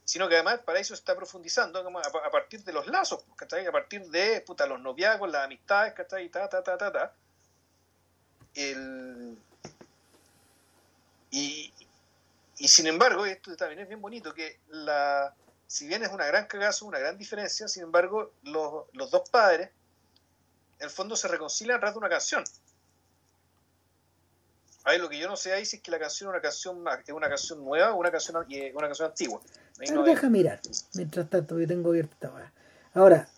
[0.08, 3.68] sino que además paraíso está profundizando a, partir de los lazos, ¿cachai?
[3.68, 6.30] A partir de puta, los noviazgos, las amistades, ¿cachai?
[6.30, 7.14] Ta, ta, ta, ta, ta.
[8.56, 9.38] El...
[11.30, 11.74] Y,
[12.58, 15.36] y sin embargo, esto también es bien bonito, que la,
[15.68, 19.72] si bien es una gran cagazo, una gran diferencia, sin embargo, los, los dos padres
[20.80, 22.46] en el fondo se reconcilian a través de una canción.
[24.86, 26.88] Ahí lo que yo no sé ahí si es que la canción es una canción,
[27.06, 29.42] es una canción nueva o una canción, una canción antigua.
[29.78, 30.60] Pero deja mirar,
[30.96, 32.52] mientras tanto, yo tengo abierta esta
[32.94, 33.30] Ahora,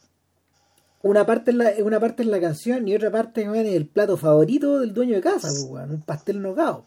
[1.02, 4.18] una parte, es la, una parte es la canción y otra parte es el plato
[4.18, 6.86] favorito del dueño de casa, pues, un pastel nogado.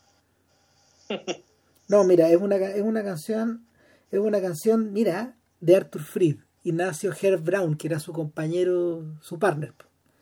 [1.88, 3.66] No, mira, es una, es una canción,
[4.11, 9.38] es una canción, mira, de Arthur Fried, Ignacio Herb Brown, que era su compañero, su
[9.38, 9.74] partner.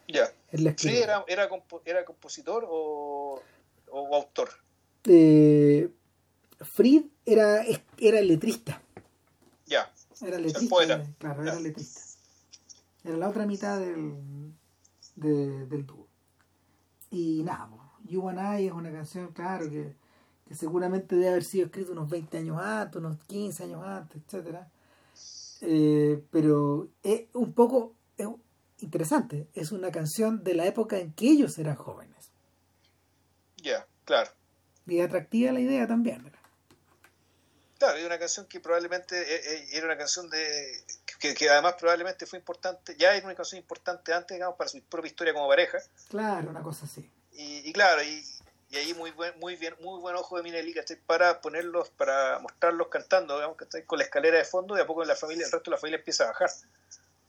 [0.08, 0.32] Ya.
[0.76, 1.48] Sí, era, era,
[1.84, 3.40] era compositor o,
[3.88, 4.48] o autor.
[5.04, 5.88] Eh,
[6.60, 7.64] Fried era,
[7.98, 8.82] era letrista.
[10.22, 11.04] Era letrista.
[11.18, 12.00] Claro, era letrista.
[13.04, 14.52] Era la otra mitad del,
[15.16, 16.06] del dúo.
[17.10, 17.70] Y nada,
[18.08, 19.94] You and I es una canción, claro, que,
[20.46, 24.70] que, seguramente debe haber sido escrita unos 20 años antes, unos 15 años antes, etcétera
[25.62, 28.26] eh, pero es un poco es
[28.78, 29.48] interesante.
[29.54, 32.30] Es una canción de la época en que ellos eran jóvenes.
[33.56, 34.30] Ya, claro.
[34.86, 36.30] Y atractiva la idea también.
[37.80, 40.84] Claro, y una canción que probablemente eh, eh, era una canción de
[41.18, 45.08] que, además probablemente fue importante, ya era una canción importante antes, digamos, para su propia
[45.08, 45.78] historia como pareja.
[46.10, 47.10] Claro, una cosa así.
[47.32, 48.22] Y, claro, y,
[48.76, 50.74] ahí muy buen, muy bien, muy buen ojo de Minelli,
[51.06, 55.02] Para ponerlos, para mostrarlos cantando, digamos, que Con la escalera de fondo y a poco
[55.02, 56.50] la familia, el resto de la familia empieza a bajar.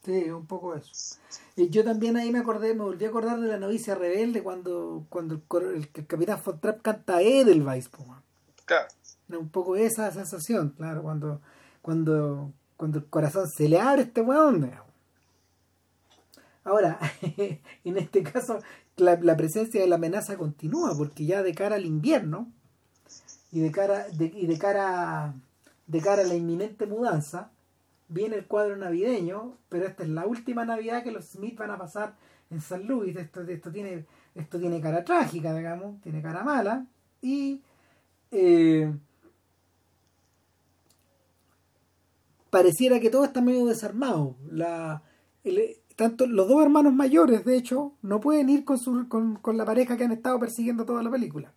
[0.03, 1.15] Sí, un poco eso.
[1.55, 5.05] Y yo también ahí me acordé, me volví a acordar de la novicia rebelde cuando,
[5.07, 7.89] cuando el, el, capitán Von canta Edelweiss,
[8.65, 8.89] Claro
[9.37, 11.41] un poco esa sensación, claro, cuando,
[11.81, 14.71] cuando, cuando el corazón se le abre a este weón.
[16.63, 16.99] Ahora,
[17.83, 18.59] en este caso,
[18.97, 22.47] la, presencia de la amenaza continúa, porque ya de cara al invierno
[23.51, 25.33] y de cara, de, y de cara,
[25.87, 27.49] de cara a la inminente mudanza,
[28.07, 31.77] viene el cuadro navideño, pero esta es la última Navidad que los Smith van a
[31.77, 32.15] pasar
[32.49, 33.15] en San Luis.
[33.15, 34.05] Esto, esto, tiene,
[34.35, 36.85] esto tiene cara trágica, digamos, tiene cara mala.
[37.21, 37.61] Y
[38.31, 38.93] eh,
[42.51, 44.35] pareciera que todo está medio desarmado.
[44.51, 45.01] La,
[45.95, 49.65] tanto los dos hermanos mayores, de hecho, no pueden ir con, su, con, con, la
[49.65, 51.51] pareja que han estado persiguiendo toda la película.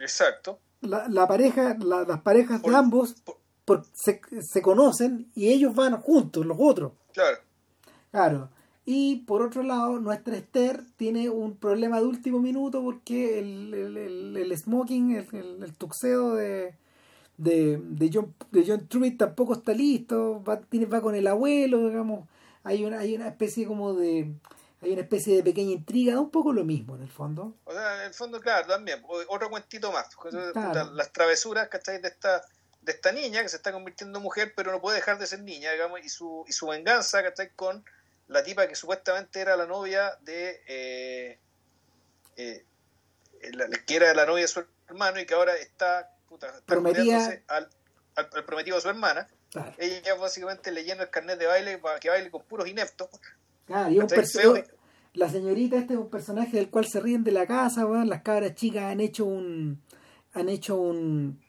[0.00, 0.58] Exacto.
[0.80, 3.22] La, la pareja, las parejas de ambos
[3.64, 6.92] por, se, se, conocen y ellos van juntos, los otros.
[7.12, 7.38] Claro.
[8.10, 8.48] Claro.
[8.84, 14.36] Y por otro lado, nuestra Esther tiene un problema de último minuto porque el, el,
[14.36, 16.74] el, smoking, el, el, tuxedo de,
[17.42, 21.88] de, de John, de John Truitt tampoco está listo, va, tiene, va con el abuelo,
[21.88, 22.28] digamos,
[22.62, 24.32] hay una, hay una especie como de
[24.80, 27.54] hay una especie de pequeña intriga, un poco lo mismo en el fondo.
[27.64, 30.08] O sea, en el fondo, claro, también, otro cuentito más,
[30.92, 32.00] las travesuras, ¿cachai?
[32.00, 32.44] De esta,
[32.80, 35.40] de esta niña que se está convirtiendo en mujer, pero no puede dejar de ser
[35.40, 37.50] niña, digamos, y su, y su venganza, ¿cachai?
[37.54, 37.84] Con
[38.26, 40.60] la tipa que supuestamente era la novia de...
[40.66, 41.38] Eh,
[42.36, 42.64] eh,
[43.52, 46.12] la, que era la novia de su hermano y que ahora está
[46.66, 47.68] prometía al,
[48.14, 49.28] al, prometido de su hermana.
[49.78, 53.08] Ella básicamente le llena el carnet de baile para que baile con puros ineptos.
[55.14, 58.54] la señorita este es un personaje del cual se ríen de la casa, las cabras
[58.54, 59.82] chicas han hecho un
[60.32, 61.40] han hecho un,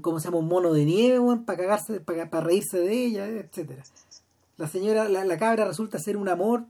[0.00, 0.38] ¿cómo se llama?
[0.38, 3.84] un mono de nieve, para cagarse, para, para, reírse de ella, etcétera.
[4.56, 6.64] La señora, la, la cabra resulta ser un amor,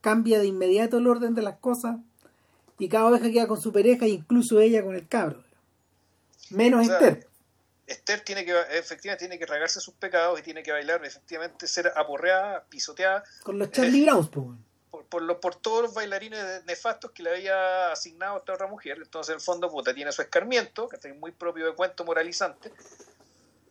[0.00, 1.96] cambia de inmediato el orden de las cosas
[2.78, 5.42] y cada vez que queda con su pareja, incluso ella con el cabro.
[6.50, 7.26] Menos Esther.
[7.86, 11.90] Esther tiene que, efectivamente, tiene que regarse sus pecados y tiene que bailar, efectivamente, ser
[11.96, 13.24] aporreada, pisoteada.
[13.42, 18.38] Con los Charlie Browns, por, por, por, todos los bailarines nefastos que le había asignado
[18.38, 18.98] esta otra mujer.
[18.98, 22.72] Entonces, en el fondo, puta, tiene su escarmiento, que es muy propio de cuento moralizante.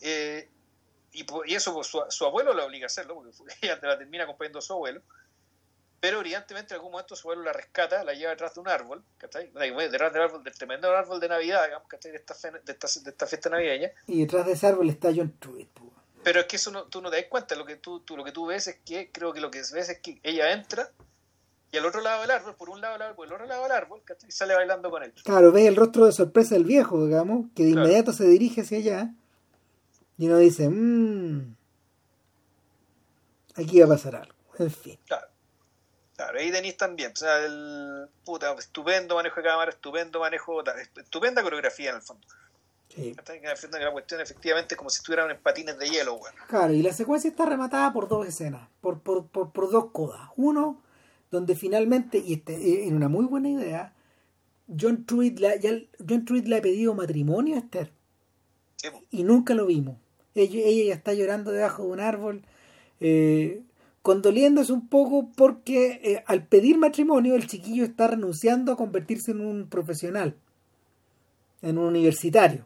[0.02, 0.50] Eh,
[1.14, 4.24] y, y, eso pues, su, su, abuelo la obliga a hacerlo, porque ella la termina
[4.24, 5.02] acompañando a su abuelo
[6.00, 9.04] pero brillantemente en algún momento su abuelo la rescata, la lleva detrás de un árbol,
[9.18, 9.52] ¿cachai?
[9.52, 12.12] Detrás del árbol, del tremendo árbol de Navidad, digamos, ¿cachai?
[12.12, 13.92] De esta, de esta, de esta fiesta navideña.
[14.06, 15.70] Y detrás de ese árbol está John Truitt,
[16.24, 18.24] Pero es que eso no, tú no te das cuenta, lo que tú, tú, lo
[18.24, 20.92] que tú ves es que, creo que lo que ves es que ella entra
[21.72, 23.64] y al otro lado del árbol, por un lado del árbol, por el otro lado
[23.64, 24.30] del árbol, ¿cachai?
[24.30, 25.14] Y sale bailando con él.
[25.24, 28.78] Claro, ves el rostro de sorpresa del viejo, digamos, que de inmediato se dirige hacia
[28.78, 29.14] allá
[30.20, 31.56] y uno dice, mmm,
[33.56, 35.00] aquí va a pasar algo, en fin.
[35.08, 35.27] Claro.
[36.18, 40.64] Claro, ahí tenéis también, o sea, el puta, estupendo manejo de cámara, estupendo manejo,
[40.96, 42.28] estupenda coreografía en el fondo.
[42.90, 43.16] Sí.
[43.44, 46.36] La cuestión efectivamente es como si estuvieran en patines de hielo, bueno.
[46.48, 50.30] Claro, y la secuencia está rematada por dos escenas, por, por, por, por dos codas.
[50.38, 50.82] Uno,
[51.30, 53.94] donde finalmente, y este, eh, en una muy buena idea,
[54.68, 57.92] John Truitt, la, ya, John Truitt le ha pedido matrimonio a Esther.
[59.12, 59.98] y nunca lo vimos.
[60.34, 62.44] Ella, ella ya está llorando debajo de un árbol.
[63.02, 63.62] Eh,
[64.08, 69.42] condoliéndose un poco porque eh, al pedir matrimonio el chiquillo está renunciando a convertirse en
[69.42, 70.38] un profesional.
[71.62, 72.66] en un universitario.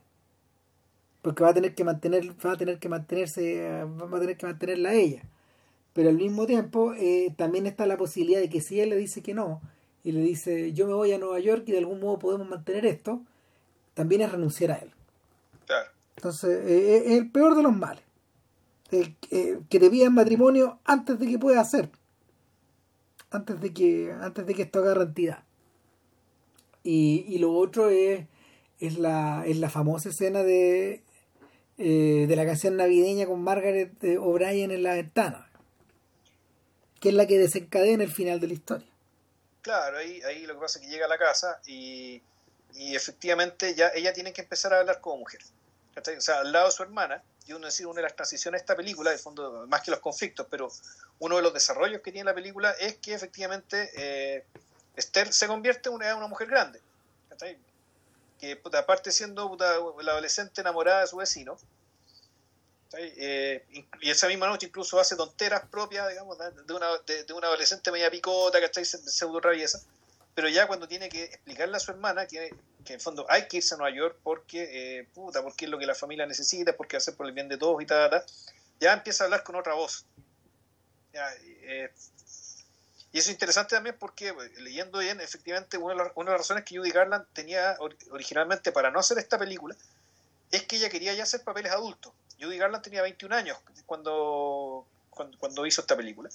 [1.24, 4.46] Porque va a tener que mantener, va a tener que mantenerse, va a tener que
[4.46, 5.24] mantenerla a ella.
[5.94, 9.24] Pero al mismo tiempo eh, también está la posibilidad de que si él le dice
[9.24, 9.62] que no,
[10.04, 12.86] y le dice yo me voy a Nueva York y de algún modo podemos mantener
[12.86, 13.24] esto,
[13.96, 14.92] también es renunciar a él.
[15.66, 15.90] Claro.
[16.18, 18.04] Entonces, eh, es el peor de los males.
[18.92, 21.90] Eh, que te pida matrimonio antes de que pueda hacer.
[23.30, 25.44] Antes de que, antes de que esto agarre entidad.
[26.84, 28.26] Y, y lo otro es,
[28.80, 31.04] es, la, es la famosa escena de,
[31.78, 35.50] eh, de la canción navideña con Margaret O'Brien en la ventana.
[37.00, 38.88] Que es la que desencadena el final de la historia.
[39.62, 42.22] Claro, ahí, ahí lo que pasa es que llega a la casa y,
[42.74, 45.40] y efectivamente ya ella tiene que empezar a hablar como mujer.
[45.96, 48.64] O sea, al lado de su hermana, y uno decir, una de las transiciones de
[48.64, 50.72] esta película, de fondo, más que los conflictos, pero
[51.20, 54.46] uno de los desarrollos que tiene la película es que efectivamente eh,
[54.96, 56.82] Esther se convierte en una, una mujer grande.
[58.40, 61.58] Que aparte siendo la adolescente enamorada de su vecino,
[62.98, 63.64] eh,
[64.02, 68.12] y esa misma noche incluso hace tonteras propias, digamos, de una, de, una adolescente media
[68.12, 68.84] picota, ¿cachai?
[68.86, 69.82] Pseudo rabiesa
[70.34, 72.54] pero ya cuando tiene que explicarle a su hermana que,
[72.86, 75.86] en fondo hay que irse a Nueva York porque, eh, puta, porque es lo que
[75.86, 78.24] la familia necesita, porque va a ser por el bien de todos y tal,
[78.80, 80.06] ya empieza a hablar con otra voz.
[81.14, 81.92] Eh,
[83.14, 86.38] y eso es interesante también porque, eh, leyendo bien, efectivamente, una de, las, una de
[86.38, 87.78] las razones que Judy Garland tenía
[88.10, 89.76] originalmente para no hacer esta película
[90.50, 92.14] es que ella quería ya hacer papeles adultos.
[92.40, 96.30] Judy Garland tenía 21 años cuando, cuando, cuando hizo esta película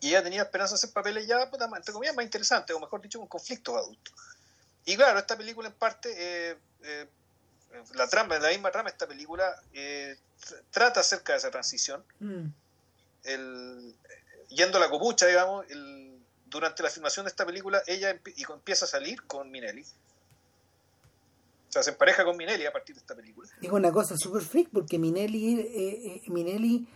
[0.00, 3.18] y ella tenía esperanza de hacer papeles ya, entre comillas, más interesantes, o mejor dicho,
[3.18, 4.14] con conflictos adultos.
[4.86, 7.06] Y claro, esta película en parte, eh, eh,
[7.94, 10.16] la trama, la misma trama, esta película eh,
[10.70, 12.02] trata acerca de esa transición.
[12.18, 12.46] Mm.
[13.24, 13.94] El,
[14.48, 18.88] yendo a la copucha, digamos, el, durante la filmación de esta película, ella empieza a
[18.88, 19.82] salir con Minelli.
[21.68, 23.48] O sea, se empareja con Minelli a partir de esta película.
[23.60, 26.88] Es una cosa súper freak porque Minelli, Minelli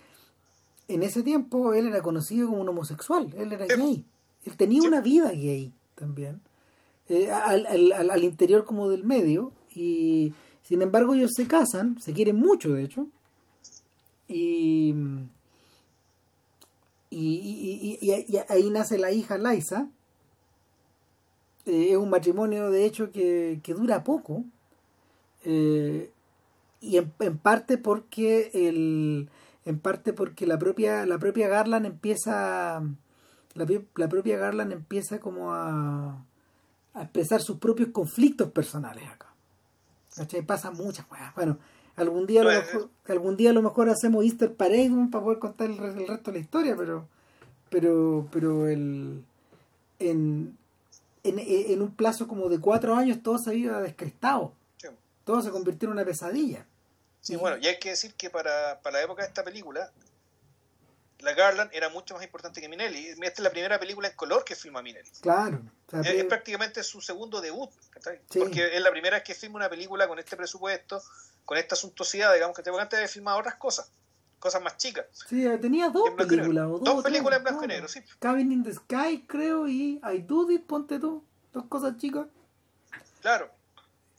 [0.89, 4.05] en ese tiempo él era conocido como un homosexual, él era gay,
[4.45, 6.41] él tenía una vida gay también,
[7.09, 10.33] eh, al, al, al, interior como del medio, y
[10.63, 13.07] sin embargo ellos se casan, se quieren mucho de hecho,
[14.29, 14.95] y,
[17.11, 19.89] y, y, ahí nace la hija Liza,
[21.67, 24.45] eh, es un matrimonio de hecho que, que dura poco,
[25.45, 26.11] eh,
[26.81, 29.31] y en, en parte porque el
[29.65, 32.83] en parte porque la propia la propia Garland empieza
[33.55, 36.25] la, la propia Garland empieza como a,
[36.95, 39.29] a, expresar sus propios conflictos personales acá.
[40.15, 40.43] ¿cachai?
[40.43, 41.59] pasa muchas cosas bueno
[41.97, 45.39] algún día a lo mejor, algún día a lo mejor hacemos Easter Parade para poder
[45.39, 47.09] contar el, el, resto de la historia pero
[47.71, 49.25] pero pero el
[49.99, 50.57] en,
[51.23, 54.53] en, en un plazo como de cuatro años todo se había descrestado.
[55.25, 56.67] Todo se convirtió en una pesadilla
[57.25, 59.91] Sí, bueno, y hay que decir que para, para la época de esta película,
[61.21, 63.09] la Garland era mucho más importante que Minelli.
[63.09, 65.11] Esta es la primera película en color que filma Minelli.
[65.23, 65.63] Claro.
[66.05, 67.71] es, prácticamente su segundo debut,
[68.29, 71.03] porque es la primera vez que filma una película con este presupuesto,
[71.47, 73.91] con esta suntuosidad, digamos, que te antes de filmar otras cosas,
[74.39, 75.07] cosas más chicas.
[75.27, 76.67] Sí, tenía dos películas.
[76.67, 78.03] O dos, películas en blanco y negro, sí.
[78.19, 82.27] Cabin in the Sky, creo, y I Do It, ponte tú, dos cosas chicas.
[83.23, 83.51] Claro.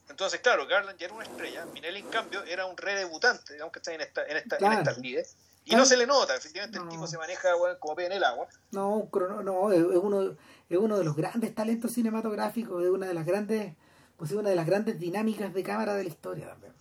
[0.09, 3.79] Entonces, claro, Garland ya era una estrella, Minelli en cambio era un redebutante, digamos que
[3.79, 5.35] está en, esta, en, esta, en estas lides.
[5.65, 7.49] Y no se le nota, efectivamente el tipo se maneja
[7.79, 8.47] como pez en el agua.
[8.71, 9.09] No,
[9.43, 10.35] no es, uno,
[10.69, 13.73] es uno de los grandes talentos cinematográficos, es una de las grandes,
[14.15, 16.73] pues es una de las grandes dinámicas de cámara de la historia también.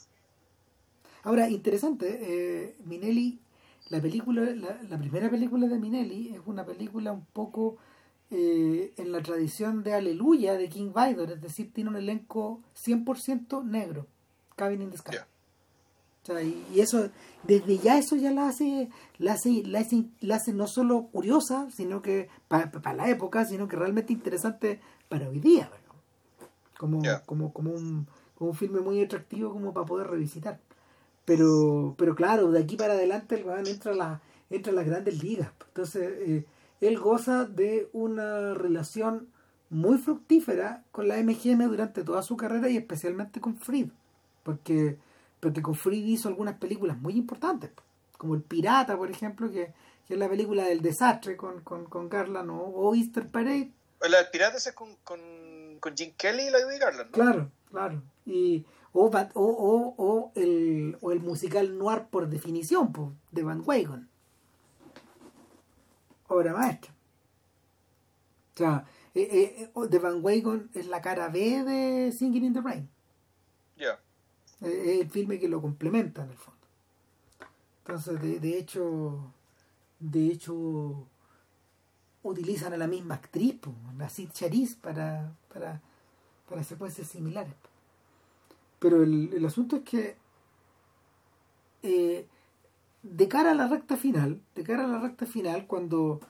[1.23, 3.41] Ahora, interesante, eh, Minelli,
[3.89, 7.79] la película, la, la primera película de Minelli es una película un poco
[8.37, 13.63] eh, en la tradición de Aleluya de King Vidor, es decir, tiene un elenco 100%
[13.65, 14.09] negro,
[14.57, 15.19] Cabin in the Sky.
[15.19, 17.11] O sea, y, eso,
[17.45, 21.69] desde ya eso ya la hace, la hace, la hace, la hace no solo curiosa,
[21.71, 25.71] sino que para la época, sino que realmente interesante para hoy día,
[26.77, 30.59] como, como, como, un, como un filme muy atractivo como para poder revisitar.
[31.25, 34.21] Pero, pero claro, de aquí para adelante el van entra la,
[34.51, 35.53] entra las grandes ligas.
[35.69, 36.47] Entonces, eh,
[36.81, 39.29] él goza de una relación
[39.71, 43.89] muy fructífera con la MGM durante toda su carrera y especialmente con Fried,
[44.43, 44.99] porque,
[45.41, 47.71] porque con Fried hizo algunas películas muy importantes,
[48.19, 49.73] como El Pirata, por ejemplo, que,
[50.09, 53.73] es la película del desastre con, con, con Garland o, Easter Parade.
[54.09, 55.21] La del Pirata es con, con,
[55.81, 57.11] con Jim Kelly y la de Garland.
[57.11, 58.03] Claro, claro.
[58.27, 62.93] Y, o, o, o, el, o el musical noir por definición,
[63.33, 64.09] de Van Wagon
[66.29, 66.93] obra maestra.
[68.55, 72.53] O sea, eh, eh, eh, The Van Wagon es la cara B de Singing in
[72.53, 72.89] the Rain.
[73.77, 74.01] Ya.
[74.61, 76.61] Es el filme que lo complementa en el fondo.
[77.79, 79.33] Entonces, de, de hecho,
[79.99, 81.07] de hecho,
[82.23, 83.61] utilizan a la misma actriz,
[83.99, 85.83] la Sid Charis, para, para,
[86.49, 87.55] para secuencias similares.
[88.79, 90.17] Pero el, el asunto es que
[91.83, 92.27] eh,
[93.05, 96.21] de cara a la recta final, de cara a la recta final, cuando,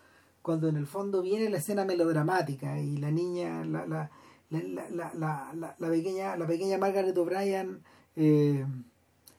[0.43, 4.11] cuando en el fondo viene la escena melodramática y la niña, la, la,
[4.51, 7.81] la, la, pequeña, la pequeña Margaret O'Brien
[8.16, 8.66] eh,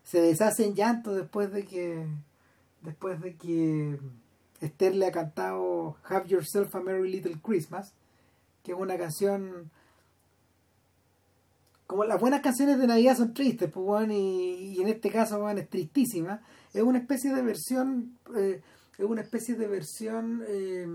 [0.03, 2.07] se deshace en llanto después de que
[2.81, 3.99] después de que
[4.61, 7.93] Esther le ha cantado Have Yourself a Merry Little Christmas,
[8.63, 9.71] que es una canción
[11.87, 15.59] como las buenas canciones de Navidad son tristes, pues, weón, y, en este caso weón,
[15.59, 16.41] es tristísima.
[16.75, 18.61] Es una especie de versión, eh,
[18.97, 20.85] es una especie de versión, eh,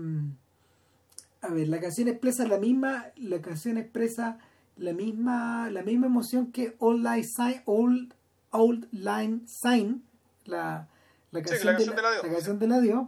[1.41, 4.37] a ver, la canción expresa la misma, la canción expresa
[4.77, 8.13] la misma, la misma emoción que Old Line Sign, Old,
[8.51, 10.03] Old Line Sign,
[10.45, 10.87] la,
[11.31, 12.23] la Sí, canción, la de canción la, de la Dios.
[12.25, 13.07] la canción de la Dios,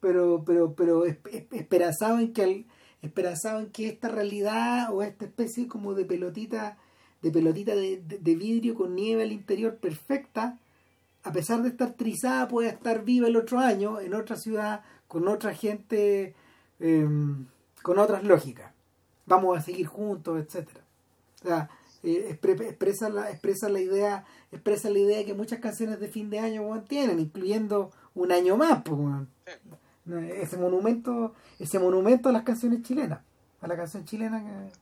[0.00, 2.66] pero, pero, pero es- es- esperanzado en que
[3.02, 6.76] esperanzado en que esta realidad o esta especie como de pelotita
[7.22, 10.58] de pelotita de, de- de vidrio con nieve al interior perfecta
[11.22, 15.28] a pesar de estar trizada puede estar viva el otro año en otra ciudad con
[15.28, 16.34] otra gente
[16.78, 17.46] em,
[17.82, 18.72] con otras lógicas.
[19.26, 20.80] Vamos a seguir juntos etcétera.
[21.42, 21.70] O sea,
[22.02, 26.30] eh, expre- expresa la expresa la idea expresa la idea que muchas canciones de fin
[26.30, 28.98] de año weón, tienen incluyendo un año más pues,
[30.32, 33.20] ese monumento ese monumento a las canciones chilenas
[33.60, 34.72] a la canción chilena que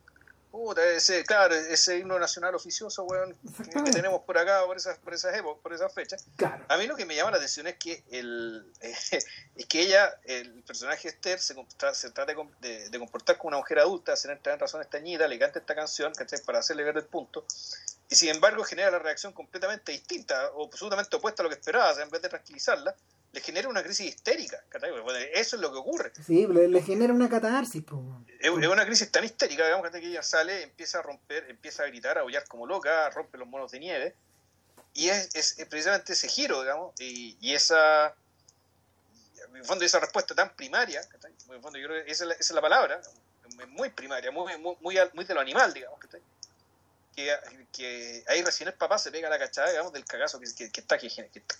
[0.51, 5.13] Puta, ese, claro, ese himno nacional oficioso, weón, que, tenemos por acá, por esas, por
[5.13, 6.25] esas épocas, por esas fechas.
[6.35, 10.19] claro A mí lo que me llama la atención es que el es que ella,
[10.23, 11.53] el personaje Esther, se,
[11.93, 15.37] se trata de, de- comportar como una mujer adulta, hacer entrar en razón esta le
[15.37, 16.39] canta esta canción, ¿cachai?
[16.41, 17.45] Para hacerle ver el punto.
[18.09, 21.91] Y sin embargo genera la reacción completamente distinta, o absolutamente opuesta a lo que esperaba.
[21.91, 22.95] O sea, en vez de tranquilizarla,
[23.31, 24.63] le genera una crisis histérica.
[25.33, 26.11] eso es lo que ocurre.
[26.25, 27.83] Sí, le, le genera una catarsis.
[28.39, 31.85] Es es una crisis tan histérica, digamos, que ella sale, empieza a romper, empieza a
[31.87, 34.15] gritar, a aullar como loca, rompe los monos de nieve.
[34.95, 38.15] Y es, es- es precisamente ese giro, digamos, y, y esa,
[39.47, 41.01] en el fondo, esa respuesta tan primaria,
[41.47, 42.99] en el fondo, yo creo que esa es la, esa es la palabra,
[43.67, 46.21] muy primaria, muy, muy, muy, muy de lo animal, digamos, ¿cachai?
[47.15, 47.35] Que,
[47.71, 50.81] que ahí recién el papá se pega la cachada, digamos, del cagazo que, que- que
[50.81, 51.07] está, que,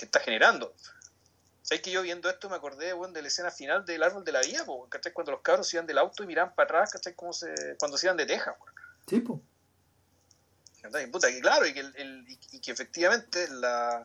[0.06, 0.74] está generando.
[1.62, 4.32] ¿Sabes que yo viendo esto me acordé, weón, de la escena final del árbol de
[4.32, 5.14] la vida, po, ¿cachai?
[5.14, 7.14] Cuando los cabros se iban del auto y miraban para atrás, ¿cachai?
[7.14, 8.56] Como se, cuando se iban de Texas.
[10.82, 11.12] ¿cachai?
[11.12, 14.02] Puta, que claro, y que, el- el- y- y que efectivamente la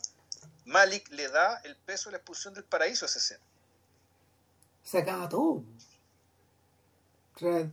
[0.67, 3.45] Malik le da el peso de la expulsión del paraíso a esa escena.
[4.83, 5.63] Se acaba todo.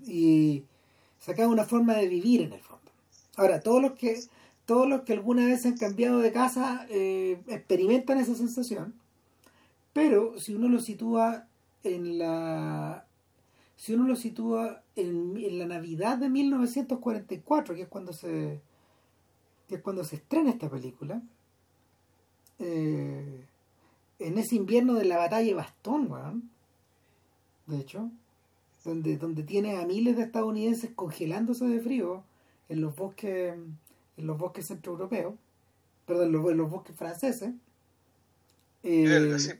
[0.05, 0.63] Y
[1.19, 2.80] se acaba una forma de vivir en el fondo.
[3.35, 4.19] Ahora, todos los que
[4.65, 8.93] todos los que alguna vez han cambiado de casa eh, experimentan esa sensación,
[9.91, 11.47] pero si uno lo sitúa
[11.83, 13.05] en la
[13.75, 18.61] si uno lo sitúa en, la Navidad de 1944, que es cuando se
[19.67, 21.21] que es cuando se estrena esta película,
[22.59, 23.45] eh,
[24.19, 26.49] en ese invierno de la batalla de Bastón,
[27.65, 28.11] de hecho,
[28.83, 32.23] donde, donde tienes a miles de estadounidenses congelándose de frío
[32.71, 33.53] en los bosques,
[34.17, 35.35] en los bosques centroeuropeos,
[36.05, 37.51] perdón, en los, en los bosques franceses,
[38.83, 39.51] eh, sí.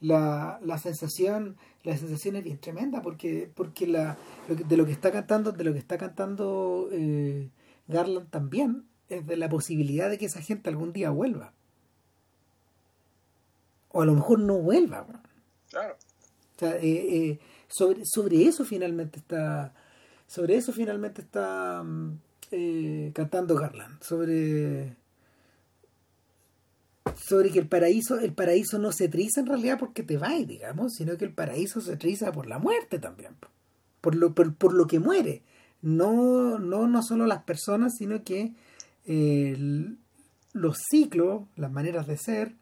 [0.00, 4.16] la, la sensación la sensación es bien tremenda porque porque la
[4.48, 7.50] lo que- de lo que está cantando de lo que está cantando eh,
[7.88, 11.52] Garland también es de la posibilidad de que esa gente algún día vuelva
[13.90, 15.06] o a lo mejor no vuelva.
[15.70, 15.94] Claro.
[16.56, 16.80] O sea, eh,
[17.16, 17.38] eh,
[17.68, 19.74] sobre, sobre eso finalmente está
[20.26, 22.18] sobre eso finalmente está mm,
[22.50, 24.96] eh, cantando Garland sobre
[27.16, 30.94] sobre que el paraíso el paraíso no se triza en realidad porque te vas digamos
[30.94, 33.48] sino que el paraíso se triza por la muerte también po.
[34.00, 35.42] por lo por, por lo que muere
[35.82, 38.52] no no no solo las personas sino que
[39.06, 39.56] eh,
[40.52, 42.54] los ciclos las maneras de ser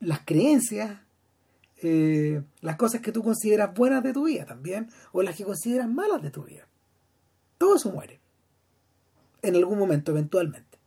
[0.00, 0.98] las creencias
[1.82, 5.88] eh, las cosas que tú consideras buenas de tu vida también, o las que consideras
[5.88, 6.66] malas de tu vida.
[7.56, 8.19] Todo eso muere.
[9.42, 10.78] En algún momento, eventualmente.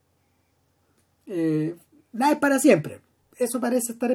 [1.27, 1.75] Eh,
[2.11, 3.01] nada es para siempre.
[3.38, 4.11] Eso parece estar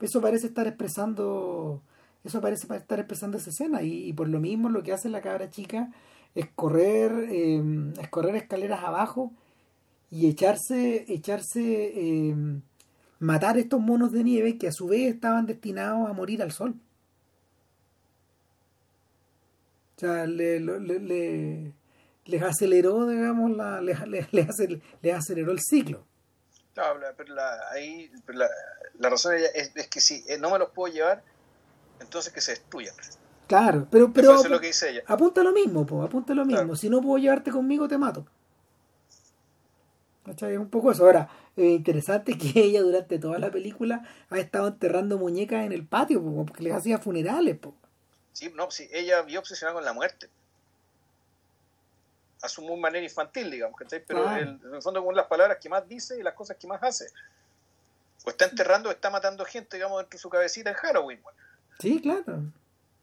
[0.00, 1.82] eso parece estar expresando
[2.24, 5.48] eso parece estar expresando esa escena y, por lo mismo lo que hace la cabra
[5.50, 5.90] chica
[6.34, 7.62] es correr eh,
[8.00, 9.32] es correr escaleras abajo
[10.10, 11.62] y echarse echarse
[11.94, 12.36] eh,
[13.20, 16.74] matar estos monos de nieve que a su vez estaban destinados a morir al sol.
[19.96, 21.72] O sea, le, le-
[22.24, 26.06] les aceleró, digamos, la, les, les, les, aceleró el ciclo.
[26.74, 28.48] Claro, pero la, ahí la,
[28.98, 31.22] la, razón es, es, que si eh, no me los puedo llevar,
[32.00, 32.94] entonces que se destruyan.
[33.48, 35.02] Claro, pero, pero eso es lo que dice ella.
[35.06, 36.76] apunta lo mismo, po, apunta lo mismo.
[36.76, 38.24] Si no puedo llevarte conmigo, te mato.
[40.26, 41.04] Es un poco eso.
[41.04, 45.86] Ahora, es interesante que ella durante toda la película ha estado enterrando muñecas en el
[45.86, 47.58] patio, porque les hacía funerales.
[47.58, 47.74] Po.
[48.32, 50.28] Sí, no, sí, ella vio obsesionada con la muerte.
[52.42, 55.86] A su muy manera infantil, digamos, Pero en el fondo con las palabras que más
[55.86, 57.06] dice y las cosas que más hace.
[58.24, 61.20] O está enterrando o está matando gente, digamos, dentro de su cabecita en Halloween.
[61.78, 62.42] Sí, claro.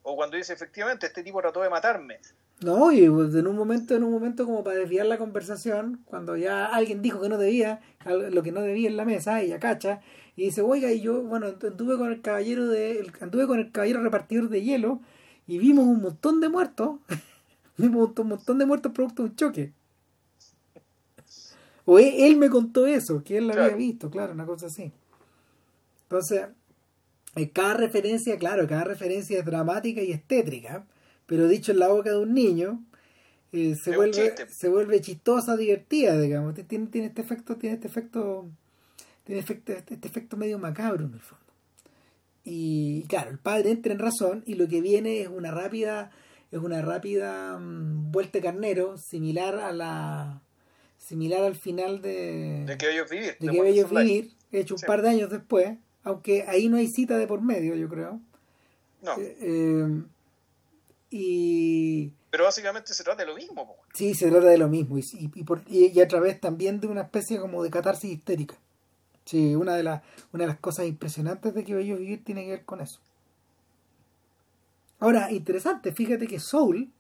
[0.04, 2.20] O cuando dice, efectivamente, este tipo trató de matarme.
[2.62, 6.38] No, y pues, en un momento, en un momento como para desviar la conversación, cuando
[6.38, 10.02] ya alguien dijo que no debía, lo que no debía en la mesa, ella cacha,
[10.36, 14.02] y dice, oiga, y yo, bueno, anduve con el caballero de, anduve con el caballero
[14.02, 15.02] repartidor de hielo,
[15.46, 17.00] y vimos un montón de muertos,
[17.86, 19.74] un montón de muertos producto de un choque.
[21.86, 24.92] O él, me contó eso, que él lo había visto, claro, una cosa así.
[26.04, 26.48] Entonces,
[27.36, 30.86] eh, cada referencia, claro, cada referencia es dramática y estétrica
[31.28, 32.84] pero dicho en la boca de un niño,
[33.52, 36.56] eh, se, vuelve, se vuelve chistosa, divertida, digamos.
[36.68, 38.50] Tiene, tiene este efecto, tiene este efecto,
[39.26, 41.46] tiene efecto, este, este, efecto medio macabro en el fondo.
[42.46, 46.12] Y claro, el padre entra en razón y lo que viene es una rápida,
[46.52, 50.42] es una rápida mm, vuelta de carnero, similar a la
[50.98, 55.02] similar al final de de que ellos vivir, de, que ellos vivir, hecho un par
[55.02, 58.20] de años después, aunque ahí no hay cita de por medio, yo creo.
[59.02, 59.14] No.
[59.18, 60.04] Eh, eh,
[61.10, 62.14] y...
[62.30, 63.76] Pero básicamente se trata de lo mismo.
[63.94, 67.02] Sí, se trata de lo mismo y, y, por, y, a través también de una
[67.02, 68.56] especie como de catarsis histérica.
[69.26, 70.04] Sí, una de, las
[70.34, 73.00] una de las cosas impresionantes de que Bello Vivir tiene que ver con eso.
[75.00, 76.92] Ahora, interesante, fíjate que Soul,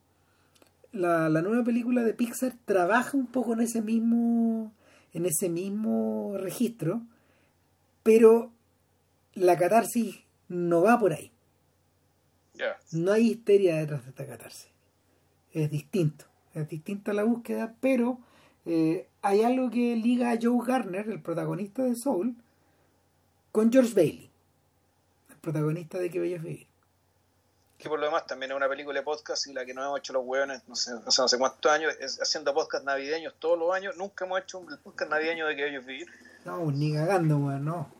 [0.91, 4.71] la, la nueva película de Pixar, trabaja un poco en ese mismo,
[5.13, 7.01] en ese mismo registro,
[8.03, 8.51] pero
[9.33, 11.31] la catarsis no va por ahí.
[12.91, 14.69] No hay histeria detrás de esta catarsis.
[15.53, 16.25] Es distinto.
[16.53, 18.19] Es distinta la búsqueda, pero
[18.65, 22.35] eh, hay algo que liga a Joe Garner, el protagonista de Soul,
[23.51, 24.29] con George Bailey,
[25.29, 26.67] el protagonista de Que Bello Vivir.
[27.77, 29.99] Que por lo demás también es una película de podcast y la que no hemos
[29.99, 33.95] hecho los hueones, no sé, no sé, cuántos años, haciendo podcast navideños todos los años,
[33.97, 36.07] nunca hemos hecho un podcast navideño de Que Bello es Vivir.
[36.43, 37.91] No, ni cagando, weón, no.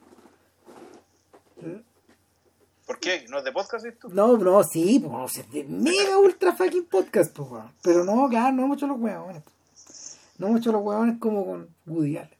[2.87, 3.25] ¿Por qué?
[3.29, 4.07] ¿No es de podcast esto?
[4.09, 8.63] No, no, sí, pues, es de mega ultra fucking podcast, pues, Pero no, claro, no
[8.63, 9.43] hemos hecho los huevones.
[10.37, 12.37] No hemos hecho los huevones como con Woody Allen.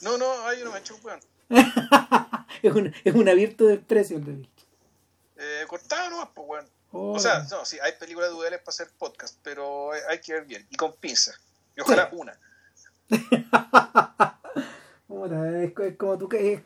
[0.00, 1.20] No, no, ahí no me he hecho un hueón.
[2.62, 4.48] es, un, es un abierto desprecio el de mí.
[5.38, 6.66] Eh, cortado nomás, pues, weón.
[6.90, 10.66] O sea, no, sí, hay películas Allen para hacer podcast, pero hay, que ver bien.
[10.70, 11.32] Y con pinza.
[11.76, 12.36] Y ojalá una.
[15.64, 16.62] es, como tú que es,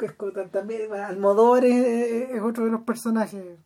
[0.51, 3.59] también Almodóvar es, es, otro de los personajes.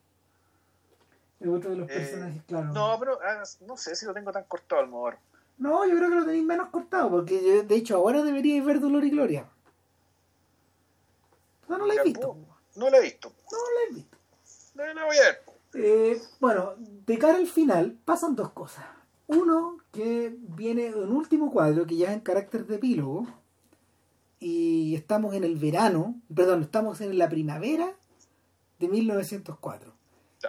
[1.39, 2.73] Es otro de los eh, personajes, claro.
[2.73, 5.19] No, pero ah, no sé si lo tengo tan cortado Almodóvar.
[5.59, 9.05] No, yo creo que lo tenéis menos cortado, porque de hecho ahora deberíais ver Dolor
[9.05, 9.47] y Gloria.
[11.69, 12.37] No, no la he visto.
[12.75, 13.33] No la he visto.
[13.51, 14.16] No la he visto.
[14.77, 15.43] No la voy a ver.
[15.75, 18.85] Eh, bueno, de cara al final pasan dos cosas.
[19.27, 23.27] Uno, que viene un último cuadro que ya es en carácter de epílogo,
[24.39, 27.95] y estamos en el verano, perdón, estamos en la primavera
[28.79, 29.95] de 1904.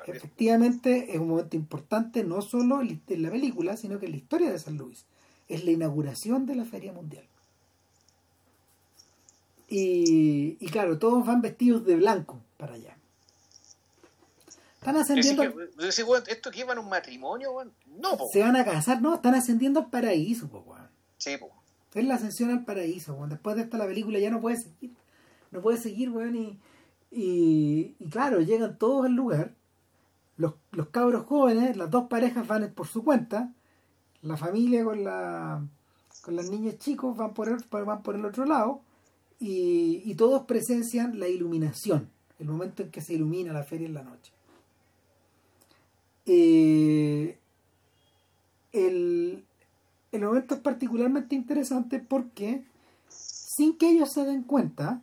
[0.05, 4.51] Efectivamente es un momento importante no solo en la película, sino que en la historia
[4.51, 5.05] de San Luis.
[5.47, 7.25] Es la inauguración de la Feria Mundial.
[9.69, 12.96] Y, claro, todos van vestidos de blanco para allá.
[14.87, 15.43] Están ascendiendo.
[16.27, 17.51] ¿Esto que iban a un matrimonio?
[17.87, 20.63] No, Se van a casar, no, están ascendiendo al paraíso, po,
[21.17, 21.51] Sí, po.
[21.93, 24.95] Es la ascensión al paraíso, Después de esta la película ya no puede seguir.
[25.51, 26.35] No puede seguir, weón.
[26.35, 26.59] Y,
[27.11, 29.55] y, claro, llegan todos al lugar.
[30.37, 33.53] Los, los cabros jóvenes, las dos parejas van por su cuenta.
[34.21, 35.65] La familia con la
[36.21, 38.81] con las niñas chicos van por el, van por el otro lado.
[39.39, 42.09] Y, y todos presencian la iluminación.
[42.39, 44.36] El momento en que se ilumina la feria en la noche.
[46.29, 47.37] Eh,
[48.73, 49.45] el,
[50.11, 52.65] el momento es particularmente interesante porque
[53.07, 55.01] sin que ellos se den cuenta,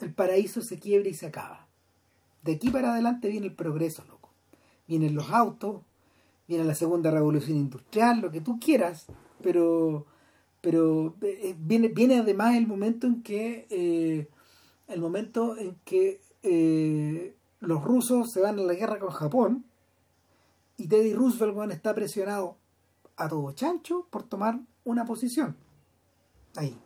[0.00, 1.66] el paraíso se quiebra y se acaba.
[2.42, 4.30] De aquí para adelante viene el progreso, loco.
[4.88, 5.82] Vienen los autos,
[6.48, 9.06] viene la segunda revolución industrial, lo que tú quieras,
[9.42, 10.06] pero,
[10.62, 14.26] pero eh, viene, viene además el momento en que eh,
[14.88, 16.20] el momento en que
[17.60, 19.64] los rusos se van a la guerra con Japón
[20.76, 22.56] y Teddy Roosevelt está presionado
[23.16, 25.56] a todo chancho por tomar una posición.
[26.56, 26.76] Ahí.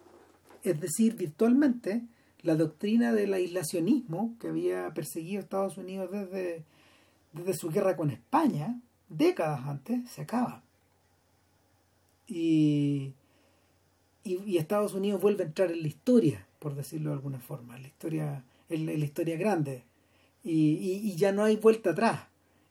[0.63, 2.03] Es decir, virtualmente,
[2.43, 6.65] la doctrina del aislacionismo que había perseguido Estados Unidos desde,
[7.33, 10.63] desde su guerra con España, décadas antes, se acaba.
[12.27, 13.15] Y,
[14.25, 17.83] y, Estados Unidos vuelve a entrar en la historia, por decirlo de alguna forma, en
[17.83, 19.85] la historia, en la, historia grande.
[20.43, 22.23] Y, y, ya no hay vuelta atrás.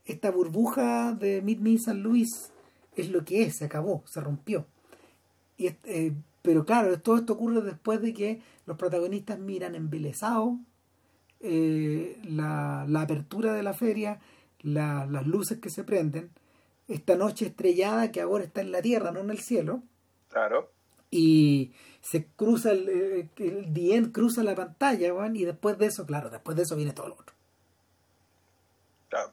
[0.05, 2.51] Esta burbuja de Meet Me San Luis
[2.95, 4.65] es lo que es, se acabó, se rompió.
[5.57, 10.57] Y, eh, pero claro, todo esto ocurre después de que los protagonistas miran embelesados
[11.39, 14.19] eh, la, la, apertura de la feria,
[14.61, 16.31] las luces que se prenden,
[16.87, 19.83] esta noche estrellada que ahora está en la tierra, no en el cielo.
[20.29, 20.71] Claro.
[21.11, 21.71] Y
[22.01, 26.63] se cruza el, eh, el, cruza la pantalla, y después de eso, claro, después de
[26.63, 27.35] eso viene todo lo otro.
[29.09, 29.31] Claro.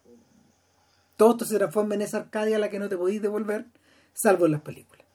[1.23, 3.67] Todo esto se transforma en esa Arcadia a la que no te podéis devolver,
[4.13, 5.07] salvo en las películas.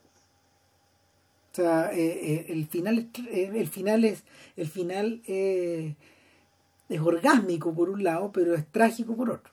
[1.52, 4.24] O sea, eh, eh, el final, el final es,
[4.56, 5.94] el final es
[6.98, 9.52] orgásmico por un lado, pero es trágico por otro.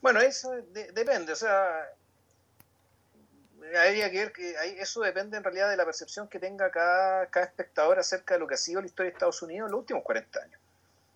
[0.00, 1.90] Bueno, eso depende, o sea,
[3.76, 7.46] habría que ver que eso depende en realidad de la percepción que tenga cada, cada
[7.46, 10.04] espectador acerca de lo que ha sido la historia de Estados Unidos en los últimos
[10.04, 10.60] 40 años.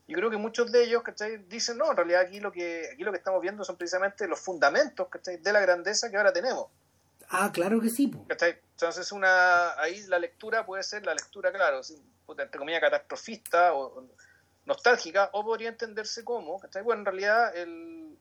[0.09, 1.02] Yo creo que muchos de ellos
[1.48, 4.40] dicen, no, en realidad aquí lo que aquí lo que estamos viendo son precisamente los
[4.40, 6.68] fundamentos de la grandeza que ahora tenemos.
[7.28, 8.10] Ah, claro que sí.
[8.28, 11.82] Entonces, una ahí la lectura puede ser la lectura, claro,
[12.26, 14.02] entre comillas, catastrofista o
[14.64, 18.16] nostálgica, o podría entenderse como, bueno, en realidad el,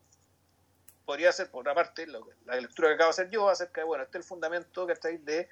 [1.05, 4.03] podría ser, por una parte, la lectura que acabo de hacer yo acerca de, bueno,
[4.03, 5.49] este es el fundamento que de, de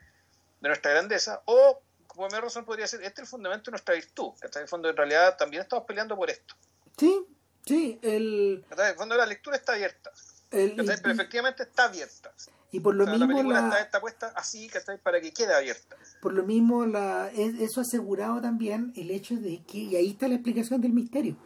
[0.62, 1.82] nuestra grandeza, o
[2.16, 4.68] como mi razón podría ser, este es el fundamento de nuestra virtud, que en el
[4.68, 6.56] fondo en realidad también estamos peleando por esto.
[6.98, 7.26] Sí,
[7.66, 8.64] sí, el...
[8.72, 10.12] En el fondo la lectura está abierta,
[10.50, 12.34] pero efectivamente está abierta.
[12.72, 14.70] Y por lo mismo la está, puesta así,
[15.02, 15.96] Para que quede abierta.
[16.22, 20.28] Por lo mismo la, eso ha asegurado también el hecho de que, y ahí está
[20.28, 21.38] la explicación del misterio,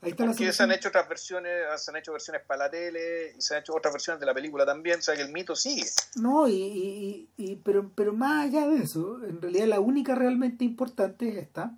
[0.00, 3.34] Ahí está Porque se han hecho otras versiones, se han hecho versiones para la tele
[3.36, 5.56] y se han hecho otras versiones de la película también, o sea que el mito
[5.56, 5.84] sigue.
[6.14, 11.28] No, y, y, pero, pero más allá de eso, en realidad la única realmente importante
[11.28, 11.76] es esta,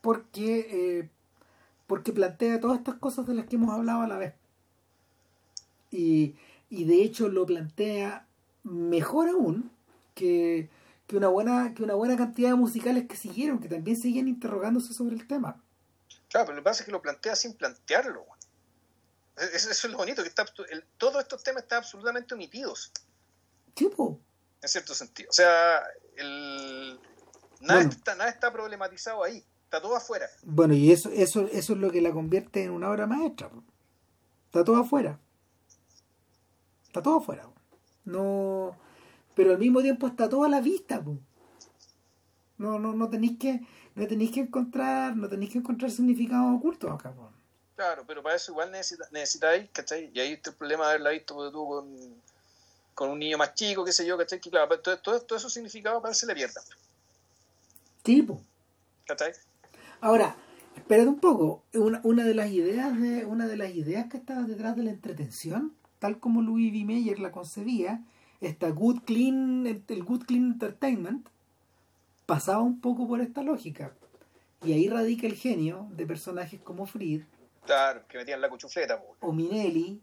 [0.00, 1.10] porque, eh,
[1.86, 4.34] porque plantea todas estas cosas de las que hemos hablado a la vez.
[5.90, 6.36] Y,
[6.70, 8.26] y de hecho lo plantea
[8.64, 9.70] mejor aún
[10.14, 10.70] que,
[11.06, 14.94] que, una buena, que una buena cantidad de musicales que siguieron, que también siguen interrogándose
[14.94, 15.62] sobre el tema.
[16.36, 18.26] Claro, pero lo que pasa es que lo plantea sin plantearlo.
[19.54, 20.44] Eso, es lo bonito, que está,
[20.98, 22.92] todos estos temas están absolutamente omitidos.
[23.72, 24.20] ¿Tipo?
[24.60, 25.30] En cierto sentido.
[25.30, 25.82] O sea,
[26.14, 27.00] el,
[27.60, 29.42] nada, está, nada está problematizado ahí.
[29.64, 30.26] Está todo afuera.
[30.42, 33.50] Bueno, y eso, eso, eso es lo que la convierte en una obra maestra.
[34.44, 35.18] Está todo afuera.
[36.84, 37.48] Está todo afuera.
[38.04, 38.78] No,
[39.34, 41.02] pero al mismo tiempo está todo a la vista.
[42.58, 43.62] No, no, no tenéis que
[43.96, 47.14] no tenéis que encontrar, no tenéis que encontrar significados ocultos acá.
[47.74, 50.10] Claro, pero para eso igual necesitáis, ¿cachai?
[50.14, 51.96] Y ahí está el problema de haberla visto tú con,
[52.94, 54.38] con un niño más chico, qué sé yo, ¿cachai?
[54.38, 56.62] Que claro, todo, todo, todo esos significados para se le pierdan.
[58.02, 58.42] Tipo.
[59.06, 59.32] ¿Cachai?
[60.02, 60.36] Ahora,
[60.76, 61.64] espérate un poco.
[61.72, 64.90] Una, una de las ideas de, una de las ideas que estaba detrás de la
[64.90, 66.84] entretención, tal como Louis V.
[66.84, 68.04] Meyer la concebía,
[68.42, 71.28] esta good clean, el good clean entertainment,
[72.26, 73.92] pasaba un poco por esta lógica.
[74.64, 77.22] Y ahí radica el genio de personajes como Fried.
[77.64, 79.02] Claro, que metían la cuchufleta.
[79.20, 80.02] O Minelli.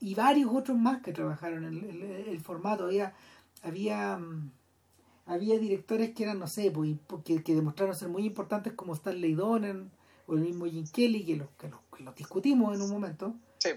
[0.00, 2.84] Y varios otros más que trabajaron en el, formato.
[2.84, 3.14] Había,
[3.62, 4.50] había, mm,
[5.26, 9.34] había directores que eran, no sé, pues, que, que demostraron ser muy importantes como Stanley
[9.34, 9.90] Donen
[10.26, 11.68] o el mismo Jim Kelly, que los, que
[12.02, 13.34] los, discutimos en un momento.
[13.58, 13.70] Sí.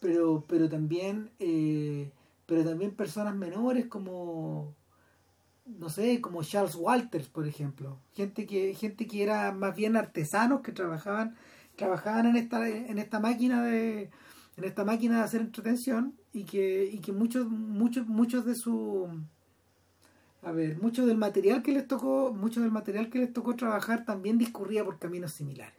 [0.00, 2.12] Pero, pero también, eh,
[2.46, 4.74] pero también personas menores como
[5.78, 10.62] no sé, como Charles Walters, por ejemplo, gente que gente que era más bien artesanos
[10.62, 11.36] que trabajaban
[11.76, 14.10] trabajaban en esta en esta máquina de
[14.56, 19.08] en esta máquina de hacer entretención y que y que muchos muchos muchos de su
[20.42, 24.04] a ver, mucho del material que les tocó, mucho del material que les tocó trabajar
[24.04, 25.74] también discurría por caminos similares.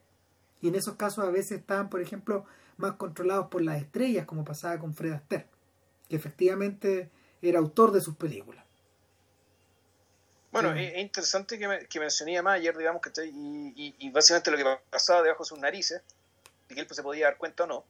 [0.61, 2.45] Y en esos casos a veces estaban, por ejemplo,
[2.77, 5.47] más controlados por las estrellas, como pasaba con Fred Astaire,
[6.09, 7.09] que efectivamente
[7.41, 8.65] era autor de sus películas.
[10.51, 14.57] Bueno, es, interesante que, me, que mencioné a Mayer, digamos, que y, y, básicamente lo
[14.57, 16.01] que pasaba debajo de sus narices,
[16.69, 17.85] y que él pues, se podía dar cuenta o no,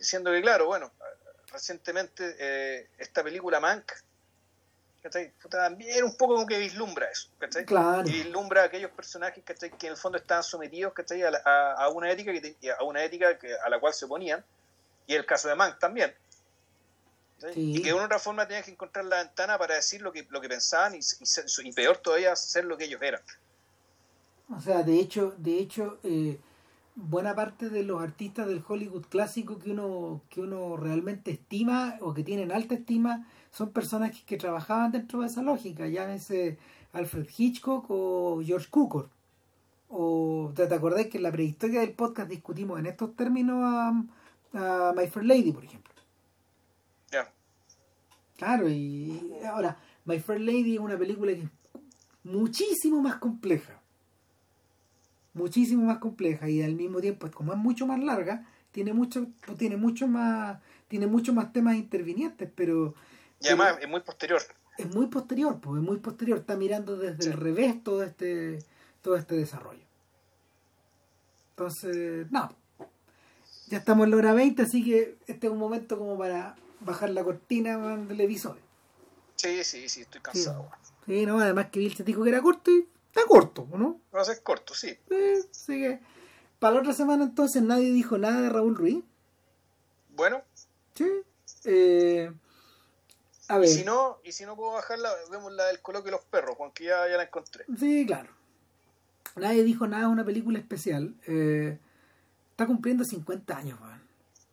[0.00, 0.92] siendo que, claro, bueno,
[1.50, 3.90] recientemente eh, esta película Mank,
[5.48, 7.28] también un poco como que vislumbra eso,
[7.64, 8.08] claro.
[8.08, 10.92] y vislumbra a aquellos personajes que en el fondo estaban sometidos
[11.44, 14.44] a, a, una ética que, a una ética que, a la cual se oponían,
[15.06, 16.12] y el caso de Mank también.
[17.54, 20.26] Y que de una otra forma tenían que encontrar la ventana para decir lo que,
[20.30, 23.20] lo que pensaban y, y, peor todavía ser lo que ellos eran.
[24.54, 26.38] O sea, de hecho, de hecho eh,
[26.94, 32.14] buena parte de los artistas del Hollywood clásico que uno, que uno realmente estima o
[32.14, 36.58] que tienen alta estima son personas que, trabajaban dentro de esa lógica, llámese
[36.92, 39.10] Alfred Hitchcock o George Cukor.
[39.88, 43.88] O te, acordás que en la prehistoria del podcast discutimos en estos términos a,
[44.54, 45.95] a My Fair Lady, por ejemplo.
[48.36, 51.50] Claro, y ahora, My Fair Lady es una película que es
[52.22, 53.80] muchísimo más compleja
[55.36, 59.26] muchísimo más compleja y al mismo tiempo, como es mucho más larga, tiene mucho,
[59.58, 60.58] tiene mucho más,
[60.88, 62.94] tiene mucho más temas intervinientes, pero
[63.40, 64.42] y además es muy posterior.
[64.78, 68.58] Es muy posterior, pues es muy posterior, está mirando desde el revés todo este,
[69.02, 69.84] todo este desarrollo.
[71.50, 72.50] Entonces, no.
[73.68, 77.10] Ya estamos en la hora 20, así que este es un momento como para bajar
[77.10, 78.62] la cortina del episodio.
[79.36, 80.70] Sí, sí, sí, estoy cansado.
[81.06, 83.98] Sí, no, además que Bill se dijo que era corto y Está corto, ¿no?
[84.14, 84.94] Va a ser corto, sí.
[85.50, 86.00] así que,
[86.58, 89.02] para la otra semana entonces nadie dijo nada de Raúl Ruiz.
[90.10, 90.42] Bueno.
[90.94, 91.10] Sí.
[91.64, 92.30] Eh,
[93.48, 93.70] a ver.
[93.70, 96.56] Y si no, y si no puedo bajarla, vemos la del coloquio de los perros,
[96.56, 97.64] Juan, que ya, ya la encontré.
[97.78, 98.28] Sí, claro.
[99.36, 101.14] Nadie dijo nada de una película especial.
[101.26, 101.78] Eh,
[102.50, 104.02] está cumpliendo 50 años, man.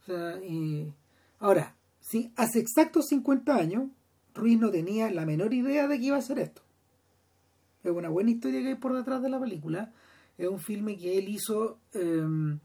[0.04, 0.94] O sea, y...
[1.40, 1.76] Ahora,
[2.14, 3.90] sí, hace exactos 50 años,
[4.36, 6.62] Ruiz no tenía la menor idea de que iba a hacer esto.
[7.84, 9.92] Es una buena historia que hay por detrás de la película.
[10.38, 11.80] Es un filme que él hizo.
[11.94, 12.60] Em,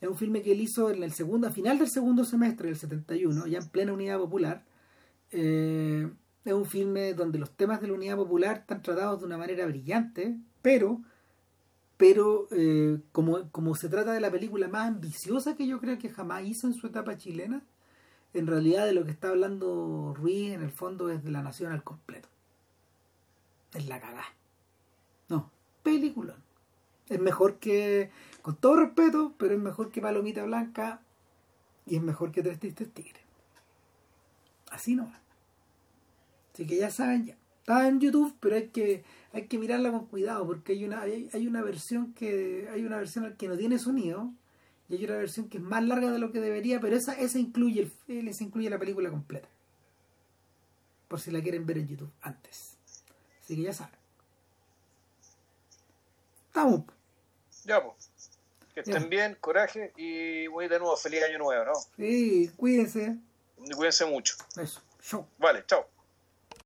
[0.00, 2.76] es un filme que él hizo en el segundo, a final del segundo semestre del
[2.76, 4.64] 71, ya en plena unidad popular.
[5.30, 6.10] Eh,
[6.44, 9.64] es un filme donde los temas de la unidad popular están tratados de una manera
[9.64, 11.00] brillante, pero,
[11.96, 16.10] pero eh, como, como se trata de la película más ambiciosa que yo creo que
[16.10, 17.62] jamás hizo en su etapa chilena,
[18.34, 21.72] en realidad de lo que está hablando Ruiz en el fondo es de la nación
[21.72, 22.28] al completo.
[23.74, 24.24] Es la cagada.
[25.28, 25.50] No,
[25.82, 26.36] película.
[27.08, 28.10] Es mejor que,
[28.42, 31.00] con todo respeto, pero es mejor que Palomita Blanca
[31.86, 33.22] y es mejor que Tres Tristes Tigres.
[34.70, 35.12] Así no.
[36.52, 37.36] Así que ya saben, ya.
[37.58, 41.46] Está en YouTube, pero hay que, hay que mirarla con cuidado porque hay una, hay,
[41.46, 44.32] una versión que hay una versión que no tiene sonido
[44.92, 47.38] y hay otra versión que es más larga de lo que debería, pero esa, esa
[47.38, 49.48] incluye el, esa incluye la película completa.
[51.08, 52.76] Por si la quieren ver en YouTube antes.
[53.42, 53.94] Así que ya saben.
[56.46, 56.82] Estamos.
[57.64, 58.10] Ya, pues.
[58.74, 60.94] Que estén bien, coraje y voy de nuevo.
[60.98, 61.72] Feliz año nuevo, ¿no?
[61.96, 63.16] Sí, cuídense.
[63.74, 64.36] Cuídense mucho.
[64.56, 64.82] Eso.
[65.38, 65.86] Vale, chao.